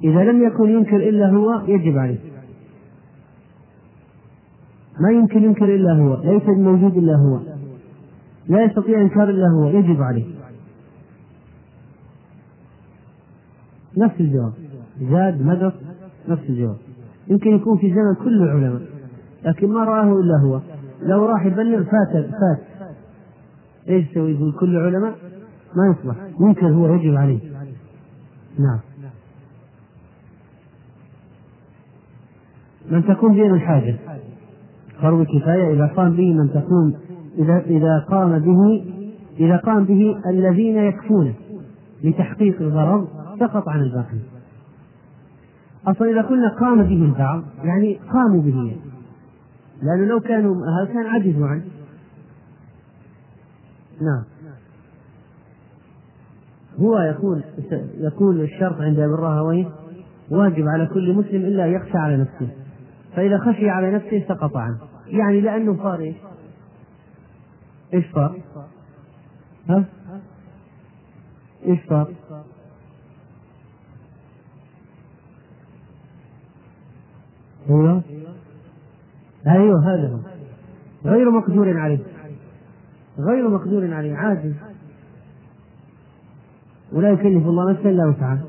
إذا 0.03 0.23
لم 0.23 0.43
يكن 0.43 0.69
ينكر 0.69 1.09
إلا 1.09 1.29
هو 1.29 1.61
يجب 1.67 1.97
عليه. 1.97 2.19
ما 4.99 5.11
يمكن 5.11 5.43
ينكر 5.43 5.75
إلا 5.75 5.93
هو 5.93 6.21
ليس 6.23 6.43
موجود 6.43 6.97
إلا 6.97 7.15
هو. 7.15 7.39
لا 8.47 8.63
يستطيع 8.63 9.01
إنكار 9.01 9.29
إلا 9.29 9.47
هو 9.47 9.69
يجب 9.69 10.01
عليه. 10.01 10.25
نفس 13.97 14.19
الجواب. 14.19 14.70
زاد 15.01 15.41
نقص 15.41 15.73
نفس 16.29 16.49
الجواب. 16.49 16.77
يمكن 17.27 17.55
يكون 17.55 17.77
في 17.77 17.93
زمن 17.93 18.15
كل 18.23 18.43
العلماء 18.43 18.81
لكن 19.45 19.69
ما 19.69 19.83
رآه 19.83 20.19
إلا 20.19 20.37
هو. 20.43 20.61
لو 21.01 21.25
راح 21.25 21.45
يبلغ 21.45 21.83
فات 21.83 22.11
فات. 22.11 22.59
إيش 23.89 24.11
يسوي؟ 24.11 24.31
يقول 24.31 24.53
كل 24.59 24.75
العلماء 24.77 25.15
ما 25.75 25.95
يصلح. 25.95 26.15
ينكر 26.39 26.67
هو 26.67 26.93
يجب 26.93 27.15
عليه. 27.15 27.39
نعم. 28.59 28.79
من 32.91 33.05
تكون 33.05 33.33
بين 33.33 33.53
الحاجة. 33.53 33.95
فرض 35.01 35.25
كفاية 35.25 35.73
إذا 35.73 35.85
قام 35.85 36.11
به 36.11 36.33
من 36.33 36.49
تكون 36.49 36.93
إذا 37.37 37.57
إذا 37.57 38.05
قام 38.09 38.39
به 38.39 38.83
إذا 39.39 39.57
قام 39.57 39.83
به 39.83 40.15
الذين 40.29 40.77
يكفون 40.77 41.33
لتحقيق 42.03 42.61
الغرض 42.61 43.07
سقط 43.39 43.69
عن 43.69 43.79
الباقي. 43.79 44.30
أصلا 45.87 46.11
إذا 46.11 46.21
قلنا 46.21 46.49
قام 46.59 46.83
به 46.83 47.05
البعض 47.05 47.43
يعني 47.63 47.99
قاموا 48.13 48.41
به 48.41 48.77
لأنه 49.81 50.05
لو 50.05 50.19
كانوا 50.19 50.55
هل 50.55 50.87
كان 50.87 51.05
عجزوا 51.05 51.47
عنه 51.47 51.63
نعم 54.01 54.23
هو 56.79 56.99
يقول 56.99 57.43
يقول 57.97 58.41
الشرط 58.41 58.81
عند 58.81 58.99
ابن 58.99 59.13
راهويه 59.13 59.65
واجب 60.31 60.67
على 60.67 60.87
كل 60.87 61.13
مسلم 61.13 61.45
إلا 61.45 61.65
يخشى 61.65 61.97
على 61.97 62.17
نفسه 62.17 62.49
فإذا 63.15 63.37
خشي 63.37 63.69
على 63.69 63.91
نفسه 63.91 64.25
سقط 64.27 64.57
عنه 64.57 64.77
يعني 65.07 65.41
لأنه 65.41 65.77
صار 65.83 65.99
إيش؟ 65.99 66.15
إيش 67.93 68.05
صار؟ 68.13 68.39
ها؟ 69.69 69.85
إيش 71.65 71.79
صار؟ 71.89 72.13
أيوه. 77.69 78.01
أيوه 79.47 79.93
هذا 79.93 80.09
هو. 80.09 80.19
غير 81.05 81.31
مقدور 81.31 81.77
عليه. 81.77 81.99
غير 83.19 83.49
مقدور 83.49 83.93
عليه 83.93 84.15
عاجز 84.15 84.53
ولا 86.93 87.09
يكلف 87.09 87.45
الله 87.45 87.71
نفسا 87.71 87.89
إلا 87.89 88.05
وسعها. 88.05 88.41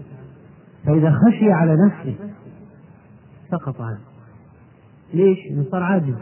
فإذا 0.86 1.10
خشي 1.10 1.52
على 1.52 1.76
نفسه 1.86 2.14
سقط 3.50 3.80
عنه. 3.80 3.98
ليش؟ 5.14 5.38
إنه 5.50 5.64
صار 5.70 5.82
عاجز 5.82 6.14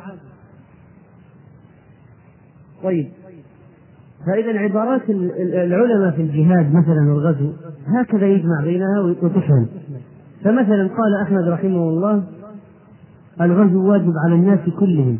طيب. 2.82 3.08
فإذا 4.26 4.58
عبارات 4.58 5.10
العلماء 5.10 6.10
في 6.16 6.22
الجهاد 6.22 6.74
مثلا 6.74 7.12
والغزو 7.12 7.52
هكذا 7.86 8.26
يجمع 8.26 8.60
بينها 8.62 9.00
وتفهم. 9.00 9.68
فمثلا 10.44 10.88
قال 10.88 11.22
أحمد 11.22 11.48
رحمه 11.48 11.88
الله 11.88 12.24
الغزو 13.40 13.90
واجب 13.90 14.12
على 14.24 14.34
الناس 14.34 14.60
كلهم. 14.78 15.18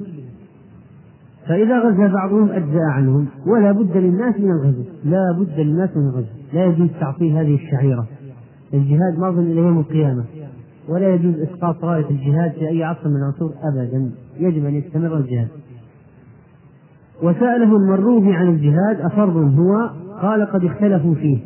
فإذا 1.49 1.79
غزا 1.79 2.07
بعضهم 2.07 2.49
أجزأ 2.51 2.85
عنهم 2.91 3.27
ولا 3.47 3.73
بد 3.73 3.97
للناس 3.97 4.41
من 4.41 4.51
الغزو. 4.51 4.83
لا 5.05 5.37
بد 5.39 5.61
للناس 5.61 5.97
من 5.97 6.03
الغزو. 6.03 6.27
لا 6.53 6.65
يجوز 6.65 6.89
تعطيل 7.01 7.37
هذه 7.37 7.55
الشعيرة. 7.55 8.07
الجهاد 8.75 9.19
ماض 9.19 9.39
إلى 9.39 9.61
يوم 9.61 9.79
القيامة. 9.79 10.25
ولا 10.89 11.15
يجوز 11.15 11.35
إسقاط 11.35 11.85
راية 11.85 12.11
الجهاد 12.11 12.53
في 12.53 12.69
أي 12.69 12.85
عصر 12.85 13.09
من 13.09 13.17
العصور 13.17 13.53
أبدا. 13.63 14.11
يجب 14.39 14.67
أن 14.67 14.75
يستمر 14.75 15.17
الجهاد. 15.17 15.49
وسأله 17.23 17.77
المروه 17.77 18.35
عن 18.35 18.49
الجهاد 18.49 19.01
أفرض 19.01 19.59
هو 19.59 19.91
قال 20.23 20.47
قد 20.47 20.65
اختلفوا 20.65 21.15
فيه. 21.15 21.39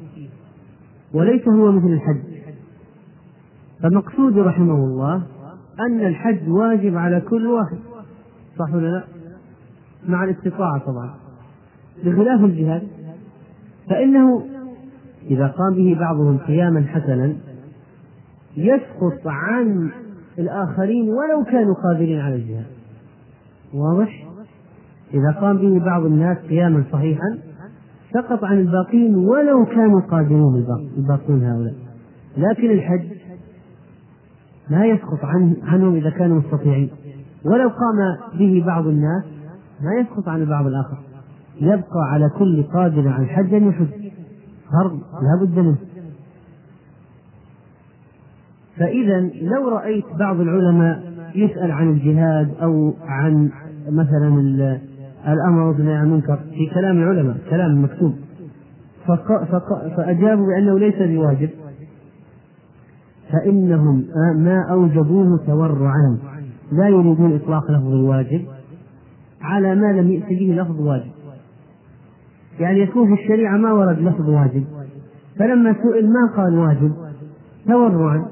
وليس 1.14 1.48
هو 1.48 1.72
مثل 1.72 1.86
الحج. 1.86 2.20
فمقصود 3.82 4.38
رحمه 4.38 4.74
الله 4.74 5.22
أن 5.80 6.00
الحج 6.00 6.48
واجب 6.48 6.96
على 6.96 7.20
كل 7.20 7.46
واحد 7.46 7.78
صح 8.58 8.74
ولا 8.74 8.86
لا؟ 8.86 9.04
مع 10.08 10.24
الاستطاعة 10.24 10.78
طبعا 10.78 11.14
بخلاف 12.04 12.40
الجهاد 12.40 12.82
فإنه 13.90 14.44
إذا 15.30 15.46
قام 15.46 15.74
به 15.74 15.96
بعضهم 16.00 16.38
قياما 16.38 16.82
حسنا 16.82 17.34
يسقط 18.56 19.26
عن 19.26 19.90
الآخرين 20.38 21.08
ولو 21.08 21.44
كانوا 21.44 21.74
قادرين 21.74 22.20
على 22.20 22.34
الجهاد 22.34 22.66
واضح؟ 23.74 24.24
إذا 25.14 25.40
قام 25.40 25.56
به 25.56 25.84
بعض 25.84 26.04
الناس 26.04 26.38
قياما 26.38 26.84
صحيحا 26.92 27.38
سقط 28.12 28.44
عن 28.44 28.58
الباقين 28.58 29.16
ولو 29.16 29.64
كانوا 29.64 30.00
قادرون 30.00 30.66
الباقون 30.98 31.42
هؤلاء 31.42 31.74
لكن 32.36 32.70
الحج 32.70 33.23
لا 34.70 34.84
يسقط 34.84 35.24
عن 35.24 35.56
عنهم 35.62 35.94
إذا 35.94 36.10
كانوا 36.10 36.38
مستطيعين. 36.38 36.90
ولو 37.44 37.68
قام 37.68 38.16
به 38.38 38.64
بعض 38.66 38.86
الناس 38.86 39.24
ما 39.80 40.00
يسقط 40.00 40.28
عن 40.28 40.42
البعض 40.42 40.66
الآخر. 40.66 40.98
يبقى 41.60 42.10
على 42.12 42.30
كل 42.38 42.62
قادر 42.62 43.08
عن 43.08 43.22
الحج 43.22 43.54
أن 43.54 43.68
يحج. 43.68 43.86
فرض 44.72 45.00
لا 45.22 45.44
بد 45.46 45.58
منه. 45.58 45.76
فإذا 48.76 49.20
لو 49.42 49.68
رأيت 49.68 50.04
بعض 50.18 50.40
العلماء 50.40 51.12
يسأل 51.34 51.70
عن 51.70 51.90
الجهاد 51.90 52.54
أو 52.62 52.94
عن 53.06 53.50
مثلا 53.88 54.28
الأمر 55.28 55.60
والنهي 55.60 55.94
عن 55.94 56.06
المنكر 56.06 56.36
في 56.36 56.70
كلام 56.74 57.02
العلماء 57.02 57.36
كلام 57.50 57.84
مكتوب. 57.84 58.14
فأجابوا 59.96 60.46
بأنه 60.46 60.78
ليس 60.78 60.94
بواجب. 60.94 61.50
فإنهم 63.34 64.04
ما 64.36 64.66
أوجبوه 64.70 65.40
تورعا. 65.46 66.18
لا 66.72 66.88
يريدون 66.88 67.34
إطلاق 67.34 67.70
لفظ 67.70 67.92
الواجب 67.92 68.40
على 69.42 69.74
ما 69.74 69.92
لم 69.92 70.10
يأت 70.10 70.28
به 70.28 70.56
لفظ 70.62 70.80
واجب. 70.80 71.10
يعني 72.60 72.80
يكون 72.80 73.16
في 73.16 73.22
الشريعة 73.22 73.56
ما 73.56 73.72
ورد 73.72 73.98
لفظ 73.98 74.28
واجب. 74.28 74.64
فلما 75.38 75.72
سئل 75.72 76.12
ما 76.12 76.36
قال 76.36 76.58
واجب؟ 76.58 76.92
تورعا 77.66 78.24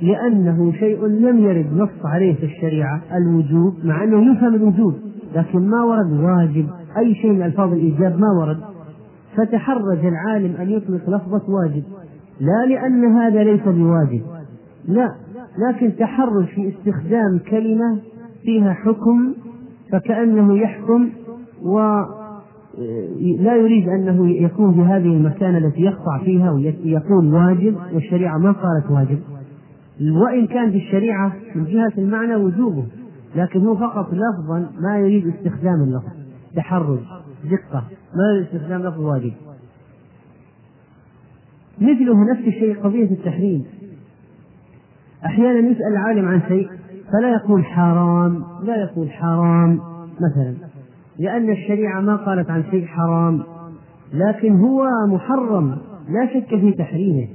لأنه 0.00 0.72
شيء 0.72 1.06
لم 1.06 1.38
يرد 1.38 1.66
نص 1.72 2.04
عليه 2.04 2.34
في 2.34 2.46
الشريعة 2.46 3.02
الوجوب 3.14 3.74
مع 3.84 4.04
أنه 4.04 4.32
يفهم 4.32 4.54
الوجوب 4.54 4.94
لكن 5.34 5.68
ما 5.68 5.82
ورد 5.82 6.12
واجب. 6.12 6.66
أي 6.98 7.14
شيء 7.14 7.32
من 7.32 7.42
ألفاظ 7.42 7.72
الإيجاب 7.72 8.18
ما 8.18 8.28
ورد. 8.40 8.60
فتحرج 9.36 10.06
العالم 10.06 10.56
أن 10.56 10.70
يطلق 10.70 11.10
لفظة 11.10 11.42
واجب. 11.48 11.82
لا 12.40 12.66
لأن 12.68 13.04
هذا 13.04 13.44
ليس 13.44 13.62
بواجب. 13.62 14.22
لا 14.88 15.14
لكن 15.68 15.96
تحرج 15.96 16.44
في 16.44 16.68
استخدام 16.68 17.38
كلمة 17.50 17.98
فيها 18.42 18.72
حكم 18.72 19.34
فكأنه 19.92 20.56
يحكم 20.58 21.10
و 21.62 21.78
لا 23.38 23.56
يريد 23.56 23.88
أنه 23.88 24.30
يكون 24.30 24.74
في 24.74 24.80
هذه 24.80 25.16
المكانة 25.16 25.58
التي 25.58 25.80
يقطع 25.80 26.18
فيها 26.24 26.50
ويقول 26.50 27.34
واجب 27.34 27.76
والشريعة 27.94 28.38
ما 28.38 28.52
قالت 28.52 28.90
واجب. 28.90 29.18
وإن 30.00 30.46
كان 30.46 30.70
في 30.70 30.76
الشريعة 30.76 31.32
من 31.54 31.64
جهة 31.64 31.92
المعنى 31.98 32.36
وجوبه 32.36 32.84
لكن 33.36 33.60
هو 33.66 33.76
فقط 33.76 34.08
لفظا 34.12 34.70
ما 34.80 34.98
يريد 34.98 35.26
استخدام 35.26 35.82
اللفظ. 35.82 36.12
تحرج 36.56 36.98
دقة 37.44 37.84
ما 38.14 38.36
يريد 38.36 38.46
استخدام 38.46 38.82
لفظ 38.82 39.00
واجب. 39.00 39.32
مثله 41.80 42.32
نفس 42.32 42.46
الشيء 42.46 42.82
قضية 42.82 43.10
التحريم. 43.10 43.64
أحيانا 45.26 45.68
يسأل 45.68 45.92
العالم 45.92 46.28
عن 46.28 46.40
شيء 46.48 46.68
فلا 47.12 47.30
يقول 47.30 47.64
حرام 47.64 48.44
لا 48.62 48.76
يقول 48.76 49.10
حرام. 49.10 49.80
مثلا 50.14 50.54
لأن 51.18 51.50
الشريعة 51.50 52.00
ما 52.00 52.16
قالت 52.16 52.50
عن 52.50 52.64
شيء 52.70 52.86
حرام 52.86 53.42
لكن 54.14 54.60
هو 54.60 54.86
محرم 55.08 55.76
لا 56.08 56.26
شك 56.34 56.48
في 56.48 56.72
تحريمه. 56.72 57.28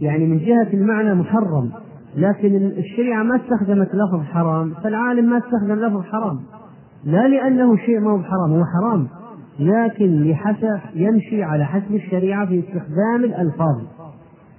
يعني 0.00 0.26
من 0.26 0.38
جهة 0.38 0.68
المعنى 0.74 1.14
محرم 1.14 1.70
لكن 2.16 2.56
الشريعة 2.56 3.22
ما 3.22 3.36
استخدمت 3.36 3.88
لفظ 3.94 4.22
حرام 4.24 4.74
فالعالم 4.84 5.30
ما 5.30 5.38
استخدم 5.38 5.74
لفظ 5.74 6.02
حرام. 6.02 6.38
لا 7.04 7.28
لأنه 7.28 7.76
شيء 7.76 8.00
ما 8.00 8.10
هو 8.10 8.22
حرام 8.22 8.52
هو 8.52 8.64
حرام 8.64 9.06
لكن 9.60 10.30
لحسب 10.30 10.80
يمشي 10.94 11.42
على 11.42 11.64
حسب 11.64 11.94
الشريعة 11.94 12.46
في 12.46 12.58
استخدام 12.58 13.24
الألفاظ. 13.24 13.80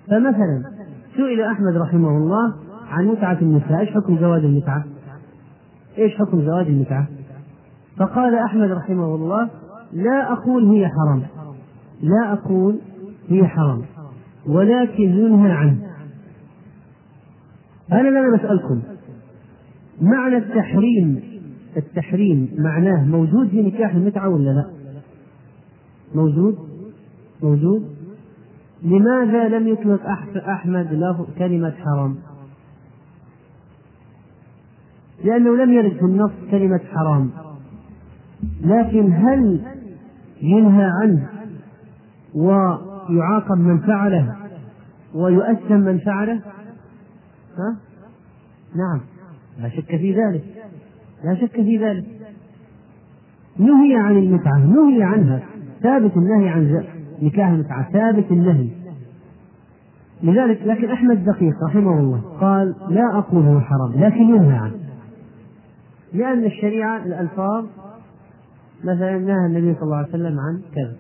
فمثلا 0.08 0.77
سئل 1.18 1.42
أحمد 1.42 1.78
رحمه 1.78 2.10
الله 2.10 2.54
عن 2.90 3.06
متعة 3.06 3.38
النساء 3.42 3.80
إيش 3.80 3.90
حكم 3.90 4.18
زواج 4.18 4.46
المتعة؟ 4.46 4.84
إيش 5.98 6.16
حكم 6.16 6.42
زواج 6.42 6.68
المتعة؟ 6.68 7.08
فقال 7.98 8.36
أحمد 8.36 8.72
رحمه 8.72 9.16
الله 9.16 9.50
لا 9.94 10.32
أقول 10.32 10.66
هي 10.66 10.88
حرام 10.88 11.24
لا 12.02 12.34
أقول 12.34 12.80
هي 13.30 13.48
حرام 13.48 13.82
ولكن 14.46 15.04
ينهى 15.04 15.52
عنه 15.52 15.78
أنا 17.92 18.08
لما 18.08 18.38
بسألكم 18.38 18.82
معنى 20.02 20.38
التحريم 20.38 21.22
التحريم 21.78 22.50
معناه 22.58 23.06
موجود 23.06 23.48
في 23.48 23.62
نكاح 23.62 23.96
المتعة 23.96 24.30
ولا 24.30 24.50
لا؟ 24.50 24.66
موجود؟ 26.16 26.58
موجود؟ 27.44 27.97
لماذا 28.88 29.48
لم 29.48 29.68
يطلق 29.68 30.02
أحمد 30.50 30.94
له 30.94 31.28
كلمة 31.38 31.72
حرام؟ 31.72 32.16
لأنه 35.24 35.56
لم 35.56 35.74
يرد 35.74 35.94
في 35.94 36.02
النص 36.02 36.32
كلمة 36.52 36.80
حرام. 36.94 37.30
لكن 38.62 39.14
هل 39.14 39.62
ينهى 40.42 40.92
عنه 41.02 41.30
ويعاقب 42.36 43.58
من 43.58 43.80
فعله 43.80 44.36
ويؤثم 45.16 45.74
من 45.74 46.00
فعله؟ 46.00 46.42
ها؟ 47.58 47.78
نعم. 48.76 49.02
لا 49.60 49.70
شك 49.70 49.96
في 49.98 50.14
ذلك. 50.14 50.44
لا 51.24 51.36
شك 51.36 51.52
في 51.52 51.78
ذلك. 51.78 52.06
نهي 53.60 53.96
عن 53.96 54.18
المتعة 54.18 54.58
نهي 54.58 55.04
عنها. 55.04 55.44
ثابت 55.84 56.18
النهي 56.18 56.50
عن 56.50 56.84
نكاح 57.22 57.48
المتعة 57.48 57.92
ثابت 57.92 58.32
النهي. 58.32 58.70
لذلك 60.24 60.62
لكن 60.66 60.92
أحمد 60.92 61.26
دقيق 61.26 61.64
رحمه 61.64 62.00
الله 62.00 62.22
قال 62.42 62.76
لا 62.90 63.18
أقول 63.18 63.46
هو 63.46 63.60
حرام 63.60 63.92
لكن 63.96 64.22
ينهى 64.22 64.58
عنه. 64.58 64.76
لأن 66.14 66.46
الشريعة 66.46 67.06
الألفاظ 67.06 67.66
مثلا 68.84 69.18
نهى 69.18 69.46
النبي 69.46 69.74
صلى 69.74 69.84
الله 69.84 69.96
عليه 69.96 70.10
وسلم 70.10 70.40
عن 70.40 70.62
كذا. 70.76 70.96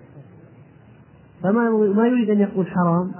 فما 1.43 1.69
ما 1.95 2.07
يريد 2.07 2.29
أن 2.29 2.39
يقول 2.39 2.67
حرام 2.67 3.11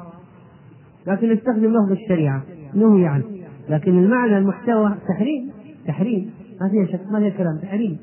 لكن 1.07 1.31
يستخدم 1.31 1.73
لفظ 1.73 1.91
الشريعة 1.91 2.43
نهي 2.73 3.07
عنه. 3.07 3.23
لكن 3.69 4.03
المعنى 4.03 4.37
المحتوى 4.37 4.95
تحريم 5.07 5.51
تحريم. 5.87 6.31
ما 6.61 6.69
فيها 6.69 6.85
شك 6.85 7.11
ما 7.11 7.19
فيها 7.19 7.37
كلام 7.37 7.57
تحريم. 7.57 7.97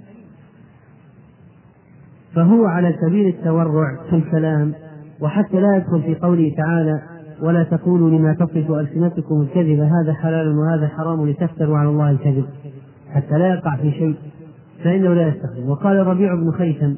فهو 2.35 2.67
على 2.67 2.97
سبيل 3.07 3.29
التورع 3.29 3.97
في 4.11 4.17
الكلام 4.17 4.75
وحتى 5.21 5.61
لا 5.61 5.77
يدخل 5.77 6.03
في 6.03 6.15
قوله 6.15 6.55
تعالى 6.57 7.14
ولا 7.43 7.63
تقولوا 7.63 8.11
لما 8.11 8.35
تصف 8.35 8.71
ألسنتكم 8.71 9.43
الكذب 9.43 9.81
هذا 9.81 10.13
حلال 10.13 10.59
وهذا 10.59 10.89
حرام 10.89 11.29
لتفتروا 11.29 11.79
على 11.79 11.89
الله 11.89 12.11
الكذب. 12.11 12.45
حتى 13.11 13.39
لا 13.39 13.55
يقع 13.55 13.77
في 13.77 13.91
شيء 13.91 14.17
فإنه 14.85 15.15
لا 15.15 15.29
يستخدم. 15.29 15.69
وقال 15.69 15.97
الربيع 15.97 16.35
بن 16.35 16.51
خيثم 16.51 16.93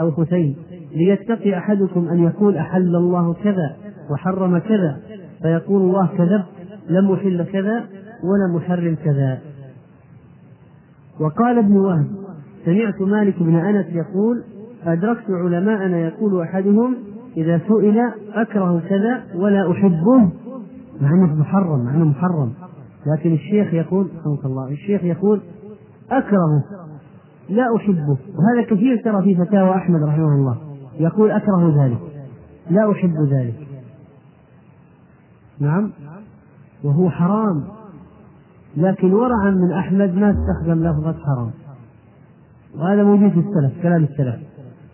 أو 0.00 0.12
حسين 0.12 0.56
ليتقي 0.94 1.58
أحدكم 1.58 2.08
أن 2.08 2.22
يقول 2.22 2.56
أحل 2.56 2.96
الله 2.96 3.34
كذا 3.34 3.76
وحرم 4.10 4.58
كذا 4.58 4.96
فيقول 5.42 5.82
الله 5.82 6.06
كذب 6.06 6.42
لم 6.88 7.12
أحل 7.12 7.44
كذا 7.44 7.84
ولم 8.24 8.56
أحرم 8.56 8.96
كذا. 9.04 9.38
وقال 11.20 11.58
ابن 11.58 11.76
وهب 11.76 12.06
سمعت 12.64 13.00
مالك 13.00 13.42
بن 13.42 13.54
أنس 13.56 13.86
يقول 13.86 14.42
أدركت 14.86 15.30
علماءنا 15.30 15.98
يقول 15.98 16.42
أحدهم 16.42 16.96
إذا 17.36 17.60
سئل 17.68 17.98
أكره 18.34 18.82
كذا 18.88 19.24
ولا 19.34 19.72
أحبه 19.72 20.30
مع 21.00 21.14
أنه 21.14 21.34
محرم 21.34 21.84
مع 21.84 21.94
أنه 21.94 22.04
محرم. 22.04 22.52
لكن 23.06 23.32
الشيخ 23.32 23.74
يقول 23.74 24.08
رحمه 24.18 24.44
الله 24.44 24.68
الشيخ 24.68 25.04
يقول 25.04 25.40
أكره 26.10 26.64
لا 27.48 27.76
أحبه. 27.76 28.08
وهذا 28.08 28.62
كثير 28.70 29.02
ترى 29.04 29.22
في 29.22 29.44
فتاوى 29.44 29.70
أحمد 29.70 30.02
رحمه 30.02 30.34
الله. 30.34 30.56
يقول 31.00 31.30
أكره 31.30 31.84
ذلك 31.84 31.98
لا 32.70 32.92
أحب 32.92 33.14
ذلك. 33.30 33.68
نعم 35.60 35.92
وهو 36.84 37.10
حرام. 37.10 37.64
لكن 38.76 39.12
ورعا 39.12 39.50
من 39.50 39.72
أحمد 39.72 40.14
ما 40.14 40.30
استخدم 40.30 40.84
لفظة 40.84 41.12
حرام. 41.12 41.50
وهذا 42.78 43.02
موجود 43.02 43.30
في 43.30 43.38
السلف 43.38 43.82
كلام 43.82 44.04
السلف. 44.04 44.36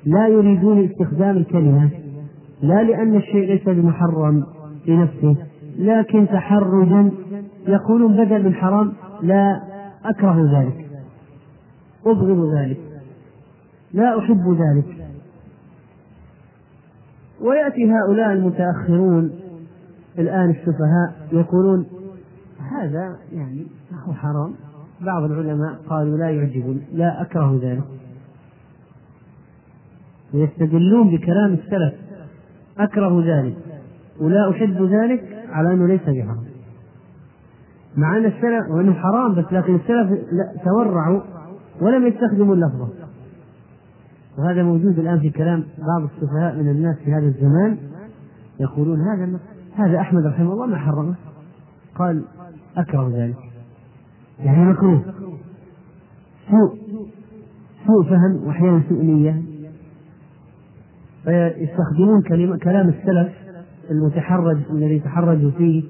لا 0.06 0.28
يريدون 0.28 0.84
استخدام 0.84 1.36
الكلمة. 1.36 1.90
لا 2.62 2.82
لأن 2.82 3.16
الشيء 3.16 3.46
ليس 3.46 3.68
بمحرم 3.68 4.46
في 4.84 4.96
نفسه 4.96 5.36
لكن 5.78 6.26
تحرجا 6.28 7.10
يقولون 7.66 8.24
بدل 8.24 8.44
من 8.44 8.54
حرام 8.54 8.92
لا 9.22 9.60
أكره 10.04 10.60
ذلك 10.60 10.88
أبغض 12.06 12.54
ذلك 12.54 12.78
لا 13.92 14.18
أحب 14.18 14.58
ذلك. 14.60 15.08
ويأتي 17.40 17.92
هؤلاء 17.92 18.32
المتأخرون 18.32 19.30
الآن 20.18 20.50
السفهاء 20.50 21.28
يقولون 21.32 21.86
هذا 22.72 23.16
يعني 23.32 23.66
هو 24.06 24.12
حرام. 24.12 24.54
بعض 25.00 25.22
العلماء 25.22 25.74
قالوا 25.88 26.18
لا 26.18 26.30
يعجبني 26.30 26.80
لا 26.92 27.22
أكره 27.22 27.60
ذلك. 27.62 27.84
ويستدلون 30.34 31.16
بكلام 31.16 31.52
السلف. 31.52 31.94
أكره 32.78 33.22
ذلك. 33.24 33.56
ولا 34.20 34.50
أحب 34.50 34.82
ذلك 34.82 35.46
على 35.50 35.72
أنه 35.72 35.86
ليس 35.86 36.00
بحرام. 36.00 36.44
مع 37.96 38.16
أن 38.16 38.24
السلف 38.24 38.70
وأنه 38.70 38.92
حرام 38.92 39.34
بس 39.34 39.44
لكن 39.52 39.74
السلف 39.74 40.20
تورعوا 40.64 41.20
ولم 41.80 42.06
يستخدموا 42.06 42.54
اللفظة 42.54 42.88
وهذا 44.38 44.62
موجود 44.62 44.98
الآن 44.98 45.20
في 45.20 45.30
كلام 45.30 45.64
بعض 45.78 46.08
السفهاء 46.10 46.56
من 46.56 46.70
الناس 46.70 46.96
في 46.96 47.12
هذا 47.12 47.26
الزمان. 47.26 47.78
يقولون 48.60 49.00
هذا 49.00 49.40
هذا 49.74 50.00
أحمد 50.00 50.26
رحمه 50.26 50.52
الله 50.52 50.66
ما 50.66 50.76
حرمه. 50.76 51.14
قال 51.94 52.24
أكره 52.76 53.10
ذلك. 53.14 53.36
يعني 54.38 54.64
مكروه. 54.64 55.02
سوء 56.50 56.78
سوء 57.86 58.04
فهم 58.04 58.46
وأحيانا 58.46 58.82
سوء 58.88 59.02
نية. 59.02 59.42
فيستخدمون 61.24 62.22
كلام 62.58 62.88
السلف 62.88 63.32
المتحرج 63.90 64.58
الذي 64.70 65.00
تحرجوا 65.00 65.50
فيه 65.50 65.82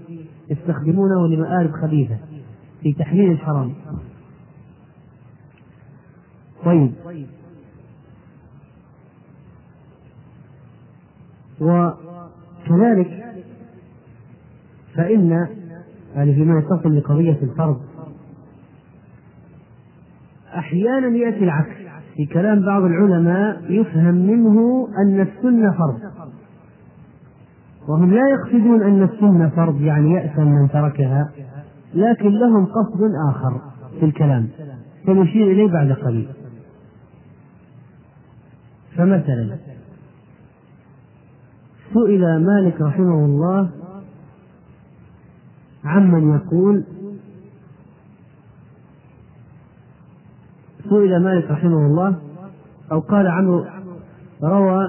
يستخدمونه 0.50 1.28
لمآرب 1.28 1.72
خبيثة 1.72 2.18
في 2.82 2.92
تحليل 2.92 3.30
الحرام. 3.30 3.74
طيب. 6.64 6.92
وكذلك 11.60 13.24
فإن 14.94 15.48
يعني 16.14 16.34
فيما 16.34 16.58
يتصل 16.58 17.00
بقضية 17.00 17.38
الفرض 17.42 17.80
أحيانا 20.54 21.16
يأتي 21.16 21.44
العكس. 21.44 21.87
في 22.18 22.26
كلام 22.26 22.66
بعض 22.66 22.82
العلماء 22.82 23.72
يفهم 23.72 24.14
منه 24.14 24.88
أن 24.98 25.20
السنة 25.20 25.72
فرض. 25.72 26.00
وهم 27.88 28.10
لا 28.10 28.28
يقصدون 28.28 28.82
أن 28.82 29.02
السنة 29.02 29.48
فرض 29.48 29.80
يعني 29.80 30.12
يأثم 30.12 30.42
من 30.42 30.68
تركها 30.68 31.30
لكن 31.94 32.28
لهم 32.28 32.66
قصد 32.66 33.00
آخر 33.28 33.60
في 34.00 34.06
الكلام. 34.06 34.48
سنشير 35.06 35.52
إليه 35.52 35.72
بعد 35.72 35.92
قليل. 35.92 36.28
فمثلا 38.96 39.56
سئل 41.94 42.44
مالك 42.46 42.80
رحمه 42.80 43.24
الله 43.24 43.70
عمن 45.84 46.34
يقول 46.34 46.84
سئل 50.90 51.22
مالك 51.22 51.50
رحمه 51.50 51.86
الله 51.86 52.16
أو 52.92 53.00
قال 53.00 53.26
عمرو 53.26 53.64
روى 54.42 54.88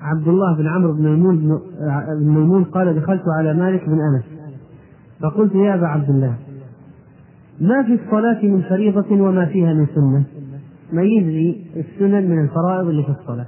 عبد 0.00 0.28
الله 0.28 0.56
بن 0.56 0.66
عمرو 0.66 0.92
بن 0.92 1.02
ميمون 1.02 1.36
بن 2.18 2.28
ميمون 2.28 2.64
قال 2.64 3.00
دخلت 3.00 3.22
على 3.38 3.54
مالك 3.54 3.88
بن 3.88 3.98
أنس 4.00 4.24
فقلت 5.20 5.54
يا 5.54 5.74
أبا 5.74 5.86
عبد 5.86 6.10
الله 6.10 6.36
ما 7.60 7.82
في 7.82 7.92
الصلاة 8.04 8.42
من 8.42 8.62
فريضة 8.62 9.22
وما 9.22 9.46
فيها 9.46 9.74
من 9.74 9.86
سنة؟ 9.94 10.24
ميز 10.92 11.24
لي 11.24 11.66
السنن 11.76 12.30
من 12.30 12.44
الفرائض 12.44 12.88
اللي 12.88 13.02
في 13.02 13.10
الصلاة؟ 13.10 13.46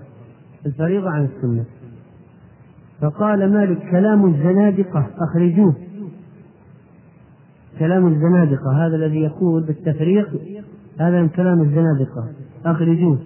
الفريضة 0.66 1.11
عن 1.11 1.24
السنة. 1.24 1.64
فقال 3.01 3.53
مالك 3.53 3.91
كلام 3.91 4.26
الزنادقة 4.26 5.07
أخرجوه. 5.18 5.74
كلام 7.78 8.07
الزنادقة 8.07 8.86
هذا 8.86 8.97
الذي 8.97 9.20
يقول 9.20 9.62
بالتفريق 9.62 10.28
هذا 11.01 11.22
من 11.22 11.28
كلام 11.28 11.61
الزنادقة. 11.61 12.28
أخرجوه 12.64 13.18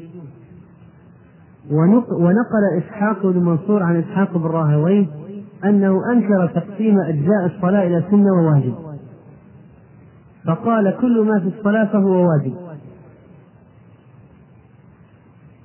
ونقل 1.71 2.79
إسحاق 2.79 3.27
بن 3.27 3.45
منصور 3.45 3.83
عن 3.83 3.97
إسحاق 3.97 4.37
بن 4.39 4.47
راهويه 4.47 5.07
أنه 5.65 6.13
أنكر 6.13 6.47
تقسيم 6.47 7.01
أجزاء 7.01 7.47
الصلاة 7.47 7.87
إلى 7.87 8.05
سنة 8.11 8.33
وواجب. 8.33 8.75
فقال 10.47 10.97
كل 11.01 11.25
ما 11.25 11.41
في 11.41 11.59
الصلاة 11.59 11.85
فهو 11.85 12.29
واجب. 12.29 12.55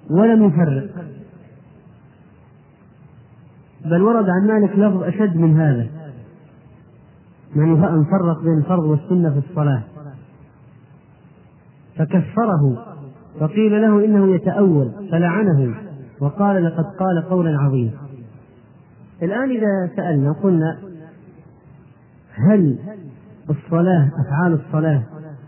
ولم 0.09 0.43
يفرق. 0.43 0.89
بل 3.85 4.01
ورد 4.01 4.29
عن 4.29 4.47
مالك 4.47 4.79
لفظ 4.79 5.03
أشد 5.03 5.37
من 5.37 5.59
هذا. 5.59 5.87
من 7.55 8.03
فرق 8.03 8.43
بين 8.43 8.57
الفرض 8.57 8.83
والسنة 8.83 9.29
في 9.29 9.49
الصلاة. 9.49 9.83
فكفره 11.97 12.85
فقيل 13.39 13.81
له 13.81 14.05
إنه 14.05 14.35
يتأول 14.35 14.91
فلعنه 15.11 15.75
وقال 16.19 16.65
لقد 16.65 16.85
قال 16.85 17.29
قولا 17.29 17.59
عظيما 17.59 17.91
الآن 19.23 19.49
إذا 19.49 19.95
سألنا 19.95 20.31
قلنا 20.31 20.77
هل 22.33 22.77
الصلاة 23.49 24.11
أفعال 24.25 24.53
الصلاة 24.53 25.03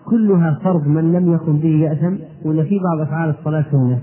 كلها 0.05 0.59
فرض 0.63 0.87
من 0.87 1.13
لم 1.13 1.33
يقم 1.33 1.57
به 1.57 1.69
يأثم 1.69 2.15
ولا 2.45 2.63
في 2.63 2.79
بعض 2.79 3.07
أفعال 3.07 3.29
الصلاة 3.29 3.65
سنة؟ 3.71 3.99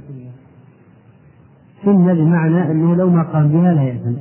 سنة 1.84 2.14
بمعنى 2.14 2.70
أنه 2.70 2.94
لو 2.94 3.10
ما 3.10 3.22
قام 3.22 3.48
بها 3.48 3.74
لا 3.74 3.82
يأثم 3.82 4.14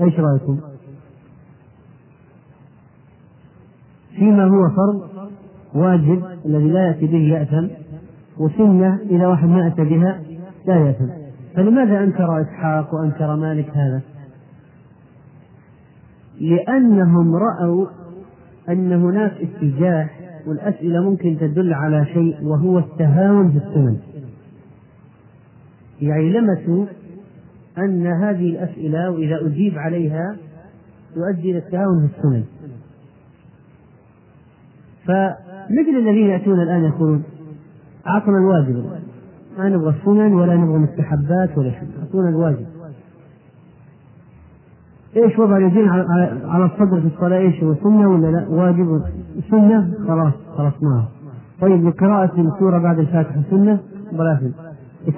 إيش 0.00 0.14
رأيكم؟ 0.20 0.60
فيما 4.16 4.44
هو 4.44 4.70
فرض 4.70 5.17
واجب 5.74 6.24
الذي 6.46 6.68
لا 6.68 6.86
يأتي 6.86 7.06
به 7.06 7.18
يأثم 7.18 7.66
وسنه 8.38 8.98
إذا 9.10 9.26
واحد 9.26 9.48
ما 9.48 9.66
أتى 9.66 9.84
بها 9.84 10.20
لا 10.66 10.76
يأثم. 10.86 11.08
فلماذا 11.56 12.04
انكر 12.04 12.42
إسحاق 12.42 12.94
وأنكر 12.94 13.36
مالك 13.36 13.70
هذا؟ 13.70 14.00
لأنهم 16.40 17.34
رأوا 17.34 17.86
أن 18.68 18.92
هناك 18.92 19.32
اتجاه 19.32 20.08
والأسئلة 20.46 21.00
ممكن 21.10 21.38
تدل 21.40 21.74
على 21.74 22.06
شيء 22.06 22.36
وهو 22.42 22.78
التهاون 22.78 23.50
في 23.50 23.56
السنن 23.56 23.96
يعني 26.00 26.32
لمسوا 26.32 26.86
أن 27.78 28.06
هذه 28.06 28.50
الأسئلة 28.50 29.10
وإذا 29.10 29.46
أجيب 29.46 29.78
عليها 29.78 30.36
تؤدي 31.14 31.50
إلى 31.50 31.58
التهاون 31.58 32.08
في 32.08 32.18
السنن 32.18 32.44
فمثل 35.68 35.98
الذين 35.98 36.26
يأتون 36.26 36.60
الآن 36.60 36.84
يقولون 36.84 37.22
أعطنا 38.06 38.38
الواجب. 38.38 38.84
ما 39.58 39.68
نبغى 39.68 39.94
السنن 40.00 40.34
ولا 40.34 40.56
نبغى 40.56 40.76
المستحبات 40.76 41.58
ولا 41.58 41.70
شيء. 41.70 41.88
أعطونا 42.02 42.28
الواجب. 42.28 42.66
إيش 45.16 45.38
وضع 45.38 45.56
اليدين 45.56 45.88
على 46.44 46.64
الصدر 46.64 47.00
في 47.00 47.06
الصلاة؟ 47.06 47.38
إيش 47.38 47.64
هو 47.64 47.74
سنة 47.74 48.08
ولا 48.08 48.26
لا؟ 48.26 48.48
واجب. 48.48 49.02
سنة؟ 49.50 49.94
خلاص 50.08 50.32
خلصناها. 50.56 51.08
طيب 51.60 51.86
وقراءة 51.86 52.40
السورة 52.40 52.78
بعد 52.78 52.98
الفاتحة 52.98 53.42
سنة؟ 53.50 53.78
ولا 54.12 54.50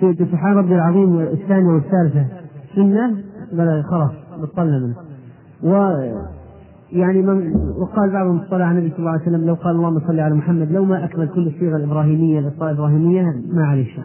سبحان 0.01 0.57
ربي 0.57 0.75
العظيم 0.75 1.21
الثانية 1.21 1.69
والثالثة 1.69 2.27
سنة؟ 2.75 3.17
بلا 3.53 3.83
خلاص 3.83 4.11
بطلنا 4.43 4.79
منه 4.79 4.95
و 5.65 5.75
يعني 6.93 7.23
من 7.23 7.55
وقال 7.55 8.11
بعضهم 8.11 8.37
الصلاة 8.37 8.65
على 8.65 8.79
النبي 8.79 8.91
صلى 8.91 8.99
الله 8.99 9.11
عليه 9.11 9.23
وسلم 9.23 9.47
لو 9.47 9.55
قال 9.55 9.77
اللهم 9.77 10.01
صل 10.01 10.21
على 10.21 10.35
محمد 10.35 10.73
لو 10.73 10.85
ما 10.85 11.05
أكمل 11.05 11.29
كل 11.29 11.47
الصيغة 11.47 11.77
الإبراهيمية 11.77 12.41
للصلاة 12.41 12.71
الإبراهيمية 12.71 13.23
ما 13.53 13.65
عليه 13.65 13.85
شيء. 13.85 14.05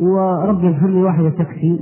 وربي 0.00 0.68
ارحمني 0.68 1.02
واحدة 1.02 1.30
تكفي 1.30 1.80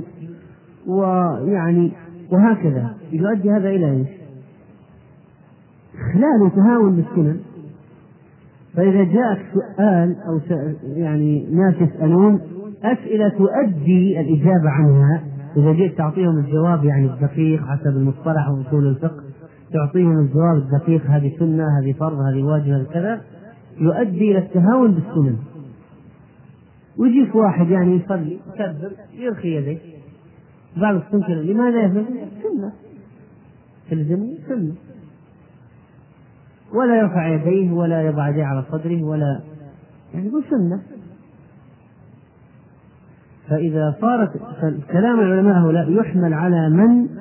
ويعني 0.87 1.91
وهكذا. 2.31 2.93
يؤدي 3.11 3.51
هذا 3.51 3.69
إلى 3.69 3.91
إيش؟ 3.91 4.07
إخلال 5.95 6.51
تهاون 6.55 6.95
بالسنن. 6.95 7.39
فإذا 8.75 9.03
جاءك 9.03 9.39
سؤال 9.53 10.15
أو 10.27 10.39
يعني 10.83 11.47
ناس 11.51 11.75
يسألون 11.81 12.41
أسئلة 12.83 13.29
تؤدي 13.29 14.19
الإجابة 14.19 14.69
عنها. 14.69 15.23
إذا 15.57 15.73
جئت 15.73 15.97
تعطيهم 15.97 16.37
الجواب 16.37 16.85
يعني 16.85 17.05
الدقيق 17.05 17.61
حسب 17.65 17.97
المصطلح 17.97 18.49
وأصول 18.49 18.87
الفقه. 18.87 19.20
تعطيهم 19.73 20.19
الجواب 20.19 20.57
الدقيق 20.57 21.05
هذه 21.05 21.35
سنة 21.39 21.79
هذه 21.79 21.93
فرض 21.93 22.19
هذه 22.19 22.43
واجب 22.43 22.71
هذه 22.71 22.87
كذا 22.93 23.21
يؤدي 23.77 24.31
إلى 24.31 24.37
التهاون 24.37 24.91
بالسنن. 24.91 25.37
ويجيك 26.97 27.35
واحد 27.35 27.69
يعني 27.69 27.95
يصلي 27.95 28.39
يكبر 28.53 28.91
يرخي 29.13 29.55
يديه. 29.55 29.77
بعض 30.77 30.95
السنة 30.95 31.27
لماذا 31.27 31.81
يفعل؟ 31.81 32.05
سنة. 32.43 32.73
تلزمني 33.89 34.37
سنة. 34.47 34.73
ولا 36.73 36.99
يرفع 36.99 37.27
يديه 37.27 37.71
ولا 37.71 38.01
يضع 38.01 38.29
يديه 38.29 38.43
على 38.43 38.63
صدره 38.71 39.03
ولا 39.03 39.41
يعني 40.13 40.27
يقول 40.27 40.43
سنة. 40.49 40.81
فإذا 43.49 43.95
صارت 44.01 44.31
كلام 44.91 45.19
العلماء 45.19 45.59
هؤلاء 45.59 45.91
يحمل 45.91 46.33
على 46.33 46.69
من 46.69 47.20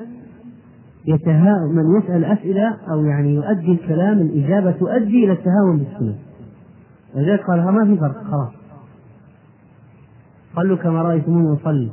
يتها 1.07 1.67
من 1.67 1.99
يسأل 1.99 2.25
أسئلة 2.25 2.77
أو 2.91 3.05
يعني 3.05 3.35
يؤدي 3.35 3.73
الكلام 3.73 4.19
الإجابة 4.19 4.71
تؤدي 4.71 5.25
إلى 5.25 5.33
التهاون 5.33 5.79
بالسنة 5.79 6.15
لذلك 7.15 7.41
قال 7.47 7.65
ما 7.65 7.85
في 7.85 8.01
فرق 8.01 8.25
خلاص. 8.25 8.53
صلوا 10.57 10.77
كما 10.77 11.03
رأيتموني 11.03 11.57
أصلي 11.61 11.91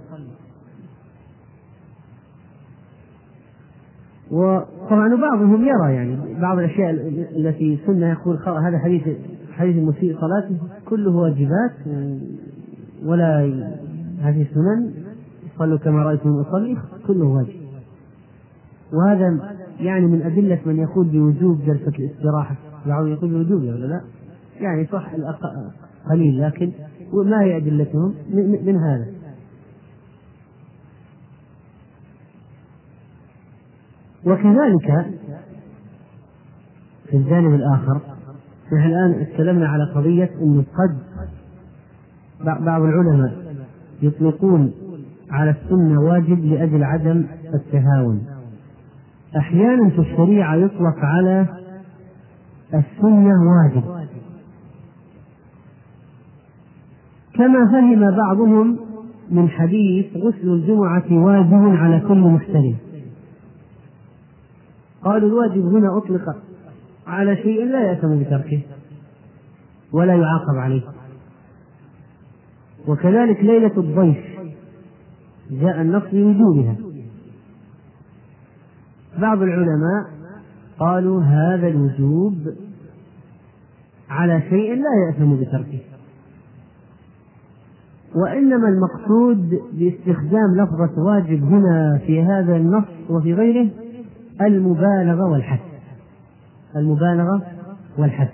وطبعا 4.31 5.15
بعضهم 5.15 5.65
يرى 5.65 5.93
يعني 5.93 6.17
بعض 6.41 6.57
الأشياء 6.57 6.91
التي 7.37 7.79
سنة 7.85 8.09
يقول 8.09 8.37
هذا 8.37 8.79
حديث 8.79 9.01
حديث 9.51 9.75
المسيء 9.75 10.17
صلاته 10.19 10.57
كله 10.85 11.15
واجبات 11.15 11.71
ولا 13.05 13.39
هذه 14.21 14.41
السنن 14.41 14.93
صلوا 15.59 15.77
كما 15.77 16.03
رأيتم 16.03 16.39
أصلي 16.39 16.77
كله 17.07 17.25
واجب. 17.25 17.56
وهذا 18.93 19.55
يعني 19.79 20.05
من 20.05 20.21
أدلة 20.21 20.59
من 20.65 20.79
يقول 20.79 21.07
بوجوب 21.07 21.61
جلسة 21.65 21.91
الاستراحة. 21.99 22.55
بعضهم 22.85 23.11
يقول 23.11 23.29
بوجوب 23.29 23.61
ولا 23.61 23.85
لا. 23.85 24.01
يعني 24.59 24.88
صح 24.91 25.13
قليل 26.09 26.41
لكن 26.41 26.71
ما 27.13 27.41
هي 27.41 27.57
أدلتهم 27.57 28.13
من 28.65 28.75
هذا؟ 28.77 29.05
وكذلك 34.25 35.15
في 37.09 37.17
الجانب 37.17 37.53
الآخر 37.53 38.01
نحن 38.73 38.88
الآن 38.88 39.27
تكلمنا 39.33 39.67
على 39.67 39.83
قضية 39.95 40.29
أنه 40.41 40.63
قد 40.77 40.97
بعض 42.45 42.81
العلماء 42.81 43.55
يطلقون 44.01 44.71
على 45.31 45.49
السنة 45.49 46.01
واجب 46.01 46.45
لأجل 46.45 46.83
عدم 46.83 47.25
التهاون. 47.53 48.36
أحيانا 49.38 49.89
في 49.89 49.99
الشريعة 49.99 50.55
يطلق 50.55 50.97
على 50.99 51.45
السنة 52.73 53.33
واجب. 53.49 54.07
كما 57.33 57.71
فهم 57.71 58.17
بعضهم 58.17 58.79
من 59.31 59.49
حديث 59.49 60.05
غسل 60.17 60.49
الجمعة 60.49 61.05
واجب 61.11 61.77
على 61.77 61.99
كل 62.07 62.17
محترم. 62.17 62.75
قالوا 65.03 65.29
الواجب 65.29 65.65
هنا 65.65 65.97
أطلق 65.97 66.35
على 67.07 67.35
شيء 67.35 67.65
لا 67.65 67.81
يأثم 67.81 68.19
بتركه 68.19 68.61
ولا 69.91 70.13
يعاقب 70.15 70.55
عليه. 70.57 70.81
وكذلك 72.88 73.39
ليلة 73.43 73.77
الضيف 73.77 74.17
جاء 75.51 75.81
النص 75.81 76.03
بوجوبها 76.13 76.75
بعض 79.18 79.41
العلماء 79.41 80.05
قالوا 80.80 81.24
هذا 81.24 81.68
الوجوب 81.68 82.36
على 84.09 84.41
شيء 84.41 84.76
لا 84.76 85.07
يأثم 85.07 85.36
بتركه. 85.36 85.80
وإنما 88.15 88.68
المقصود 88.70 89.61
باستخدام 89.74 90.55
لفظة 90.55 91.03
واجب 91.03 91.43
هنا 91.43 92.01
في 92.05 92.24
هذا 92.24 92.55
النص 92.55 92.86
وفي 93.09 93.34
غيره 93.34 93.70
المبالغة 94.41 95.32
والحث. 95.32 95.59
المبالغة 96.76 97.41
والحث. 97.97 98.30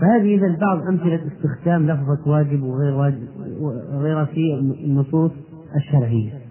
فهذه 0.00 0.34
إذا 0.34 0.56
بعض 0.60 0.86
أمثلة 0.86 1.20
استخدام 1.26 1.86
لفظة 1.86 2.30
واجب 2.30 2.62
وغير 2.62 2.94
واجب 2.94 3.28
وغيرها 3.60 4.24
في 4.24 4.54
النصوص 4.84 5.30
الشرعية. 5.76 6.41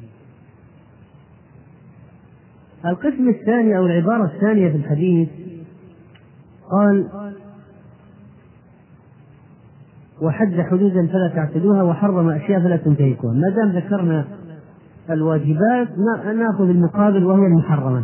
القسم 2.85 3.29
الثاني 3.29 3.77
أو 3.77 3.85
العبارة 3.85 4.25
الثانية 4.25 4.69
في 4.69 4.77
الحديث 4.77 5.29
قال 6.71 7.07
وحد 10.21 10.61
حدودا 10.61 11.07
فلا 11.07 11.31
تعتدوها 11.35 11.83
وحرم 11.83 12.29
أشياء 12.29 12.59
فلا 12.59 12.77
تنتهكوها. 12.77 13.33
ما 13.33 13.49
دام 13.49 13.69
ذكرنا 13.69 14.25
الواجبات 15.09 15.87
نأخذ 16.35 16.69
المقابل 16.69 17.25
وهي 17.25 17.47
المحرمات 17.47 18.03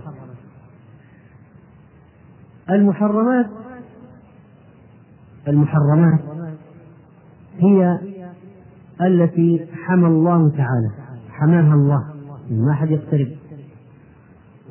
المحرمات 2.70 3.46
المحرمات 5.48 6.20
هي 7.60 8.00
التي 9.02 9.68
حمى 9.74 10.08
الله 10.08 10.50
تعالى 10.50 10.92
حماها 11.30 11.74
الله. 11.74 12.04
ما 12.52 12.72
أحد 12.72 12.92
يقترب. 12.92 13.37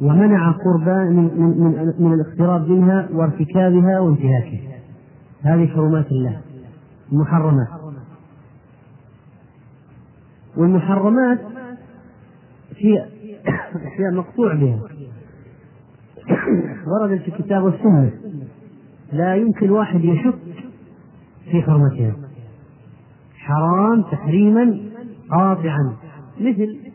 ومنع 0.01 0.51
قربا 0.51 1.05
من, 1.05 1.25
من, 1.41 1.61
من, 1.61 1.95
من 1.99 2.13
الاقتراب 2.13 2.69
منها 2.69 3.09
وارتكابها 3.13 4.01
وانتهاكها. 4.01 4.77
هذه 5.43 5.67
حرمات 5.67 6.07
الله. 6.07 6.41
المحرمات. 7.13 7.69
والمحرمات 10.57 11.39
في 12.75 13.05
أشياء 13.75 14.13
مقطوع 14.13 14.55
بها. 14.55 14.81
وردت 16.87 17.23
في 17.23 17.29
الكتاب 17.29 17.63
والسنة. 17.63 18.13
لا 19.13 19.35
يمكن 19.35 19.71
واحد 19.71 20.05
يشك 20.05 20.39
في 21.51 21.63
حرمتها. 21.63 22.17
حرام 23.35 24.03
تحريما 24.03 24.79
قاطعا. 25.31 25.97
مثل 26.41 26.86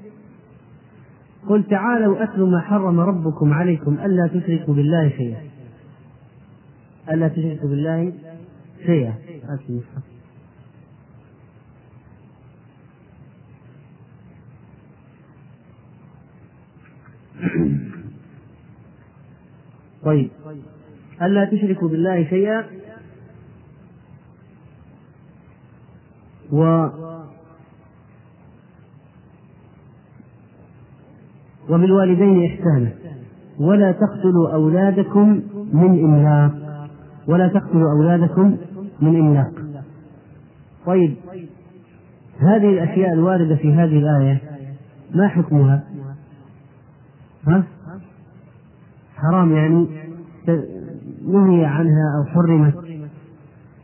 قل 1.50 1.64
تعالوا 1.64 2.24
أتلوا 2.24 2.50
ما 2.50 2.60
حرم 2.60 3.00
ربكم 3.00 3.54
عليكم 3.54 3.98
ألا 4.06 4.28
تشركوا 4.28 4.74
بالله 4.74 5.10
شيئا. 5.10 5.42
ألا 7.12 7.28
تشركوا 7.28 7.70
بالله 7.70 8.14
شيئا. 8.86 9.14
طيب. 20.04 20.30
ألا 21.22 21.46
تشركوا 21.46 21.89
بالله 21.89 22.24
شيئا. 22.30 22.66
و 26.52 26.88
وبالوالدين 31.72 32.46
إحسانا. 32.46 32.92
ولا 33.60 33.92
تقتلوا 33.92 34.54
أولادكم 34.54 35.42
من 35.74 36.04
إملاق. 36.04 36.52
ولا 37.28 37.48
تقتلوا 37.48 37.92
أولادكم 37.92 38.58
من 39.02 39.20
إملاق. 39.20 39.52
طيب 40.86 41.16
هذه 42.40 42.70
الأشياء 42.70 43.14
الواردة 43.14 43.56
في 43.56 43.74
هذه 43.74 44.00
الآية 44.00 44.42
ما 45.16 45.28
حكمها؟ 45.28 45.84
ها؟ 47.48 47.64
حرام 49.16 49.52
يعني 49.52 49.88
نهي 51.28 51.66
عنها 51.66 52.18
أو 52.18 52.26
حرمت. 52.26 52.74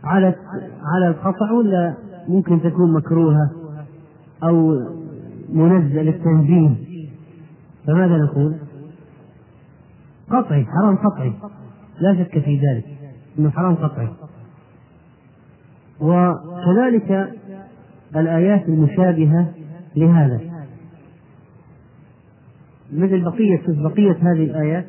على 0.04 0.36
على 0.84 1.08
القطع 1.08 1.52
ولا 1.52 1.94
ممكن 2.28 2.62
تكون 2.62 2.94
مكروهة 2.94 3.52
أو 4.44 4.82
منزل 5.54 6.06
للتنزيه؟ 6.06 6.87
فماذا 7.88 8.18
نقول؟ 8.18 8.56
قطعي 10.30 10.66
حرام 10.66 10.96
قطعي. 10.96 11.34
لا 12.00 12.24
شك 12.24 12.40
في 12.40 12.56
ذلك 12.56 12.86
إنه 13.40 13.50
حرام 13.50 13.76
قطعي. 13.76 14.10
وكذلك 16.00 17.34
الآيات 18.16 18.68
المشابهة 18.68 19.54
لهذا. 19.96 20.40
مثل 22.94 23.22
بقية 23.22 23.64
بقية 23.68 24.18
هذه 24.22 24.44
الآيات. 24.44 24.86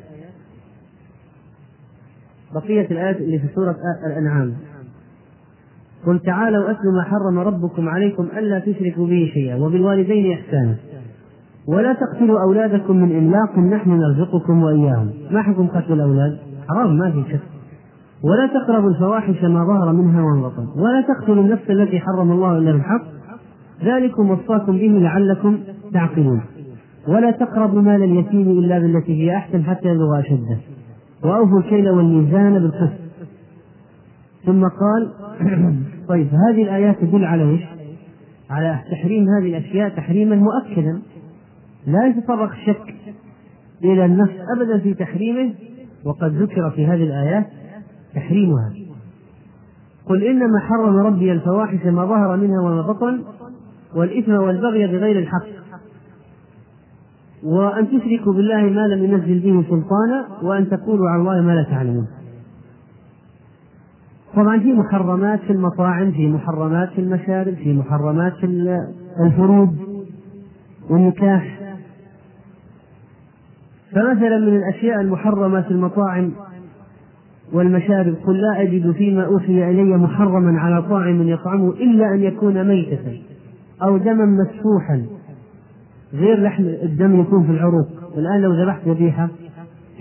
بقية 2.53 2.87
الآيات 2.91 3.17
اللي 3.17 3.39
في 3.39 3.47
سورة 3.55 3.75
الأنعام. 4.05 4.55
قل 6.05 6.19
تعالوا 6.19 6.71
أتلوا 6.71 6.93
ما 6.93 7.03
حرم 7.03 7.39
ربكم 7.39 7.89
عليكم 7.89 8.23
ألا 8.23 8.59
تشركوا 8.59 9.07
به 9.07 9.31
شيئا 9.33 9.55
وبالوالدين 9.55 10.33
إحسانا. 10.33 10.88
ولا 11.69 11.93
تقتلوا 11.93 12.41
أولادكم 12.41 12.95
من 12.95 13.17
إملاق 13.17 13.59
نحن 13.59 13.89
نرزقكم 13.89 14.63
وإياهم. 14.63 15.09
ما 15.31 15.41
حكم 15.41 15.67
قتل 15.67 15.93
الأولاد؟ 15.93 16.37
حرام 16.69 16.97
ما 16.97 17.11
في 17.11 17.23
شك. 17.31 17.39
ولا 18.23 18.47
تقربوا 18.47 18.89
الفواحش 18.89 19.43
ما 19.43 19.65
ظهر 19.65 19.93
منها 19.93 20.21
وما 20.21 20.47
بطن 20.47 20.67
ولا 20.81 21.01
تقتلوا 21.01 21.43
النفس 21.43 21.69
التي 21.69 21.99
حرم 21.99 22.31
الله 22.31 22.57
إلا 22.57 22.71
بالحق. 22.71 23.01
ذلكم 23.83 24.29
وصاكم 24.29 24.71
به 24.71 24.87
لعلكم 24.87 25.57
تعقلون. 25.93 26.41
ولا 27.07 27.31
تقربوا 27.31 27.81
مال 27.81 28.03
اليتيم 28.03 28.49
إلا 28.49 28.79
بالتي 28.79 29.23
هي 29.23 29.35
أحسن 29.35 29.63
حتى 29.63 29.87
يبلغ 29.87 30.19
أشده. 30.19 30.57
وأوفوا 31.23 31.59
الكيل 31.59 31.89
والميزان 31.89 32.53
بالقسط. 32.53 32.99
ثم 34.45 34.63
قال 34.63 35.09
طيب 36.09 36.27
هذه 36.27 36.63
الآيات 36.63 36.99
تدل 37.01 37.25
على 37.25 37.43
إيش؟ 37.49 37.61
على 38.49 38.79
تحريم 38.91 39.25
هذه 39.29 39.57
الأشياء 39.57 39.89
تحريما 39.89 40.35
مؤكدا. 40.35 41.01
لا 41.87 42.07
يتطرق 42.07 42.51
الشك 42.51 42.95
إلى 43.83 44.05
النفس 44.05 44.33
أبدا 44.57 44.79
في 44.79 44.93
تحريمه 44.93 45.53
وقد 46.05 46.33
ذكر 46.33 46.71
في 46.71 46.85
هذه 46.85 47.03
الآيات 47.03 47.47
تحريمها. 48.15 48.73
قل 50.05 50.23
إنما 50.23 50.59
حرم 50.59 50.95
ربي 50.95 51.31
الفواحش 51.31 51.85
ما 51.85 52.05
ظهر 52.05 52.37
منها 52.37 52.61
وما 52.61 52.81
بطن 52.81 53.23
والإثم 53.95 54.31
والبغي 54.31 54.87
بغير 54.87 55.19
الحق. 55.19 55.45
وأن 57.43 57.87
تشركوا 57.87 58.33
بالله 58.33 58.61
ما 58.61 58.87
لم 58.87 59.03
ينزل 59.03 59.39
به 59.39 59.63
سلطانا 59.69 60.27
وأن 60.41 60.69
تقولوا 60.69 61.09
على 61.09 61.21
الله 61.21 61.41
ما 61.41 61.51
لا 61.51 61.63
تعلمون. 61.63 62.07
طبعا 64.35 64.59
في 64.59 64.73
محرمات 64.73 65.39
في 65.39 65.53
المطاعم 65.53 66.11
في 66.11 66.27
محرمات 66.27 66.89
في 66.89 67.01
المشارب 67.01 67.53
في 67.53 67.73
محرمات 67.73 68.33
في 68.33 68.45
الفروج 69.25 69.69
والنكاح. 70.89 71.68
فمثلا 73.91 74.37
من 74.39 74.55
الأشياء 74.55 75.01
المحرمة 75.01 75.61
في 75.61 75.71
المطاعم 75.71 76.31
والمشارب 77.53 78.15
قل 78.25 78.41
لا 78.41 78.61
أجد 78.61 78.91
فيما 78.91 79.25
أوحي 79.25 79.69
إلي 79.69 79.97
محرما 79.97 80.59
على 80.59 80.81
طاعم 80.81 81.21
يطعمه 81.27 81.69
إلا 81.69 82.13
أن 82.13 82.19
يكون 82.23 82.67
ميتة 82.67 83.21
أو 83.83 83.97
دما 83.97 84.25
مسفوحا 84.25 85.05
غير 86.13 86.41
لحم 86.43 86.63
الدم 86.63 87.21
يكون 87.21 87.45
في 87.45 87.51
العروق. 87.51 87.87
الآن 88.17 88.41
لو 88.41 88.63
ذبحت 88.63 88.87
ذبيحة 88.87 89.29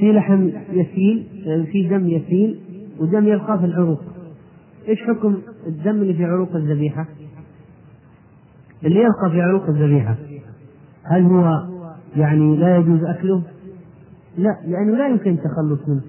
في 0.01 0.12
لحم 0.12 0.48
يسيل 0.73 1.27
يعني 1.44 1.66
في 1.66 1.89
دم 1.89 2.06
يسيل 2.09 2.59
ودم 3.01 3.27
يبقى 3.28 3.59
في 3.59 3.65
العروق. 3.65 4.01
إيش 4.89 4.98
حكم 5.02 5.36
الدم 5.66 5.90
اللي 5.90 6.15
في 6.15 6.24
عروق 6.24 6.56
الذبيحة؟ 6.56 7.06
اللي 8.85 9.01
يبقى 9.01 9.31
في 9.31 9.40
عروق 9.40 9.69
الذبيحة 9.69 10.15
هل 11.05 11.23
هو 11.23 11.62
يعني 12.16 12.56
لا 12.56 12.77
يجوز 12.77 13.05
أكله؟ 13.05 13.43
لا 14.37 14.57
لأنه 14.67 14.97
لا 14.97 15.09
يمكن 15.09 15.31
التخلص 15.31 15.89
منه. 15.89 16.03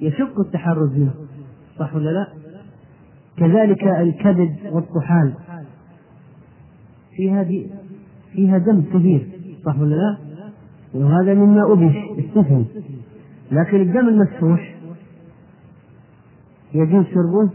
يشق 0.00 0.40
التحرز 0.40 0.90
منه. 0.92 1.14
صح 1.78 1.94
ولا 1.94 2.10
لا؟ 2.10 2.28
كذلك 3.36 3.82
الكبد 3.82 4.56
والطحال. 4.72 5.34
فيها 7.16 7.42
دي 7.42 7.70
فيها 8.32 8.58
دم 8.58 8.82
كثير 8.82 9.28
صح 9.66 9.78
ولا 9.80 9.94
لا؟ 9.94 10.18
وهذا 10.94 11.34
مما 11.34 11.72
أبش 11.72 12.24
استثني 12.24 12.64
لكن 13.52 13.80
الدم 13.80 14.08
المسفوح 14.08 14.74
يجوز 16.74 17.04
شربه؟ 17.04 17.50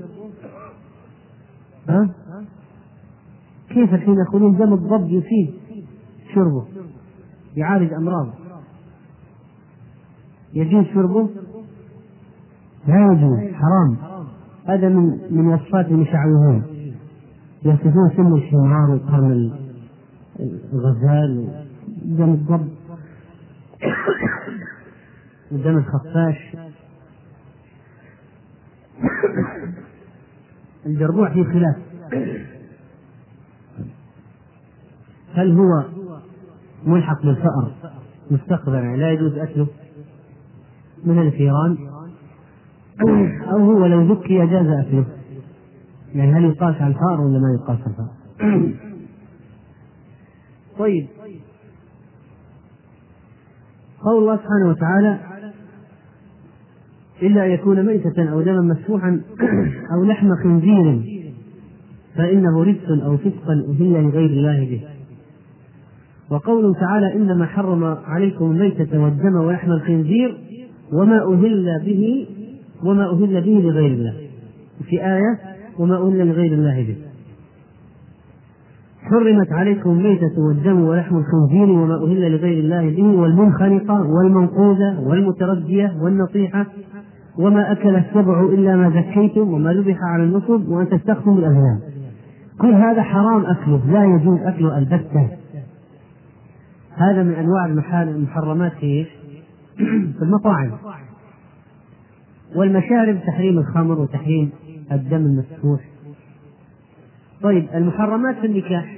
ها؟ 1.90 2.10
كيف 3.70 3.94
الحين 3.94 4.16
يقولون 4.28 4.58
دم 4.58 4.74
الضب 4.74 5.10
يفيد 5.10 5.54
شربه 6.36 6.66
يعالج 7.56 7.94
أمراض 7.94 8.43
يجوز 10.54 10.86
شربه 10.86 11.30
لا 12.88 13.14
يجوز 13.14 13.54
حرام. 13.54 13.98
هذا 14.68 14.90
من 14.90 15.20
من 15.32 15.48
وصفات 15.48 15.86
المشعوذين 15.86 16.64
يصفون 17.66 18.10
سم 18.18 18.36
الحمار 18.36 18.90
وقرن 18.90 19.52
الغزال 20.74 21.48
ودم 22.06 22.34
الضب. 22.34 22.68
ودم 25.52 25.78
الخفاش. 25.78 26.56
الجربوع 30.86 31.34
في 31.34 31.44
خلاف. 31.44 31.76
هل 35.34 35.52
هو 35.52 35.84
ملحق 36.86 37.22
بالفأر؟ 37.22 37.72
مستقبلا. 38.32 38.96
لا 38.96 39.12
يجوز 39.12 39.38
أكله. 39.38 39.68
من 41.06 41.20
الفيران؟ 41.20 41.78
أو 43.52 43.58
هو 43.58 43.86
لو 43.86 44.14
ذكي 44.14 44.38
جاز 44.38 44.68
أكله. 44.68 45.06
يعني 46.16 46.32
هل 46.32 46.46
يقاس 46.46 46.76
على 46.76 46.94
الفأر 46.94 47.22
ولا 47.22 47.40
ما 47.40 47.58
يقاس 47.62 47.78
على 47.82 47.90
الفأر؟ 47.90 48.74
طيب. 50.80 51.08
قول 54.02 54.22
الله 54.22 54.38
سبحانه 54.38 54.70
وتعالى 54.70 55.20
إلا 57.22 57.46
أن 57.46 57.52
يكون 57.52 57.86
ميتة 57.86 58.32
أو 58.32 58.42
دما 58.42 58.62
مسفوحا 58.62 59.22
أو 59.94 60.04
لحم 60.04 60.36
خنزير 60.36 61.04
فإنه 62.16 62.64
رجس 62.64 63.04
أو 63.04 63.18
فسقا 63.18 63.54
أهل 63.54 64.04
لغير 64.04 64.30
الله 64.30 64.60
به. 64.60 64.82
وقوله 66.30 66.74
تعالى 66.74 67.16
إنما 67.16 67.46
حرم 67.46 67.84
عليكم 67.84 68.52
الميتة 68.52 69.00
والدم 69.04 69.36
ولحم 69.36 69.72
الخنزير 69.72 70.38
وما 70.94 71.34
أهل 71.34 71.82
به 71.86 72.28
وما 72.84 73.12
أهل 73.12 73.42
به 73.42 73.62
لغير 73.70 73.92
الله. 73.92 74.14
في 74.90 75.06
آية 75.06 75.40
وما 75.80 75.98
أهل 75.98 76.28
لغير 76.28 76.54
الله 76.54 76.84
به. 76.88 76.96
حرمت 79.04 79.52
عليكم 79.52 79.90
الميتة 79.90 80.40
والدم 80.48 80.82
ولحم 80.82 81.18
الخنزير 81.18 81.70
وما 81.70 81.96
أهل 81.96 82.32
لغير 82.32 82.60
الله 82.64 82.90
به 82.90 83.20
والمنخنقة 83.20 84.08
والمنقوذة 84.10 85.00
والمتردية 85.00 85.94
والنطيحة 86.02 86.66
وما 87.38 87.72
أكل 87.72 87.96
السبع 87.96 88.42
إلا 88.42 88.76
ما 88.76 88.90
زكيتم 88.90 89.54
وما 89.54 89.74
ذبح 89.74 89.98
على 90.14 90.24
النصب 90.24 90.70
وأن 90.70 90.90
تستخدموا 90.90 91.38
الأغنام 91.38 91.80
كل 92.62 92.74
هذا 92.74 93.02
حرام 93.02 93.46
أكله 93.46 93.82
لا 93.92 94.06
يجوز 94.06 94.40
أكله 94.40 94.78
البتة. 94.78 95.28
هذا 96.96 97.24
من 97.24 97.34
أنواع 97.34 97.66
المحرمات 98.04 98.72
في 98.72 99.06
في 99.78 100.22
المطاعم. 100.22 100.72
والمشارب 102.56 103.20
تحريم 103.28 103.58
الخمر 103.58 104.00
وتحريم 104.00 104.52
الدم 104.92 105.26
المسفوح 105.26 105.82
طيب 107.42 107.68
المحرمات 107.74 108.36
في 108.36 108.48
النكاح. 108.48 108.98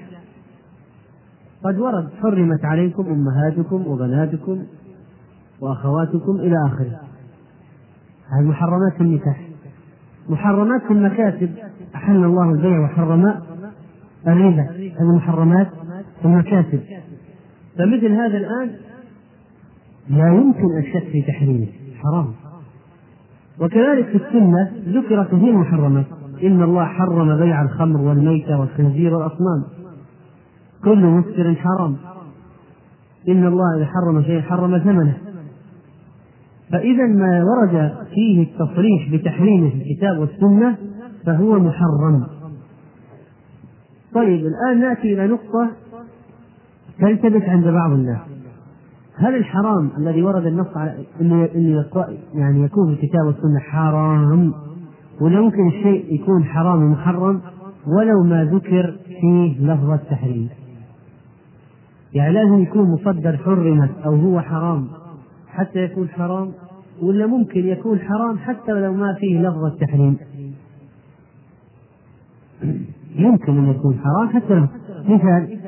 قد 1.63 1.79
ورد 1.79 2.09
حرمت 2.21 2.65
عليكم 2.65 3.05
أمهاتكم 3.05 3.87
وبناتكم 3.87 4.63
وأخواتكم 5.61 6.35
إلى 6.35 6.55
آخره. 6.67 6.99
هذه 8.29 8.45
محرمات 8.45 8.93
في 8.97 9.01
النكاح. 9.01 9.41
محرمات 10.29 10.81
في 10.81 10.93
المكاسب 10.93 11.49
أحل 11.95 12.23
الله 12.23 12.51
البيع 12.51 12.79
وحرم 12.79 13.33
الربا. 14.27 14.69
هذه 14.71 15.15
محرمات 15.15 15.67
في 16.21 16.25
المكاسب 16.25 16.81
فمثل 17.77 18.11
هذا 18.11 18.37
الآن 18.37 18.75
لا 20.09 20.27
يمكن 20.27 20.77
الشك 20.77 21.07
في 21.11 21.21
تحريمه. 21.21 21.67
حرام. 22.03 22.33
وكذلك 23.59 24.05
في 24.05 24.15
السنة 24.15 24.71
ذكرت 24.87 25.33
هذه 25.33 25.49
المحرمات 25.49 26.05
إن 26.43 26.63
الله 26.63 26.85
حرم 26.85 27.37
بيع 27.37 27.61
الخمر 27.61 28.01
والميتة 28.01 28.59
والخنزير 28.59 29.13
والأصنام. 29.13 29.63
كل 30.83 31.05
مسكر 31.05 31.55
حرام. 31.55 31.95
إن 33.29 33.47
الله 33.47 33.77
إذا 33.77 33.85
حرم 33.85 34.23
شيء 34.23 34.41
حرم 34.41 34.77
ثمنه. 34.77 35.17
فإذا 36.71 37.05
ما 37.07 37.43
ورد 37.43 37.93
فيه 38.13 38.43
التصريح 38.43 39.13
بتحريمه 39.13 39.69
في 39.69 39.75
الكتاب 39.75 40.19
والسنة 40.19 40.77
فهو 41.25 41.59
محرم. 41.59 42.27
طيب 44.13 44.45
الآن 44.45 44.79
نأتي 44.79 45.13
إلى 45.13 45.27
نقطة 45.27 45.71
تلتبس 46.99 47.41
عند 47.41 47.67
بعض 47.67 47.91
الناس. 47.91 48.34
هل 49.17 49.35
الحرام 49.35 49.89
الذي 49.97 50.21
ورد 50.23 50.45
النص 50.45 50.77
على 50.77 51.05
انه 51.21 51.49
انه 51.55 51.85
يعني 52.33 52.63
يكون 52.63 52.95
في 52.95 53.03
الكتاب 53.03 53.25
والسنة 53.25 53.59
حرام؟ 53.59 54.53
ولا 55.21 55.41
ممكن 55.41 55.67
الشيء 55.67 56.13
يكون 56.13 56.43
حرام 56.43 56.83
ومحرم 56.83 57.41
ولو 57.87 58.23
ما 58.23 58.45
ذكر 58.45 58.97
فيه 59.21 59.59
لفظ 59.59 59.89
التحريم. 59.89 60.49
يعني 62.13 62.33
لازم 62.33 62.59
يكون 62.59 62.91
مصدر 62.91 63.37
حرمت 63.37 63.91
أو 64.05 64.15
هو 64.15 64.41
حرام 64.41 64.87
حتى 65.47 65.79
يكون 65.79 66.09
حرام 66.09 66.51
ولا 67.01 67.27
ممكن 67.27 67.67
يكون 67.67 67.99
حرام 67.99 68.37
حتى 68.37 68.71
لو 68.71 68.93
ما 68.93 69.13
فيه 69.13 69.39
لفظ 69.39 69.63
التحريم. 69.65 70.17
يمكن 73.15 73.57
أن 73.57 73.69
يكون 73.69 73.99
حرام 73.99 74.29
حتى 74.29 74.67
مثال 75.09 75.59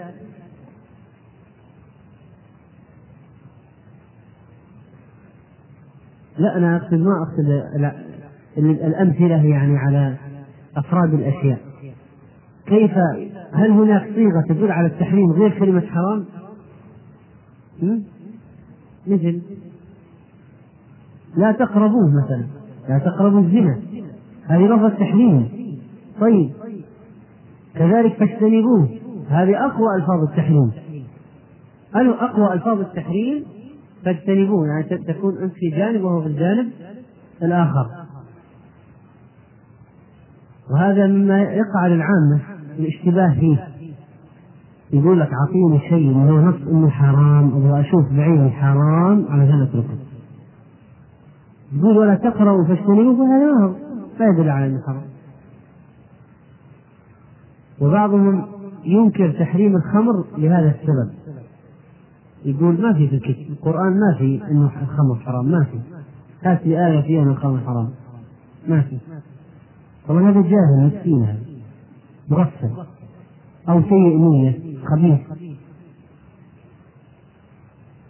لا 6.37 6.57
أنا 6.57 6.77
أقصد 6.77 6.93
ما 6.93 7.11
أقصد 7.23 7.63
الأمثلة 8.57 9.45
يعني 9.45 9.77
على 9.77 10.15
أفراد 10.77 11.13
الأشياء. 11.13 11.59
كيف 12.65 12.91
هل 13.53 13.71
هناك 13.71 14.07
صيغة 14.15 14.43
تدل 14.49 14.71
على 14.71 14.87
التحريم 14.87 15.31
غير 15.31 15.59
كلمة 15.59 15.81
حرام؟ 15.81 16.25
مثل 19.07 19.41
لا 21.37 21.51
تقربوه 21.51 22.09
مثلا 22.23 22.45
لا 22.89 22.99
تقربوا 22.99 23.39
الزنا 23.39 23.79
هذه 24.47 24.65
لفظة 24.65 24.89
تحريم 24.89 25.49
طيب 26.21 26.51
كذلك 27.75 28.13
فاجتنبوه 28.13 28.89
هذه 29.29 29.65
أقوى 29.65 29.95
ألفاظ 29.95 30.23
التحريم. 30.29 30.71
أقوى 31.95 32.53
ألفاظ 32.53 32.79
التحريم؟ 32.79 33.45
فاجتنبوه 34.07 34.67
يعني 34.67 34.83
تكون 34.83 35.37
أنت 35.37 35.53
في 35.53 35.69
جانب 35.69 36.03
وهو 36.03 36.21
في 36.21 36.27
الجانب 36.27 36.69
الآخر. 37.43 37.87
وهذا 40.71 41.07
مما 41.07 41.41
يقع 41.41 41.87
للعامة 41.87 42.39
الاشتباه 42.79 43.33
فيه. 43.33 43.67
يقول 44.93 45.19
لك 45.19 45.29
أعطيني 45.33 45.89
شيء 45.89 46.13
هو 46.13 46.41
نص 46.41 46.67
إنه 46.71 46.89
حرام 46.89 47.51
أبغى 47.55 47.81
أشوف 47.81 48.05
بعيني 48.11 48.49
حرام 48.49 49.25
علشان 49.29 49.61
اتركه 49.61 49.97
يقول 51.73 51.97
ولا 51.97 52.15
تقرأوا 52.15 52.63
فاجتنبوه 52.63 53.27
هذا 53.27 53.51
ما 53.53 53.65
هو 53.65 53.75
لا 54.19 54.27
يدل 54.27 54.49
على 54.49 54.65
إنه 54.65 54.81
حرام. 54.87 55.01
وبعضهم 57.81 58.45
ينكر 58.85 59.31
تحريم 59.31 59.75
الخمر 59.75 60.25
لهذا 60.37 60.75
السبب. 60.75 61.26
يقول 62.45 62.81
ما 62.81 62.93
في 62.93 63.07
في 63.07 63.15
الكتاب 63.15 63.49
القرآن 63.49 63.99
ما 63.99 64.17
في 64.17 64.41
إنه 64.51 64.71
الخمر 64.81 65.15
حرام 65.15 65.45
ما 65.45 65.63
في. 65.63 65.79
هات 66.43 66.61
آية 66.61 67.01
فيها 67.01 67.23
ان 67.23 67.29
الخمر 67.29 67.59
حرام. 67.59 67.89
ما 68.67 68.81
في. 68.81 68.97
طبعا 70.07 70.31
هذا 70.31 70.41
جاهل 70.41 70.91
مسكين 70.93 71.23
هذا. 71.23 71.39
مرسل 72.29 72.71
أو 73.69 73.81
سيء 73.81 74.17
نية 74.17 74.77
خبيث. 74.85 75.19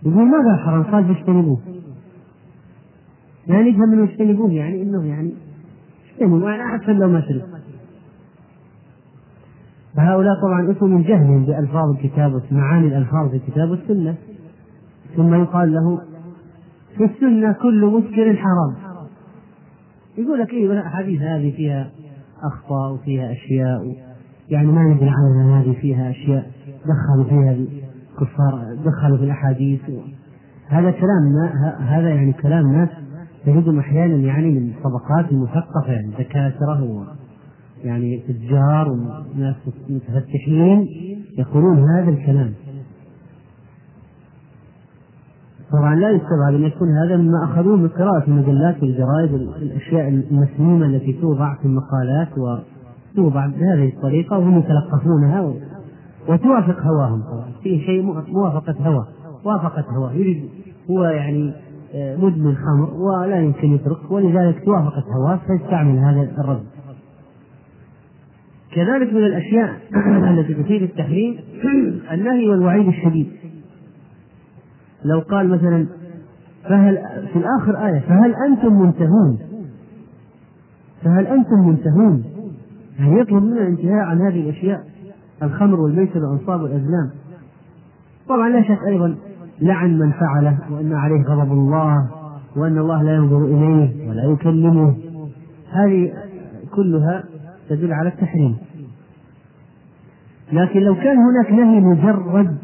يقول 0.03 0.25
ماذا 0.25 0.57
حرام؟ 0.65 0.83
قال 0.83 1.15
فاجتنبوه 1.15 1.59
يعني 3.47 3.69
يفهم 3.69 3.93
إنه 3.93 4.03
اجتنبوه 4.03 4.51
يعني 4.51 4.81
إنه 4.81 5.05
يعني 5.05 5.33
اجتنبوا 6.11 6.49
يعني 6.49 6.75
احسن 6.75 6.93
لو 6.93 7.09
ما 7.09 7.21
شرب 7.21 7.56
فهؤلاء 10.07 10.41
طبعا 10.41 10.71
اسمهم 10.71 10.91
من 10.91 11.03
جهلهم 11.03 11.45
بألفاظ 11.45 11.89
الكتاب 11.89 12.41
معاني 12.51 12.87
الألفاظ 12.87 13.29
في 13.29 13.35
الكتاب 13.35 13.69
والسنة 13.69 14.15
ثم 15.15 15.33
يقال 15.33 15.73
له 15.73 16.01
في 16.97 17.03
السنة 17.03 17.51
كل 17.51 17.85
مسكر 17.85 18.35
حرام. 18.35 18.75
يقول 20.17 20.39
لك 20.39 20.49
إيه 20.49 20.71
الاحاديث 20.71 21.21
هذه 21.21 21.51
فيها 21.55 21.89
أخطاء 22.43 22.93
وفيها 22.93 23.31
أشياء 23.31 23.95
يعني 24.49 24.67
ما 24.67 24.83
ندري 24.83 25.09
عنها 25.09 25.61
هذه 25.61 25.75
فيها 25.81 26.09
أشياء 26.09 26.51
دخلوا 26.67 27.29
فيها 27.29 27.51
الكفار 27.51 28.75
دخلوا 28.85 29.17
في 29.17 29.23
الأحاديث. 29.23 29.81
هذا 30.67 30.91
كلام 30.91 31.49
هذا 31.79 32.09
يعني 32.09 32.33
كلام 32.33 32.73
ناس 32.73 32.89
تجدهم 33.45 33.79
أحيانا 33.79 34.15
يعني 34.15 34.51
من 34.51 34.69
الطبقات 34.69 35.31
المثقفه 35.31 35.91
يعني 35.91 36.11
دكاترة 36.19 37.07
يعني 37.87 38.17
تجار 38.17 38.89
وناس 38.89 39.55
متفتحين 39.89 40.87
يقولون 41.37 41.77
هذا 41.89 42.09
الكلام. 42.09 42.53
طبعا 45.71 45.95
لا 45.95 46.09
يستبعد 46.09 46.53
أن 46.53 46.63
يكون 46.63 46.87
هذا 46.97 47.17
مما 47.17 47.43
أخذوه 47.43 47.75
من 47.75 47.87
قراءة 47.87 48.23
المجلات 48.27 48.83
والجرائد 48.83 49.33
الاشياء 49.33 50.07
المسمومة 50.07 50.85
التي 50.85 51.13
توضع 51.13 51.55
في 51.55 51.65
المقالات 51.65 52.27
وتوضع 52.37 53.47
بهذه 53.47 53.87
الطريقة 53.95 54.37
وهم 54.37 54.57
يتلقفونها 54.57 55.53
وتوافق 56.29 56.81
هواهم 56.81 57.21
طبعا. 57.21 57.51
في 57.63 57.79
شيء 57.79 58.01
موافقة 58.31 58.75
هوى 58.79 59.05
وافقت 59.45 59.85
هواه. 59.85 60.11
يريد 60.11 60.49
هو 60.91 61.03
يعني 61.03 61.53
آه، 61.95 62.15
مدمن 62.15 62.55
خمر 62.55 62.93
ولا 62.93 63.39
يمكن 63.39 63.73
يترك 63.73 64.11
ولذلك 64.11 64.65
توافقت 64.65 65.03
هواه 65.17 65.39
فيستعمل 65.47 65.99
هذا 65.99 66.21
الرد 66.21 66.63
كذلك 68.77 69.13
من 69.13 69.23
الأشياء 69.23 69.69
التي 70.31 70.53
تفيد 70.53 70.81
التحريم 70.81 71.37
النهي 72.11 72.49
والوعيد 72.49 72.87
الشديد. 72.87 73.27
لو 75.05 75.19
قال 75.19 75.49
مثلا 75.49 75.87
فهل 76.63 76.97
في 77.33 77.39
الآخر 77.39 77.85
آية 77.87 77.99
فهل 77.99 78.35
أنتم 78.49 78.73
منتهون؟ 78.73 79.39
فهل 81.03 81.27
أنتم 81.27 81.67
منتهون؟ 81.67 82.23
يعني 82.99 83.19
يطلب 83.19 83.43
منا 83.43 83.61
الانتهاء 83.61 84.05
عن 84.05 84.21
هذه 84.21 84.49
الأشياء؟ 84.49 84.83
الخمر 85.43 85.79
والميسر 85.79 86.19
والأنصاب 86.19 86.61
والأزلام. 86.61 87.09
طبعا 88.29 88.49
لا 88.49 88.61
شك 88.61 88.79
أيضا 88.87 89.15
لعن 89.61 89.99
من 89.99 90.11
فعله 90.11 90.57
وأن 90.71 90.93
عليه 90.93 91.23
غضب 91.23 91.51
الله 91.51 92.09
وأن 92.55 92.77
الله 92.77 93.03
لا 93.03 93.15
ينظر 93.15 93.45
إليه 93.45 94.09
ولا 94.09 94.23
يكلمه. 94.23 94.95
هذه 95.71 96.13
كلها 96.75 97.23
تدل 97.69 97.93
على 97.93 98.09
التحريم. 98.09 98.57
لكن 100.51 100.79
لو 100.79 100.95
كان 100.95 101.17
هناك 101.17 101.51
نهي 101.51 101.79
مجرد 101.79 102.57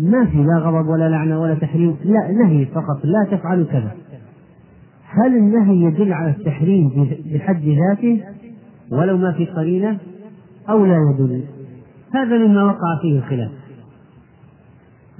ما 0.00 0.24
في 0.24 0.36
لا 0.36 0.58
غضب 0.58 0.88
ولا 0.88 1.08
لعنة 1.08 1.40
ولا 1.40 1.54
تحريم 1.54 1.96
لا 2.04 2.32
نهي 2.32 2.66
فقط 2.66 3.04
لا 3.04 3.36
تفعلوا 3.36 3.66
كذا. 3.66 3.92
هل 5.08 5.36
النهي 5.36 5.82
يدل 5.82 6.12
على 6.12 6.30
التحريم 6.30 7.08
بحد 7.34 7.62
ذاته؟ 7.64 8.22
ولو 8.92 9.16
ما 9.16 9.32
في 9.32 9.46
قرينة؟ 9.46 9.98
أو 10.68 10.86
لا 10.86 10.96
يدل. 10.96 11.42
هذا 12.14 12.38
مما 12.38 12.64
وقع 12.64 13.00
فيه 13.02 13.18
الخلاف. 13.18 13.50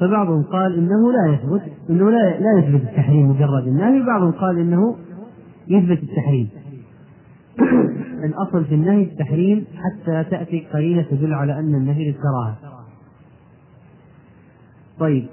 فبعضهم 0.01 0.43
قال 0.43 0.79
إنه 0.79 1.13
لا 1.13 1.35
يثبت 1.35 1.63
إنه 1.91 2.11
لا 2.11 2.41
لا 2.41 2.59
يثبت 2.59 2.89
التحريم 2.89 3.31
مجرد 3.31 3.67
النهي 3.67 4.03
بعضهم 4.07 4.31
قال 4.31 4.59
إنه 4.59 4.97
يثبت 5.69 6.03
التحريم. 6.03 6.49
الاصل 8.25 8.65
في 8.65 8.75
النهي 8.75 9.03
التحريم 9.03 9.65
حتى 9.75 10.25
تأتي 10.31 10.67
قرينة 10.73 11.03
تدل 11.03 11.35
على 11.35 11.59
أن 11.59 11.75
النهي 11.75 12.05
للكراهة. 12.05 12.57
طيب. 14.99 15.27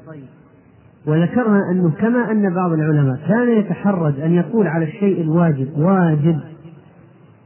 وذكرنا 1.07 1.71
أنه 1.71 1.91
كما 1.91 2.31
أن 2.31 2.53
بعض 2.53 2.71
العلماء 2.71 3.19
كان 3.27 3.59
يتحرج 3.59 4.19
أن 4.19 4.33
يقول 4.33 4.67
على 4.67 4.85
الشيء 4.85 5.21
الواجب 5.21 5.77
واجب 5.77 6.39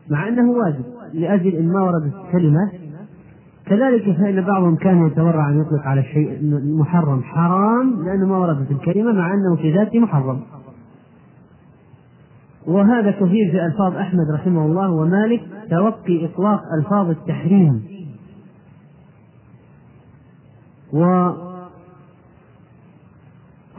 مع 0.09 0.27
أنه 0.27 0.51
واجب 0.51 0.83
لأجل 1.13 1.55
إن 1.55 1.67
ما 1.67 1.81
وردت 1.81 2.13
كلمه 2.31 2.71
كذلك 3.65 4.17
فإن 4.17 4.41
بعضهم 4.41 4.75
كان 4.75 5.07
يتورع 5.07 5.49
أن 5.49 5.61
يطلق 5.61 5.81
على 5.81 6.01
الشيء 6.01 6.39
محرم 6.79 7.23
حرام 7.23 8.05
لأنه 8.05 8.27
ما 8.27 8.37
وردت 8.37 8.71
الكلمة 8.71 9.11
مع 9.11 9.33
أنه 9.33 9.55
في 9.55 9.73
ذاته 9.73 9.99
محرم. 9.99 10.41
وهذا 12.68 13.11
كثير 13.11 13.52
في 13.52 13.65
ألفاظ 13.65 13.95
أحمد 13.95 14.31
رحمه 14.34 14.65
الله 14.65 14.91
ومالك 14.91 15.41
توقي 15.69 16.26
إطلاق 16.26 16.61
ألفاظ 16.77 17.10
التحريم. 17.10 17.84
و 20.94 21.03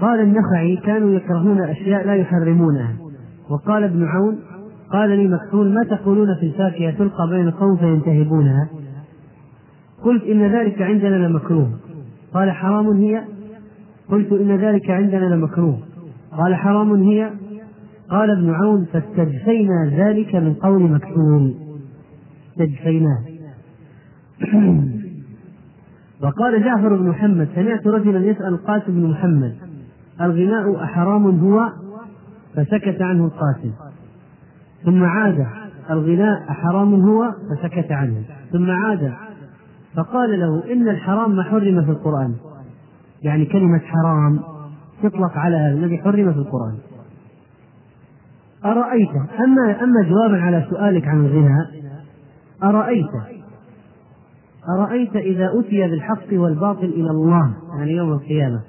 قال 0.01 0.21
النخعي 0.21 0.77
كانوا 0.77 1.11
يكرهون 1.11 1.61
أشياء 1.63 2.07
لا 2.07 2.15
يحرمونها. 2.15 2.97
وقال 3.51 3.85
ابن 3.85 4.05
عون 4.05 4.41
قال 4.93 5.11
لي 5.11 5.29
مكحول 5.29 5.75
ما 5.75 5.85
تقولون 5.85 6.29
في 6.41 6.47
الفاكهة 6.47 6.91
تلقى 6.91 7.29
بين 7.31 7.51
قوم 7.51 7.77
فينتهبونها. 7.77 8.69
قلت 10.03 10.23
إن 10.23 10.43
ذلك 10.43 10.83
عندنا 10.83 11.27
لمكروه. 11.27 11.71
قال 12.35 12.51
حرام 12.51 12.87
هي؟ 12.87 13.25
قلت 14.11 14.33
إن 14.33 14.57
ذلك 14.57 14.91
عندنا 14.91 15.35
لمكروه. 15.35 15.79
قال 16.33 16.55
حرام 16.55 17.03
هي؟ 17.03 17.31
قال 18.15 18.31
ابن 18.31 18.55
عون 18.55 18.85
فاستجفينا 18.93 19.91
ذلك 19.93 20.35
من 20.35 20.55
قول 20.55 20.83
مكحول. 20.83 21.55
استجفيناه 22.51 23.19
وقال 26.23 26.65
جعفر 26.65 26.97
بن 26.97 27.09
محمد 27.09 27.49
سمعت 27.55 27.87
رجلا 27.87 28.27
يسأل 28.27 28.47
القاسم 28.47 28.93
بن 28.93 29.11
محمد 29.11 29.55
الغناء 30.21 30.85
أحرام 30.85 31.27
هو؟ 31.27 31.73
فسكت 32.55 33.03
عنه 33.03 33.25
القاسم. 33.25 33.73
ثم 34.85 35.05
عاد 35.05 35.47
الغناء 35.91 36.51
أحرام 36.51 36.95
هو؟ 36.95 37.33
فسكت 37.51 37.93
عنه. 37.93 38.23
ثم 38.53 38.71
عاد 38.71 39.13
فقال 39.97 40.41
له 40.41 40.73
إن 40.73 40.89
الحرام 40.89 41.37
ما 41.37 41.43
حرم 41.43 41.85
في 41.85 41.91
القرآن. 41.91 42.35
يعني 43.23 43.47
كلمة 43.47 43.79
حرام 43.79 44.41
تطلق 45.03 45.39
على 45.39 45.71
الذي 45.71 45.99
حرم 45.99 46.33
في 46.33 46.39
القرآن. 46.39 46.94
أرأيت؟ 48.65 49.11
أما 49.41 49.85
أما 49.85 50.03
جوابا 50.09 50.41
على 50.41 50.67
سؤالك 50.71 51.09
عن 51.09 51.27
الغناء 51.27 51.71
أرأيت؟ 52.63 53.11
أرأيت 54.79 55.17
إذا 55.17 55.51
أتي 55.61 55.89
بالحق 55.89 56.27
والباطل 56.33 56.85
إلى 56.85 57.11
الله 57.11 57.55
يعني 57.79 57.93
يوم 57.93 58.13
القيامة 58.13 58.61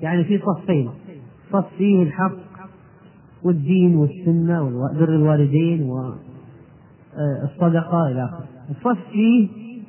يعني 0.00 0.24
في 0.24 0.38
صفين 0.38 0.90
صف 1.52 1.64
فيه 1.78 2.02
الحق 2.02 2.32
والدين 3.44 3.96
والسنة 3.96 4.62
وبر 4.62 5.08
الوالدين 5.08 5.82
والصدقة 7.12 8.06
إلى 8.10 8.24
آخره. 8.24 8.44
الصف 8.70 8.98
فيه 9.12 9.48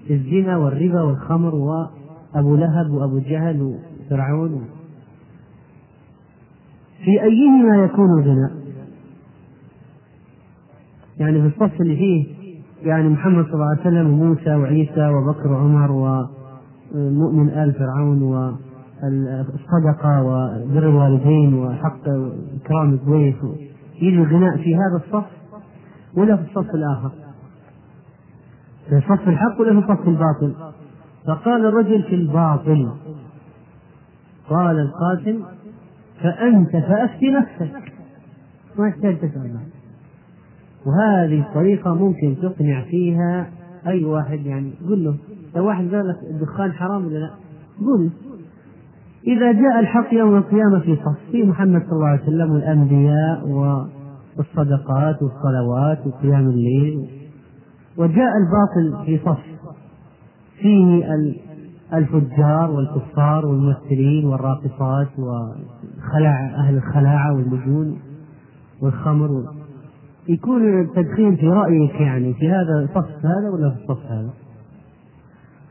الزنا 0.09 0.57
والربا 0.57 1.01
والخمر 1.01 1.55
وأبو 1.55 2.55
لهب 2.55 2.91
وأبو 2.91 3.19
جهل 3.19 3.61
وفرعون 3.61 4.65
في 7.05 7.23
أيهما 7.23 7.83
يكون 7.83 8.19
الغنى؟ 8.19 8.62
يعني 11.17 11.41
في 11.41 11.47
الصف 11.47 11.81
اللي 11.81 11.95
فيه 11.95 12.27
يعني 12.89 13.09
محمد 13.09 13.45
صلى 13.45 13.53
الله 13.53 13.69
عليه 13.69 13.81
وسلم 13.81 14.09
وموسى 14.09 14.55
وعيسى 14.55 15.07
وبكر 15.07 15.51
وعمر 15.51 15.91
ومؤمن 15.91 17.49
آل 17.49 17.73
فرعون 17.73 18.21
والصدقة 18.21 20.23
وبر 20.23 20.89
الوالدين 20.89 21.53
وحق 21.53 22.01
إكرام 22.61 22.89
الضيف. 22.93 23.35
يجي 23.95 24.17
الغناء 24.17 24.57
في 24.57 24.75
هذا 24.75 25.01
الصف 25.05 25.25
ولا 26.17 26.35
في 26.35 26.43
الصف 26.43 26.75
الآخر؟ 26.75 27.11
في 28.89 29.01
صف 29.01 29.27
الحق 29.27 29.61
ولا 29.61 29.81
في 29.81 29.87
صف 29.87 30.07
الباطل؟ 30.07 30.53
فقال 31.27 31.65
الرجل 31.65 32.03
في 32.03 32.15
الباطل. 32.15 32.91
قال 34.49 34.79
القاسم 34.79 35.43
فأنت 36.21 36.71
فأفتي 36.71 37.31
نفسك. 37.31 37.93
ما 38.79 38.87
يحتاج 38.87 39.17
تسأل 39.17 39.59
وهذه 40.85 41.39
الطريقة 41.39 41.93
ممكن 41.93 42.35
تقنع 42.41 42.83
فيها 42.83 43.49
أي 43.87 44.05
واحد 44.05 44.45
يعني 44.45 44.73
قل 44.89 45.03
له 45.03 45.15
لو 45.55 45.67
واحد 45.67 45.95
قال 45.95 46.07
لك 46.07 46.17
الدخان 46.31 46.71
حرام 46.71 47.05
ولا 47.05 47.17
لا؟ 47.17 47.29
قل 47.79 48.09
إذا 49.27 49.51
جاء 49.51 49.79
الحق 49.79 50.13
يوم 50.13 50.37
القيامة 50.37 50.79
في 50.79 50.95
صف 50.95 51.31
في 51.31 51.43
محمد 51.43 51.81
صلى 51.81 51.91
الله 51.91 52.07
عليه 52.07 52.23
وسلم 52.23 52.51
والأنبياء 52.51 53.47
والصدقات 54.37 55.15
والصلوات 55.21 56.07
وقيام 56.07 56.49
الليل 56.49 57.09
وجاء 57.97 58.31
الباطل 58.37 59.05
في 59.05 59.19
صف 59.25 59.39
فيه 60.61 61.05
الفجار 61.93 62.71
والكفار 62.71 63.45
والممثلين 63.45 64.25
والراقصات 64.25 65.07
وخلاع 65.19 66.55
أهل 66.55 66.75
الخلاعة 66.75 67.33
والمجون 67.35 67.99
والخمر 68.81 69.43
يكون 70.27 70.81
التدخين 70.81 71.35
في 71.35 71.47
رأيك 71.47 72.01
يعني 72.01 72.33
في 72.33 72.49
هذا 72.49 72.83
الصف 72.83 73.25
هذا 73.25 73.49
ولا 73.53 73.69
في 73.69 73.75
الصف 73.75 74.05
هذا؟ 74.05 74.29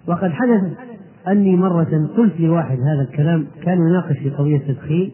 وقد 0.08 0.30
حدث 0.30 0.78
أني 1.28 1.56
مرة 1.56 2.08
قلت 2.16 2.40
لواحد 2.40 2.78
هذا 2.80 3.02
الكلام 3.10 3.46
كان 3.62 3.78
يناقش 3.78 4.18
في 4.18 4.30
قضية 4.30 4.56
التدخين. 4.56 5.12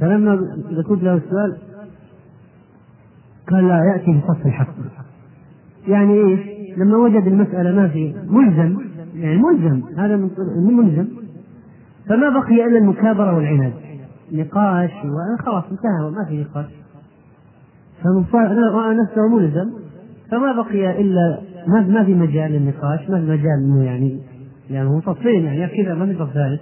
فلما 0.00 0.34
ذكرت 0.72 1.02
له 1.02 1.14
السؤال 1.14 1.56
قال 3.50 3.68
لا 3.68 3.78
يأتي 3.84 4.20
بصف 4.20 4.46
الحق. 4.46 4.74
يعني 5.88 6.14
إيش؟ 6.14 6.40
لما 6.76 6.96
وجد 6.96 7.26
المسألة 7.26 7.72
ما 7.72 7.88
في 7.88 8.14
ملزم 8.26 8.78
يعني 9.14 9.36
ملزم 9.36 9.82
هذا 9.98 10.16
من 10.16 10.30
ملزم. 10.76 11.08
فما 12.08 12.28
بقي 12.28 12.66
إلا 12.66 12.78
المكابرة 12.78 13.36
والعناد 13.36 13.72
نقاش 14.32 14.90
وخلاص 14.90 15.64
انتهى 15.64 16.10
ما 16.10 16.24
في 16.28 16.40
نقاش. 16.40 16.81
نفسه 18.92 19.28
ملزم 19.36 19.70
فما 20.30 20.52
بقي 20.52 21.00
إلا 21.00 21.40
ما 21.66 21.80
ما 21.80 22.04
في 22.04 22.14
مجال 22.14 22.52
للنقاش 22.52 23.10
ما 23.10 23.20
في 23.20 23.26
مجال 23.26 23.64
إنه 23.64 23.84
يعني 23.84 24.20
يعني 24.70 24.88
هم 24.88 25.00
صفين 25.00 25.44
يعني 25.44 25.84
كذا 25.84 25.94
ما 25.94 26.06
في 26.06 26.18
صف 26.18 26.32
ثالث 26.32 26.60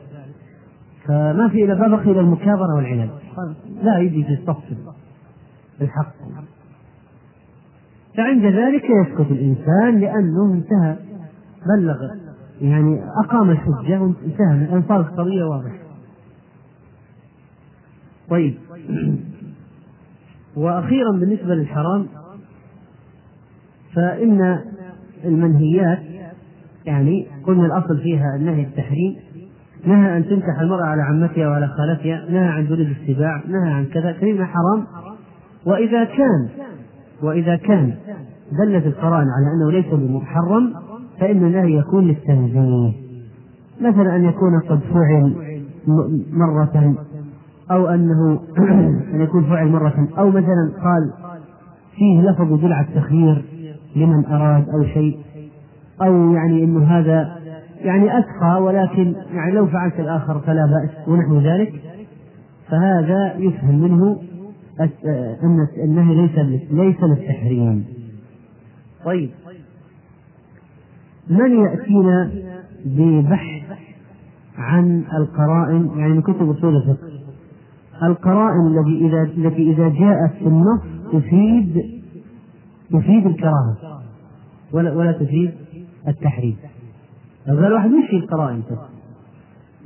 فما 1.09 1.49
في 1.49 1.65
الا 1.65 1.75
ما 1.75 1.97
بقي 1.97 2.11
إلا 2.11 2.21
المكابرة 2.21 2.77
والعناد 2.77 3.11
لا 3.83 3.99
يجي 3.99 4.25
في 4.25 4.33
الصف 4.33 4.65
الحق. 5.81 6.15
فعند 8.17 8.45
ذلك 8.45 8.85
يسكت 8.85 9.31
الإنسان 9.31 10.01
لأنه 10.01 10.53
انتهى 10.55 10.97
بلغ 11.77 11.97
يعني 12.61 13.01
أقام 13.25 13.51
الحجة 13.51 14.01
وانتهى 14.01 14.83
صارت 14.89 15.07
قضيه 15.07 15.45
واضحة. 15.45 15.77
طيب. 18.31 18.55
وأخيرا 20.57 21.13
بالنسبة 21.13 21.55
للحرام 21.55 22.07
فإن 23.95 24.59
المنهيات 25.25 25.99
يعني 26.87 27.27
قلنا 27.47 27.67
الأصل 27.67 27.99
فيها 27.99 28.37
النهي 28.37 28.63
التحريم 28.63 29.17
نهى 29.87 30.17
أن 30.17 30.25
تنكح 30.25 30.61
المرأة 30.61 30.85
على 30.85 31.03
عمتها 31.03 31.49
وعلى 31.49 31.69
خالتها 31.69 32.31
نهى 32.31 32.49
عن 32.49 32.67
جلد 32.67 32.97
السباع 33.01 33.43
نهى 33.49 33.73
عن 33.73 33.87
كذا 33.87 34.13
كلمة 34.13 34.45
حرام. 34.45 34.87
وإذا 35.67 36.05
كان 36.05 36.49
وإذا 37.23 37.57
كان 37.57 37.95
دلت 38.65 38.87
القرائن 38.87 39.27
على 39.29 39.47
أنه 39.55 39.73
ليس 39.73 39.95
بمحرم 39.95 40.75
فإن 41.21 41.45
النهي 41.45 41.79
يكون 41.79 42.07
للتنزيه. 42.09 42.93
مثلا 43.81 44.17
أن 44.17 44.25
يكون 44.25 44.61
قد 44.69 44.81
فعل 44.81 45.35
مرة 46.33 46.95
أو 47.71 47.89
أنه 47.89 48.41
أن 49.15 49.21
يكون 49.21 49.45
فعل 49.45 49.69
مرة 49.69 50.09
أو 50.19 50.31
مثلا 50.31 50.73
قال 50.83 51.13
فيه 51.97 52.21
لفظ 52.21 52.53
يدل 52.53 52.73
على 52.73 52.87
التخيير 52.87 53.45
لمن 53.97 54.27
أراد 54.27 54.69
أو 54.69 54.85
شيء. 54.85 55.19
أو 56.03 56.33
يعني 56.33 56.65
أنه 56.65 56.85
هذا 56.85 57.37
يعني 57.81 58.19
أتقى 58.19 58.63
ولكن 58.63 59.15
يعني 59.33 59.53
لو 59.53 59.67
فعلت 59.67 60.01
الآخر 60.01 60.39
فلا 60.39 60.67
بأس 60.67 61.09
ونحو 61.09 61.39
ذلك. 61.39 61.73
فهذا 62.69 63.35
يفهم 63.37 63.83
منه 63.83 64.17
أن 65.45 65.67
النهي 65.85 66.15
ليس 66.15 66.39
ليس 66.71 67.03
للتحريم. 67.03 67.85
طيب. 69.05 69.31
من 71.31 71.65
يأتينا 71.65 72.31
ببحث 72.85 73.63
عن 74.59 75.05
القرائن 75.15 75.91
يعني 75.97 76.13
من 76.13 76.23
كتب 76.23 76.51
أصول 76.51 76.77
الفقه؟ 76.77 77.10
القرائن 78.03 78.79
التي 78.79 79.07
إذا 79.07 79.23
التي 79.23 79.73
إذا 79.73 79.89
جاءت 79.89 80.33
في 80.39 80.47
النص 80.47 80.83
تفيد 81.13 82.01
تفيد 82.91 83.27
الكراهة. 83.27 84.03
ولا 84.73 84.93
ولا 84.93 85.13
تفيد 85.13 85.51
التحريم. 86.09 86.57
لو 87.47 87.61
قال 87.63 87.73
واحد 87.73 87.91
وش 87.91 88.13
القرائن 88.13 88.63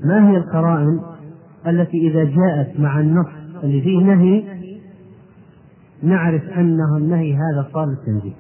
ما 0.05 0.31
هي 0.31 0.37
القرائن 0.37 1.01
التي 1.67 2.09
إذا 2.09 2.25
جاءت 2.25 2.81
مع 2.81 3.01
النص 3.01 3.27
اللي 3.63 3.81
فيه 3.81 3.99
نهي؟ 3.99 4.45
نعرف 6.03 6.43
أنه 6.43 6.97
النهي 6.97 7.35
هذا 7.35 7.69
صار 7.73 7.87
للتنزيه. 7.87 8.33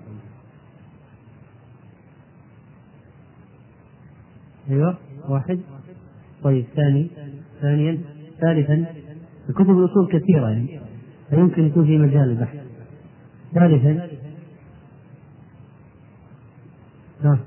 أيوه 4.70 4.96
واحد. 5.28 5.60
طيب 6.42 6.64
ثاني. 6.76 7.10
ثانيا 7.60 7.98
ثالثا. 8.40 9.03
الكتب 9.48 9.70
الأصول 9.70 10.08
كثيرة 10.12 10.48
يعني 10.48 10.80
فيمكن 11.30 11.66
يكون 11.66 11.84
في 11.84 11.98
مجال 11.98 12.30
البحث. 12.30 12.56
ثالثا 13.54 14.08
نعم. 17.24 17.38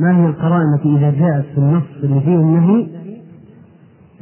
ما 0.00 0.22
هي 0.22 0.26
القرائن 0.26 0.74
التي 0.74 0.88
إذا 0.88 1.10
جاءت 1.10 1.44
في 1.44 1.58
النص 1.58 1.84
اللي 2.02 2.20
فيه 2.20 2.36
النهي 2.36 2.86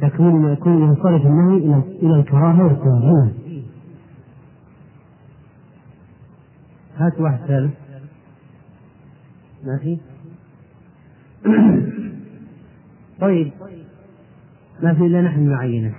تكون 0.01 0.53
يكون 0.53 0.81
ينصرف 0.81 1.25
النهي 1.25 1.57
إلى 1.57 1.83
إلى 2.01 2.19
الكراهة 2.19 2.63
والتنزيه 2.63 3.33
هات 6.97 7.19
واحد 7.19 7.39
ثالث. 7.47 7.73
ما 9.63 9.77
في 9.77 9.97
طيب. 13.21 13.51
ما 14.83 14.93
في 14.93 15.05
إلا 15.05 15.21
نحن 15.21 15.49
نعينه 15.49 15.93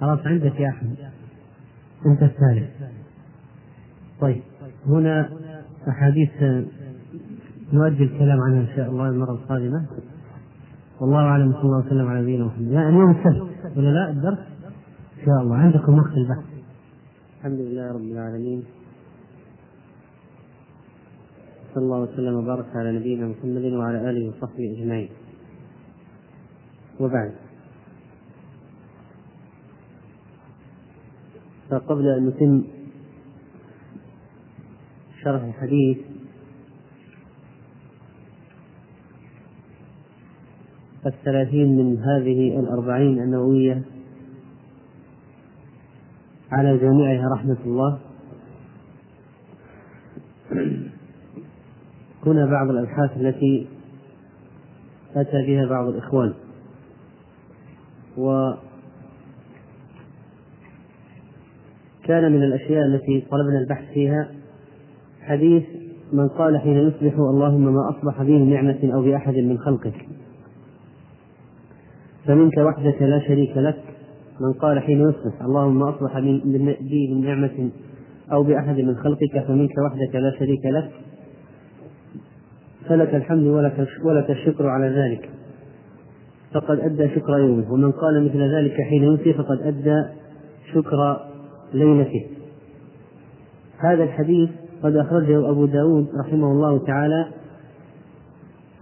خلاص 0.00 0.18
عندك 0.26 0.60
يا 0.60 0.68
أحمد 0.68 0.96
أنت 2.06 2.22
الثالث 2.22 2.70
طيب 4.20 4.42
هنا 4.86 5.30
أحاديث 5.88 6.30
نؤجل 7.72 8.02
الكلام 8.02 8.40
عنها 8.40 8.60
إن 8.60 8.76
شاء 8.76 8.90
الله 8.90 9.08
المرة 9.08 9.32
القادمة. 9.32 9.86
والله 11.00 11.18
أعلم 11.18 11.52
صلى 11.52 11.62
الله 11.62 11.86
وسلم 11.86 12.08
على 12.08 12.22
نبينا 12.22 12.44
محمد. 12.44 12.70
يعني 12.72 12.88
اليوم 12.88 13.10
السبت 13.10 13.76
ولا 13.76 13.88
لا؟ 13.88 14.10
الدرس؟ 14.10 14.38
إن 15.18 15.24
شاء 15.26 15.42
الله. 15.42 15.56
عندكم 15.56 15.98
وقت 15.98 16.12
البحث؟ 16.12 16.44
الحمد 17.38 17.58
لله 17.60 17.92
رب 17.92 18.00
العالمين. 18.00 18.64
صلى 21.74 21.84
الله 21.84 21.98
وسلم 21.98 22.34
وبارك 22.34 22.66
على 22.74 22.92
نبينا 22.98 23.28
محمد 23.28 23.72
وعلى 23.72 24.10
آله 24.10 24.28
وصحبه 24.28 24.76
أجمعين. 24.78 25.08
وبعد. 27.00 27.32
فقبل 31.70 32.08
أن 32.08 32.26
نتم 32.26 32.64
شرح 35.24 35.42
الحديث 35.42 35.98
الثلاثين 41.06 41.76
من 41.76 41.98
هذه 41.98 42.60
الأربعين 42.60 43.22
النووية 43.22 43.82
على 46.52 46.78
جميعها 46.78 47.28
رحمة 47.34 47.56
الله. 47.64 47.98
هنا 52.26 52.46
بعض 52.46 52.70
الأبحاث 52.70 53.16
التي 53.16 53.66
أتى 55.16 55.46
بها 55.46 55.66
بعض 55.66 55.88
الإخوان. 55.88 56.34
و 58.18 58.52
كان 62.08 62.32
من 62.32 62.42
الأشياء 62.42 62.86
التي 62.86 63.26
طلبنا 63.30 63.58
البحث 63.58 63.92
فيها 63.94 64.28
حديث 65.20 65.62
من 66.12 66.28
قال 66.28 66.58
حين 66.58 66.76
يصبح 66.76 67.18
اللهم 67.18 67.74
ما 67.74 67.90
أصبح 67.90 68.22
به 68.22 68.38
نعمة 68.38 68.90
أو 68.94 69.02
بأحد 69.02 69.34
من 69.34 69.58
خلقك. 69.58 70.06
فمنك 72.26 72.58
وحدك 72.58 73.02
لا 73.02 73.20
شريك 73.20 73.56
لك. 73.56 73.78
من 74.40 74.52
قال 74.52 74.80
حين 74.80 75.00
يصبح 75.00 75.42
اللهم 75.42 75.82
أصبح 75.82 76.18
بي 76.80 77.14
من 77.14 77.24
نعمة 77.24 77.70
أو 78.32 78.42
بأحد 78.42 78.80
من 78.80 78.96
خلقك 78.96 79.44
فمنك 79.48 79.78
وحدك 79.86 80.14
لا 80.14 80.32
شريك 80.38 80.66
لك. 80.66 80.90
فلك 82.88 83.14
الحمد 83.14 83.42
ولك 83.42 83.88
ولك 84.04 84.30
الشكر 84.30 84.66
على 84.66 84.88
ذلك. 84.88 85.30
فقد 86.54 86.80
أدى 86.80 87.08
شكر 87.08 87.38
يومه. 87.38 87.72
ومن 87.72 87.92
قال 87.92 88.24
مثل 88.24 88.54
ذلك 88.54 88.80
حين 88.80 89.04
يمسي 89.04 89.32
فقد 89.32 89.62
أدى 89.62 90.04
شكر 90.74 91.27
ليلته. 91.74 92.26
هذا 93.78 94.04
الحديث 94.04 94.50
قد 94.82 94.96
أخرجه 94.96 95.50
أبو 95.50 95.66
داود 95.66 96.06
رحمه 96.20 96.52
الله 96.52 96.78
تعالى 96.86 97.26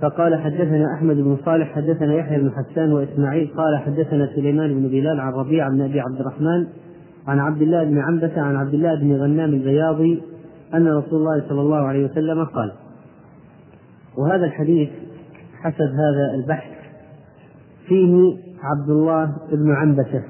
فقال 0.00 0.40
حدثنا 0.40 0.94
أحمد 0.94 1.16
بن 1.16 1.36
صالح 1.44 1.74
حدثنا 1.74 2.14
يحيى 2.14 2.38
بن 2.38 2.50
حسان 2.50 2.92
وإسماعيل 2.92 3.50
قال 3.56 3.78
حدثنا 3.78 4.28
سليمان 4.34 4.74
بن 4.74 4.88
بلال 4.88 5.20
عن 5.20 5.32
ربيع 5.32 5.68
بن 5.68 5.80
أبي 5.80 6.00
عبد 6.00 6.20
الرحمن 6.20 6.66
عن 7.26 7.38
عبد 7.38 7.62
الله 7.62 7.84
بن 7.84 7.98
عنبسة 7.98 8.40
عن 8.40 8.56
عبد 8.56 8.74
الله 8.74 8.94
بن 8.94 9.12
غنام 9.12 9.54
البياضي 9.54 10.22
أن 10.74 10.88
رسول 10.88 11.18
الله 11.18 11.48
صلى 11.48 11.60
الله 11.60 11.76
عليه 11.76 12.04
وسلم 12.04 12.44
قال 12.44 12.72
وهذا 14.18 14.44
الحديث 14.44 14.88
حسب 15.60 15.90
هذا 15.90 16.34
البحث 16.34 16.72
فيه 17.88 18.36
عبد 18.62 18.90
الله 18.90 19.36
بن 19.52 19.70
عنبسة. 19.70 20.22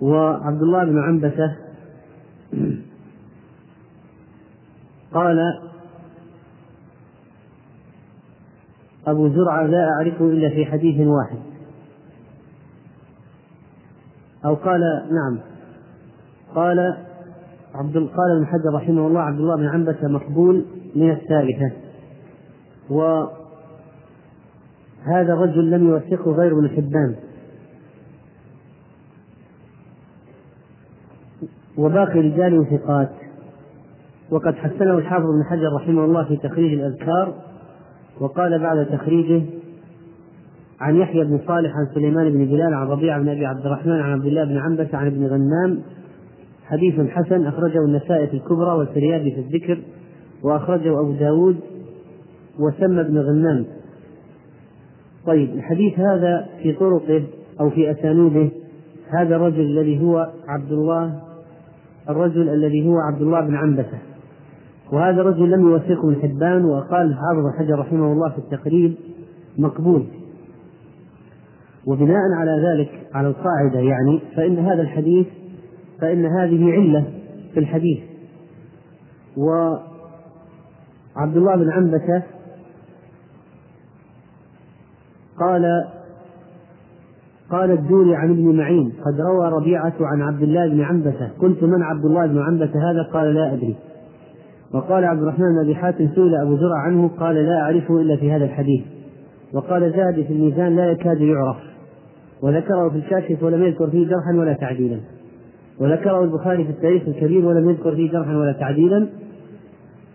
وعبد 0.00 0.62
الله 0.62 0.84
بن 0.84 0.98
عنبسة 0.98 1.56
قال 5.14 5.38
أبو 9.06 9.28
زرعة 9.28 9.66
لا 9.66 9.88
أعرفه 9.88 10.24
إلا 10.24 10.48
في 10.48 10.66
حديث 10.66 11.06
واحد. 11.06 11.38
أو 14.44 14.54
قال 14.54 14.80
نعم. 15.10 15.38
قال 16.54 16.96
عبد 17.74 17.96
قال 17.96 18.36
ابن 18.36 18.46
حجر 18.46 18.74
رحمه 18.74 19.06
الله 19.06 19.20
عبد 19.20 19.38
الله 19.38 19.56
بن 19.56 19.66
عنبسة 19.66 20.08
مقبول 20.08 20.64
من 20.96 21.10
الثالثة. 21.10 21.72
وهذا 22.90 23.32
الرجل 25.08 25.70
لم 25.70 25.88
يوثقه 25.88 26.30
غير 26.30 26.52
ابن 26.52 26.68
حبان. 26.68 27.16
وباقي 31.78 32.20
رجاله 32.20 32.64
ثقات 32.64 33.10
وقد 34.30 34.54
حسنه 34.54 34.98
الحافظ 34.98 35.26
بن 35.26 35.44
حجر 35.50 35.72
رحمه 35.76 36.04
الله 36.04 36.24
في 36.24 36.36
تخريج 36.36 36.72
الأذكار 36.72 37.34
وقال 38.20 38.58
بعد 38.58 38.86
تخريجه 38.86 39.42
عن 40.80 40.96
يحيى 40.96 41.24
بن 41.24 41.40
صالح 41.46 41.76
عن 41.76 41.86
سليمان 41.94 42.32
بن 42.32 42.44
بلال 42.44 42.74
عن 42.74 42.86
ربيعة 42.86 43.20
بن 43.20 43.28
أبي 43.28 43.46
عبد 43.46 43.66
الرحمن 43.66 43.92
عن 43.92 44.12
عبد 44.12 44.26
الله 44.26 44.44
بن 44.44 44.56
عنبسة 44.56 44.98
عن 44.98 45.06
ابن 45.06 45.26
غنام 45.26 45.82
حديث 46.66 47.10
حسن 47.10 47.46
أخرجه 47.46 47.78
النسائي 47.78 48.26
في 48.26 48.34
الكبرى 48.34 48.70
والفريابي 48.78 49.30
في 49.30 49.40
الذكر 49.40 49.78
وأخرجه 50.42 51.00
أبو 51.00 51.12
داود 51.12 51.56
وسمى 52.58 53.00
ابن 53.00 53.18
غنام. 53.18 53.64
طيب 55.26 55.54
الحديث 55.54 55.98
هذا 55.98 56.48
في 56.62 56.72
طرقه 56.72 57.22
أو 57.60 57.70
في 57.70 57.90
أسانيده 57.90 58.48
هذا 59.08 59.36
الرجل 59.36 59.60
الذي 59.60 60.02
هو 60.02 60.30
عبد 60.48 60.72
الله 60.72 61.25
الرجل 62.08 62.48
الذي 62.48 62.88
هو 62.88 62.98
عبد 62.98 63.22
الله 63.22 63.40
بن 63.40 63.54
عنبسة. 63.54 63.98
وهذا 64.92 65.20
الرجل 65.20 65.50
لم 65.50 65.60
يوثقه 65.60 66.08
ابن 66.08 66.22
حبان 66.22 66.64
وقال 66.64 67.14
حافظ 67.14 67.58
حجر 67.58 67.78
رحمه 67.78 68.12
الله 68.12 68.30
في 68.30 68.38
التقريب 68.38 68.94
مقبول. 69.58 70.06
وبناء 71.86 72.32
على 72.38 72.68
ذلك 72.68 73.06
على 73.14 73.28
القاعدة 73.28 73.78
يعني 73.78 74.20
فإن 74.36 74.58
هذا 74.58 74.82
الحديث 74.82 75.26
فإن 76.00 76.26
هذه 76.26 76.72
علة 76.72 77.04
في 77.54 77.60
الحديث. 77.60 77.98
وعبد 79.36 79.86
الله 81.36 81.56
بن 81.56 81.70
عنبسة 81.70 82.22
قال 85.38 85.64
قال 87.50 87.70
الدوري 87.70 88.16
عن 88.16 88.30
ابن 88.30 88.56
معين 88.56 88.92
قد 89.04 89.20
روى 89.20 89.48
ربيعة 89.48 89.94
عن 90.00 90.22
عبد 90.22 90.42
الله 90.42 90.68
بن 90.68 90.80
عنبسة 90.80 91.30
قلت 91.40 91.62
من 91.62 91.82
عبد 91.82 92.04
الله 92.04 92.26
بن 92.26 92.38
عنبسة 92.38 92.90
هذا؟ 92.90 93.02
قال 93.12 93.34
لا 93.34 93.52
أدري. 93.52 93.76
وقال 94.74 95.04
عبد 95.04 95.22
الرحمن 95.22 95.44
بن 95.54 95.64
أبي 95.64 95.74
حاتم 95.74 96.08
سئل 96.14 96.34
أبو 96.42 96.56
زرع 96.56 96.78
عنه 96.78 97.08
قال 97.08 97.34
لا 97.34 97.60
أعرفه 97.60 98.00
إلا 98.00 98.16
في 98.16 98.32
هذا 98.32 98.44
الحديث. 98.44 98.84
وقال 99.54 99.92
زاد 99.92 100.24
في 100.26 100.32
الميزان 100.32 100.76
لا 100.76 100.90
يكاد 100.90 101.20
يعرف. 101.20 101.56
وذكره 102.42 102.88
في 102.88 102.96
الكاشف 102.96 103.42
ولم 103.42 103.62
يذكر 103.62 103.90
فيه 103.90 104.06
جرحا 104.06 104.32
ولا 104.38 104.52
تعديلا. 104.52 105.00
وذكره 105.80 106.24
البخاري 106.24 106.64
في 106.64 106.70
التاريخ 106.70 107.02
الكبير 107.08 107.46
ولم 107.46 107.70
يذكر 107.70 107.94
فيه 107.94 108.12
جرحا 108.12 108.36
ولا 108.36 108.52
تعديلا. 108.52 109.06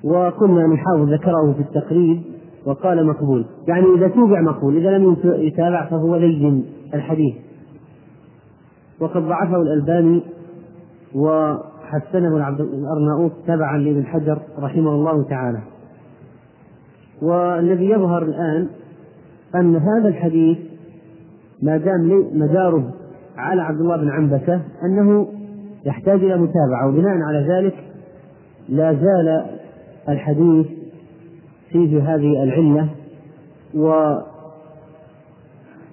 وقلنا 0.03 0.65
ان 0.65 0.71
الحافظ 0.71 1.09
ذكره 1.09 1.53
في 1.53 1.59
التقريب. 1.59 2.21
وقال 2.65 3.07
مقبول. 3.07 3.45
يعني 3.67 3.85
إذا 3.97 4.07
توبع 4.07 4.41
مقبول 4.41 4.77
إذا 4.77 4.97
لم 4.97 5.17
يتابع 5.23 5.85
فهو 5.85 6.15
لين 6.15 6.65
الحديث. 6.93 7.35
وقد 8.99 9.21
ضعفه 9.21 9.61
الألباني 9.61 10.21
وحسنه 11.15 12.55
الأرناؤوط 12.59 13.31
تبعا 13.47 13.77
لابن 13.77 14.05
حجر 14.05 14.39
رحمه 14.59 14.91
الله 14.91 15.23
تعالى. 15.23 15.61
والذي 17.21 17.89
يظهر 17.89 18.23
الآن 18.23 18.67
أن 19.55 19.75
هذا 19.75 20.07
الحديث 20.07 20.57
ما 21.61 21.77
دام 21.77 22.29
مداره 22.33 22.93
على 23.37 23.61
عبد 23.61 23.79
الله 23.79 23.97
بن 23.97 24.09
عنبسة 24.09 24.61
أنه 24.83 25.27
يحتاج 25.85 26.23
إلى 26.23 26.37
متابعة 26.37 26.87
وبناء 26.87 27.17
على 27.17 27.47
ذلك 27.49 27.75
لا 28.69 28.93
زال 28.93 29.45
الحديث 30.09 30.67
فيه 31.71 32.15
هذه 32.15 32.43
العلة 32.43 32.89
و 33.75 34.15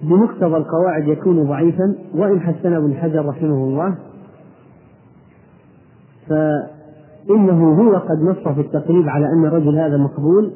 بمقتضى 0.03 0.57
القواعد 0.57 1.07
يكون 1.07 1.43
ضعيفا. 1.43 1.95
وإن 2.15 2.41
حسن 2.41 2.73
ابن 2.73 2.93
حجر 2.93 3.25
رحمه 3.25 3.63
الله 3.63 3.97
فإنه 6.27 7.73
هو 7.73 7.97
قد 7.97 8.21
نص 8.21 8.47
في 8.47 8.61
التقريب 8.61 9.09
على 9.09 9.25
أن 9.25 9.45
الرجل 9.45 9.79
هذا 9.79 9.97
مقبول 9.97 10.51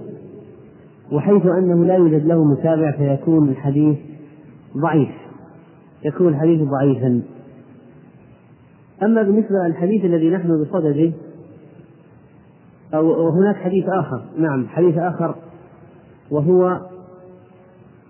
وحيث 1.12 1.45
أنه 1.45 1.86
لا 1.86 1.95
يوجد 1.95 2.26
له 2.26 2.44
متابع 2.44 2.91
فيكون 2.91 3.50
الحديث 3.50 3.98
ضعيف. 4.78 5.10
يكون 6.06 6.28
الحديث 6.28 6.62
ضعيفا. 6.62 7.22
أما 9.04 9.22
بالنسبة 9.24 9.56
للحديث 9.68 10.06
الذي 10.06 10.30
نحن 10.30 10.64
بصدده 10.64 11.12
أو 12.94 13.32
حديث 13.53 13.86
آخر. 13.90 14.22
نعم 14.38 14.68
حديث 14.68 14.98
آخر 14.98 15.36
وهو 16.32 16.80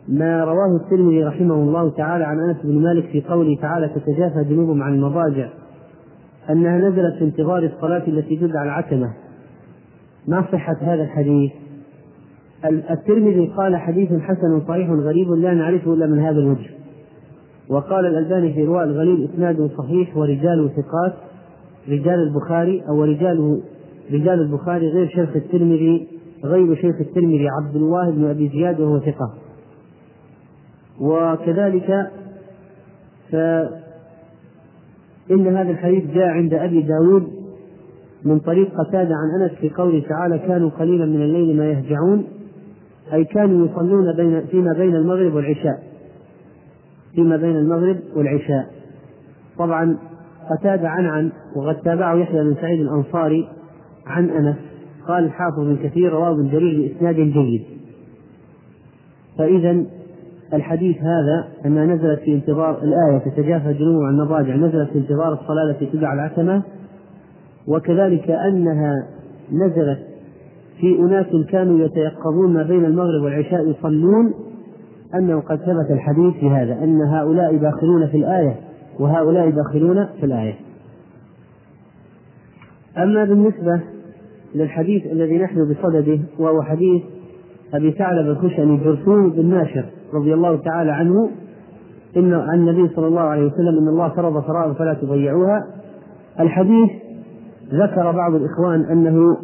ما 0.07 0.43
رواه 0.43 0.75
الترمذي 0.75 1.23
رحمه 1.23 1.55
الله 1.55 1.89
تعالى 1.89 2.23
عن 2.23 2.39
أنس 2.39 2.57
بن 2.63 2.83
مالك 2.83 3.05
في 3.05 3.21
قوله 3.21 3.57
تعالى 3.61 3.87
تتجافى 3.87 4.43
جنوبهم 4.43 4.83
عن 4.83 4.93
المضاجع. 4.93 5.49
أنها 6.49 6.77
نزلت 6.77 7.15
في 7.19 7.23
انتظار 7.23 7.63
الصلاة 7.63 8.07
التي 8.07 8.37
تدعى 8.37 8.63
العتمة. 8.63 9.13
ما 10.27 10.45
صحة 10.51 10.77
هذا 10.81 11.03
الحديث؟ 11.03 11.51
الترمذي 12.65 13.53
قال 13.57 13.77
حديث 13.77 14.09
حسن 14.09 14.61
صحيح 14.67 14.89
غريب 14.89 15.31
لا 15.31 15.53
نعرفه 15.53 15.93
إلا 15.93 16.05
من 16.05 16.19
هذا 16.19 16.39
الوجه. 16.39 16.69
وقال 17.69 18.05
الألباني 18.05 18.53
في 18.53 18.65
رواء 18.65 18.83
الغليل 18.83 19.29
إسناده 19.33 19.69
صحيح 19.77 20.17
ورجاله 20.17 20.67
ثقات 20.67 21.13
رجال 21.89 22.19
البخاري 22.19 22.83
أو 22.89 23.03
رجاله 23.03 23.61
رجال 24.11 24.41
البخاري 24.41 24.87
غير 24.89 25.07
شيخ 25.07 25.35
الترمذي 25.35 26.07
غير 26.43 26.75
شيخ 26.75 26.95
الترمذي 26.99 27.47
عبد 27.49 27.75
الله 27.75 28.11
بن 28.11 28.25
أبي 28.25 28.49
زياد 28.49 28.79
وهو 28.79 28.99
ثقة. 28.99 29.33
وكذلك 31.01 32.11
فإن 33.31 33.71
هذا 35.29 35.71
الحديث 35.71 36.11
جاء 36.13 36.27
عند 36.27 36.53
أبي 36.53 36.81
داود 36.81 37.27
من 38.25 38.39
طريق 38.39 38.71
قتادة 38.71 39.15
عن 39.15 39.41
أنس 39.41 39.51
في 39.51 39.69
قوله 39.69 40.03
تعالى 40.09 40.39
كانوا 40.39 40.69
قليلا 40.69 41.05
من 41.05 41.21
الليل 41.21 41.57
ما 41.57 41.71
يهجعون 41.71 42.23
أي 43.13 43.25
كانوا 43.25 43.67
يصلون 43.67 44.15
بين 44.15 44.45
فيما 44.45 44.73
بين 44.73 44.95
المغرب 44.95 45.33
والعشاء. 45.33 45.83
فيما 47.15 47.37
بين 47.37 47.55
المغرب 47.55 47.99
والعشاء. 48.15 48.67
طبعا 49.57 49.97
قتادة 50.49 50.89
عن 50.89 51.05
عن 51.05 51.31
وقد 51.55 51.75
تابعه 51.81 52.15
يحيى 52.15 52.43
بن 52.43 52.55
سعيد 52.61 52.79
الأنصاري 52.79 53.49
عن 54.07 54.29
أنس 54.29 54.55
قال 55.07 55.23
الحافظ 55.23 55.59
بن 55.59 55.77
كثير 55.83 56.11
رواه 56.13 56.31
ابن 56.31 56.49
جرير 56.49 56.91
بإسناد 56.91 57.15
جيد. 57.15 57.63
فإذا 59.37 59.85
الحديث 60.53 60.97
هذا 60.97 61.47
أنها 61.65 61.85
نزلت 61.85 62.19
في 62.19 62.33
انتظار 62.33 62.83
الآية 62.83 63.17
تتجافى 63.17 63.73
جنوب 63.73 64.03
عن 64.03 64.13
المضاجع 64.13 64.55
نزلت 64.55 64.89
في 64.89 64.97
انتظار 64.97 65.33
الصلاة 65.33 65.63
التي 65.71 65.85
تدعى 65.85 66.13
العتمة 66.13 66.61
وكذلك 67.67 68.31
أنها 68.31 69.07
نزلت 69.51 69.99
في 70.79 70.99
أناس 70.99 71.25
كانوا 71.49 71.79
يتيقظون 71.85 72.53
ما 72.53 72.63
بين 72.63 72.85
المغرب 72.85 73.23
والعشاء 73.23 73.69
يصلون 73.69 74.33
أنه 75.15 75.39
قد 75.39 75.57
ثبت 75.57 75.91
الحديث 75.91 76.33
في 76.33 76.49
هذا 76.49 76.83
أن 76.83 77.01
هؤلاء 77.01 77.57
داخلون 77.57 78.07
في 78.07 78.17
الآية 78.17 78.55
وهؤلاء 78.99 79.49
داخلون 79.49 80.05
في 80.19 80.25
الآية. 80.25 80.55
أما 82.97 83.23
بالنسبة 83.23 83.81
للحديث 84.55 85.05
الذي 85.05 85.37
نحن 85.37 85.73
بصدده 85.73 86.19
وهو 86.39 86.61
حديث 86.61 87.03
أبي 87.73 87.91
ثعلب 87.91 88.27
الخشني 88.27 88.77
جرثوم 88.77 89.29
بن 89.29 89.45
ناشر 89.45 89.85
رضي 90.13 90.33
الله 90.33 90.57
تعالى 90.57 90.91
عنه 90.91 91.29
إن 92.17 92.33
عن 92.33 92.59
النبي 92.59 92.95
صلى 92.95 93.07
الله 93.07 93.21
عليه 93.21 93.45
وسلم 93.45 93.77
إن 93.77 93.87
الله 93.87 94.09
فرض 94.09 94.43
فرائض 94.43 94.73
فلا 94.73 94.93
تضيعوها. 94.93 95.67
الحديث 96.39 96.89
ذكر 97.73 98.11
بعض 98.11 98.35
الإخوان 98.35 98.81
أنه 98.81 99.37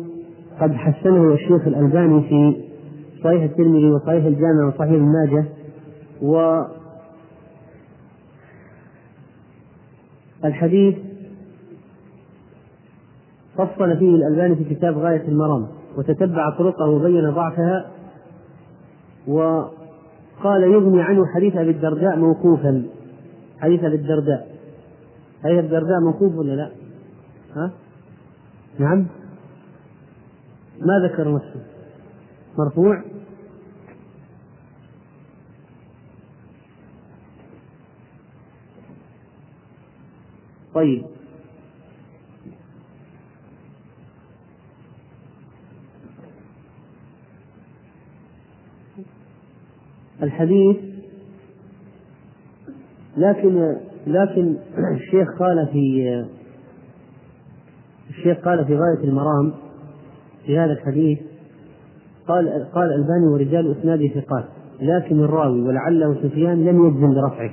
قد 0.62 0.74
حسنه 0.74 1.34
الشيخ 1.34 1.68
الألباني 1.68 2.22
في 2.22 2.56
صحيح 3.24 3.44
الترمذي 3.44 3.92
وصحيح 3.92 4.26
الجامع 4.26 4.68
وصحيح 4.68 4.92
ابن 4.92 5.12
ماجه 5.12 5.46
و 6.22 6.62
الحديث 10.46 10.96
فصل 13.60 13.98
فيه 13.98 14.16
الألباني 14.16 14.56
في 14.56 14.76
كتاب 14.76 14.98
غاية 14.98 15.28
المرام 15.28 15.68
وتتبع 15.98 16.50
طرقه 16.50 16.90
وبين 16.90 17.30
ضعفها 17.30 17.86
وقال 19.28 20.64
يغني 20.64 21.02
عنه 21.02 21.26
حديث 21.26 21.56
أبي 21.56 21.72
الدرداء 21.72 22.18
موقوفا. 22.18 22.84
حديث 23.60 23.84
أبي 23.84 23.96
الدرداء. 23.96 24.48
حديث 25.44 25.60
الدرداء 25.60 26.00
موقوف 26.00 26.36
ولا 26.36 26.56
لا؟ 26.56 26.72
ها؟ 27.56 27.72
نعم. 28.80 29.08
ما 30.82 31.08
ذكر 31.08 31.34
نفسه 31.34 31.62
مرفوع؟ 32.58 33.04
طيب. 40.74 41.19
الحديث. 50.24 50.78
لكن 53.18 53.76
لكن 54.08 54.56
الشيخ 54.96 55.28
قال 55.40 55.68
في 55.72 56.26
الشيخ 58.10 58.38
قال 58.38 58.66
في 58.66 58.76
غاية 58.76 59.04
المرام 59.04 59.54
في 60.46 60.58
هذا 60.58 60.72
الحديث 60.72 61.20
قال 62.28 62.68
قال 62.76 62.86
الألباني 62.86 63.28
ورجال 63.34 63.78
إسناده 63.80 64.08
ثقات 64.08 64.46
لكن 64.82 65.20
الراوي 65.20 65.62
ولعله 65.62 66.14
سفيان 66.24 66.66
لم 66.66 66.88
يجزم 66.88 67.14
برفعه. 67.14 67.52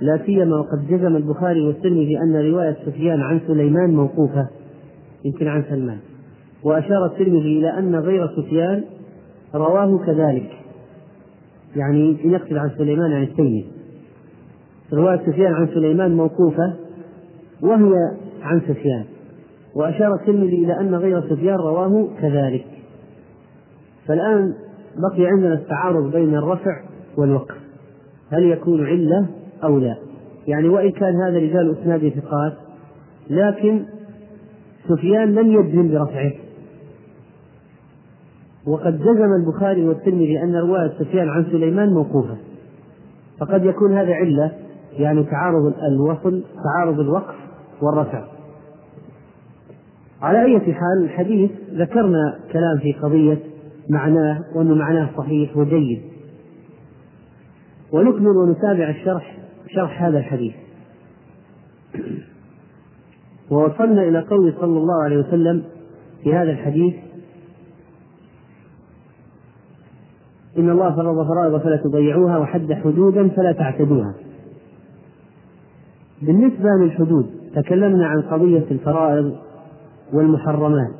لا 0.00 0.18
سيما 0.26 0.56
وقد 0.56 0.86
جزم 0.88 1.16
البخاري 1.16 1.60
والترمذي 1.60 2.18
أن 2.18 2.36
رواية 2.36 2.76
سفيان 2.86 3.20
عن 3.20 3.40
سليمان 3.46 3.94
موقوفة 3.94 4.48
يمكن 5.24 5.48
عن 5.48 5.64
سلمان. 5.70 5.98
وأشار 6.62 7.06
الترمذي 7.06 7.58
إلى 7.58 7.78
أن 7.78 7.96
غير 7.96 8.28
سفيان 8.36 8.84
رواه 9.54 9.98
كذلك. 10.06 10.61
يعني 11.76 12.16
ينقل 12.24 12.58
عن 12.58 12.70
سليمان 12.78 13.12
عن 13.12 13.22
التيمي 13.22 13.66
رواية 14.92 15.18
سفيان 15.26 15.54
عن 15.54 15.66
سليمان 15.66 16.16
موقوفة 16.16 16.74
وهي 17.62 17.92
عن 18.42 18.60
سفيان 18.60 19.04
وأشار 19.74 20.14
الترمذي 20.14 20.64
إلى 20.64 20.80
أن 20.80 20.94
غير 20.94 21.20
سفيان 21.20 21.56
رواه 21.56 22.08
كذلك. 22.20 22.66
فالآن 24.06 24.54
بقي 24.96 25.26
عندنا 25.26 25.54
التعارض 25.54 26.12
بين 26.12 26.34
الرفع 26.34 26.80
والوقف 27.16 27.56
هل 28.30 28.42
يكون 28.42 28.86
علة 28.86 29.26
أو 29.64 29.78
لا؟ 29.78 29.96
يعني 30.46 30.68
وإن 30.68 30.90
كان 30.90 31.14
هذا 31.20 31.38
رجال 31.38 31.76
إسناد 31.80 32.08
ثقات 32.08 32.52
لكن 33.30 33.82
سفيان 34.88 35.34
لم 35.34 35.52
يجزم 35.52 35.88
برفعه. 35.88 36.32
وقد 38.66 38.98
جزم 38.98 39.32
البخاري 39.34 39.88
والترمذي 39.88 40.42
أن 40.42 40.56
رواية 40.56 40.92
سفيان 40.98 41.28
عن 41.28 41.44
سليمان 41.44 41.88
موقوفة. 41.88 42.36
فقد 43.40 43.64
يكون 43.64 43.98
هذا 43.98 44.14
علة 44.14 44.52
يعني 44.98 45.24
تعارض 45.24 45.74
الوصل 45.92 46.44
تعارض 46.64 47.00
الوقف 47.00 47.34
والرفع. 47.82 48.24
على 50.22 50.44
أي 50.44 50.60
حال 50.60 51.04
الحديث 51.04 51.50
ذكرنا 51.72 52.38
كلام 52.52 52.78
في 52.82 52.92
قضية 52.92 53.38
معناه 53.90 54.40
وأن 54.54 54.78
معناه 54.78 55.10
صحيح 55.16 55.56
وجيد. 55.56 56.02
ونكمل 57.92 58.36
ونتابع 58.36 58.90
الشرح 58.90 59.38
شرح 59.74 60.02
هذا 60.02 60.18
الحديث. 60.18 60.54
ووصلنا 63.50 64.02
إلى 64.02 64.20
قول 64.20 64.54
صلى 64.60 64.78
الله 64.78 65.04
عليه 65.04 65.16
وسلم 65.16 65.62
في 66.22 66.34
هذا 66.34 66.50
الحديث 66.50 66.94
إن 70.58 70.70
الله 70.70 70.96
فرض 70.96 71.26
فرائض 71.28 71.60
فلا 71.60 71.76
تضيعوها 71.76 72.38
وحد 72.38 72.72
حدودا 72.72 73.28
فلا 73.28 73.52
تعتدوها. 73.52 74.14
بالنسبة 76.22 76.68
للحدود 76.80 77.26
تكلمنا 77.54 78.06
عن 78.06 78.22
قضية 78.22 78.64
الفرائض 78.70 79.36
والمحرمات 80.12 80.90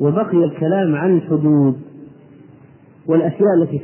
وبقي 0.00 0.44
الكلام 0.44 0.96
عن 0.96 1.16
الحدود 1.16 1.80
والأشياء 3.06 3.54
التي 3.62 3.78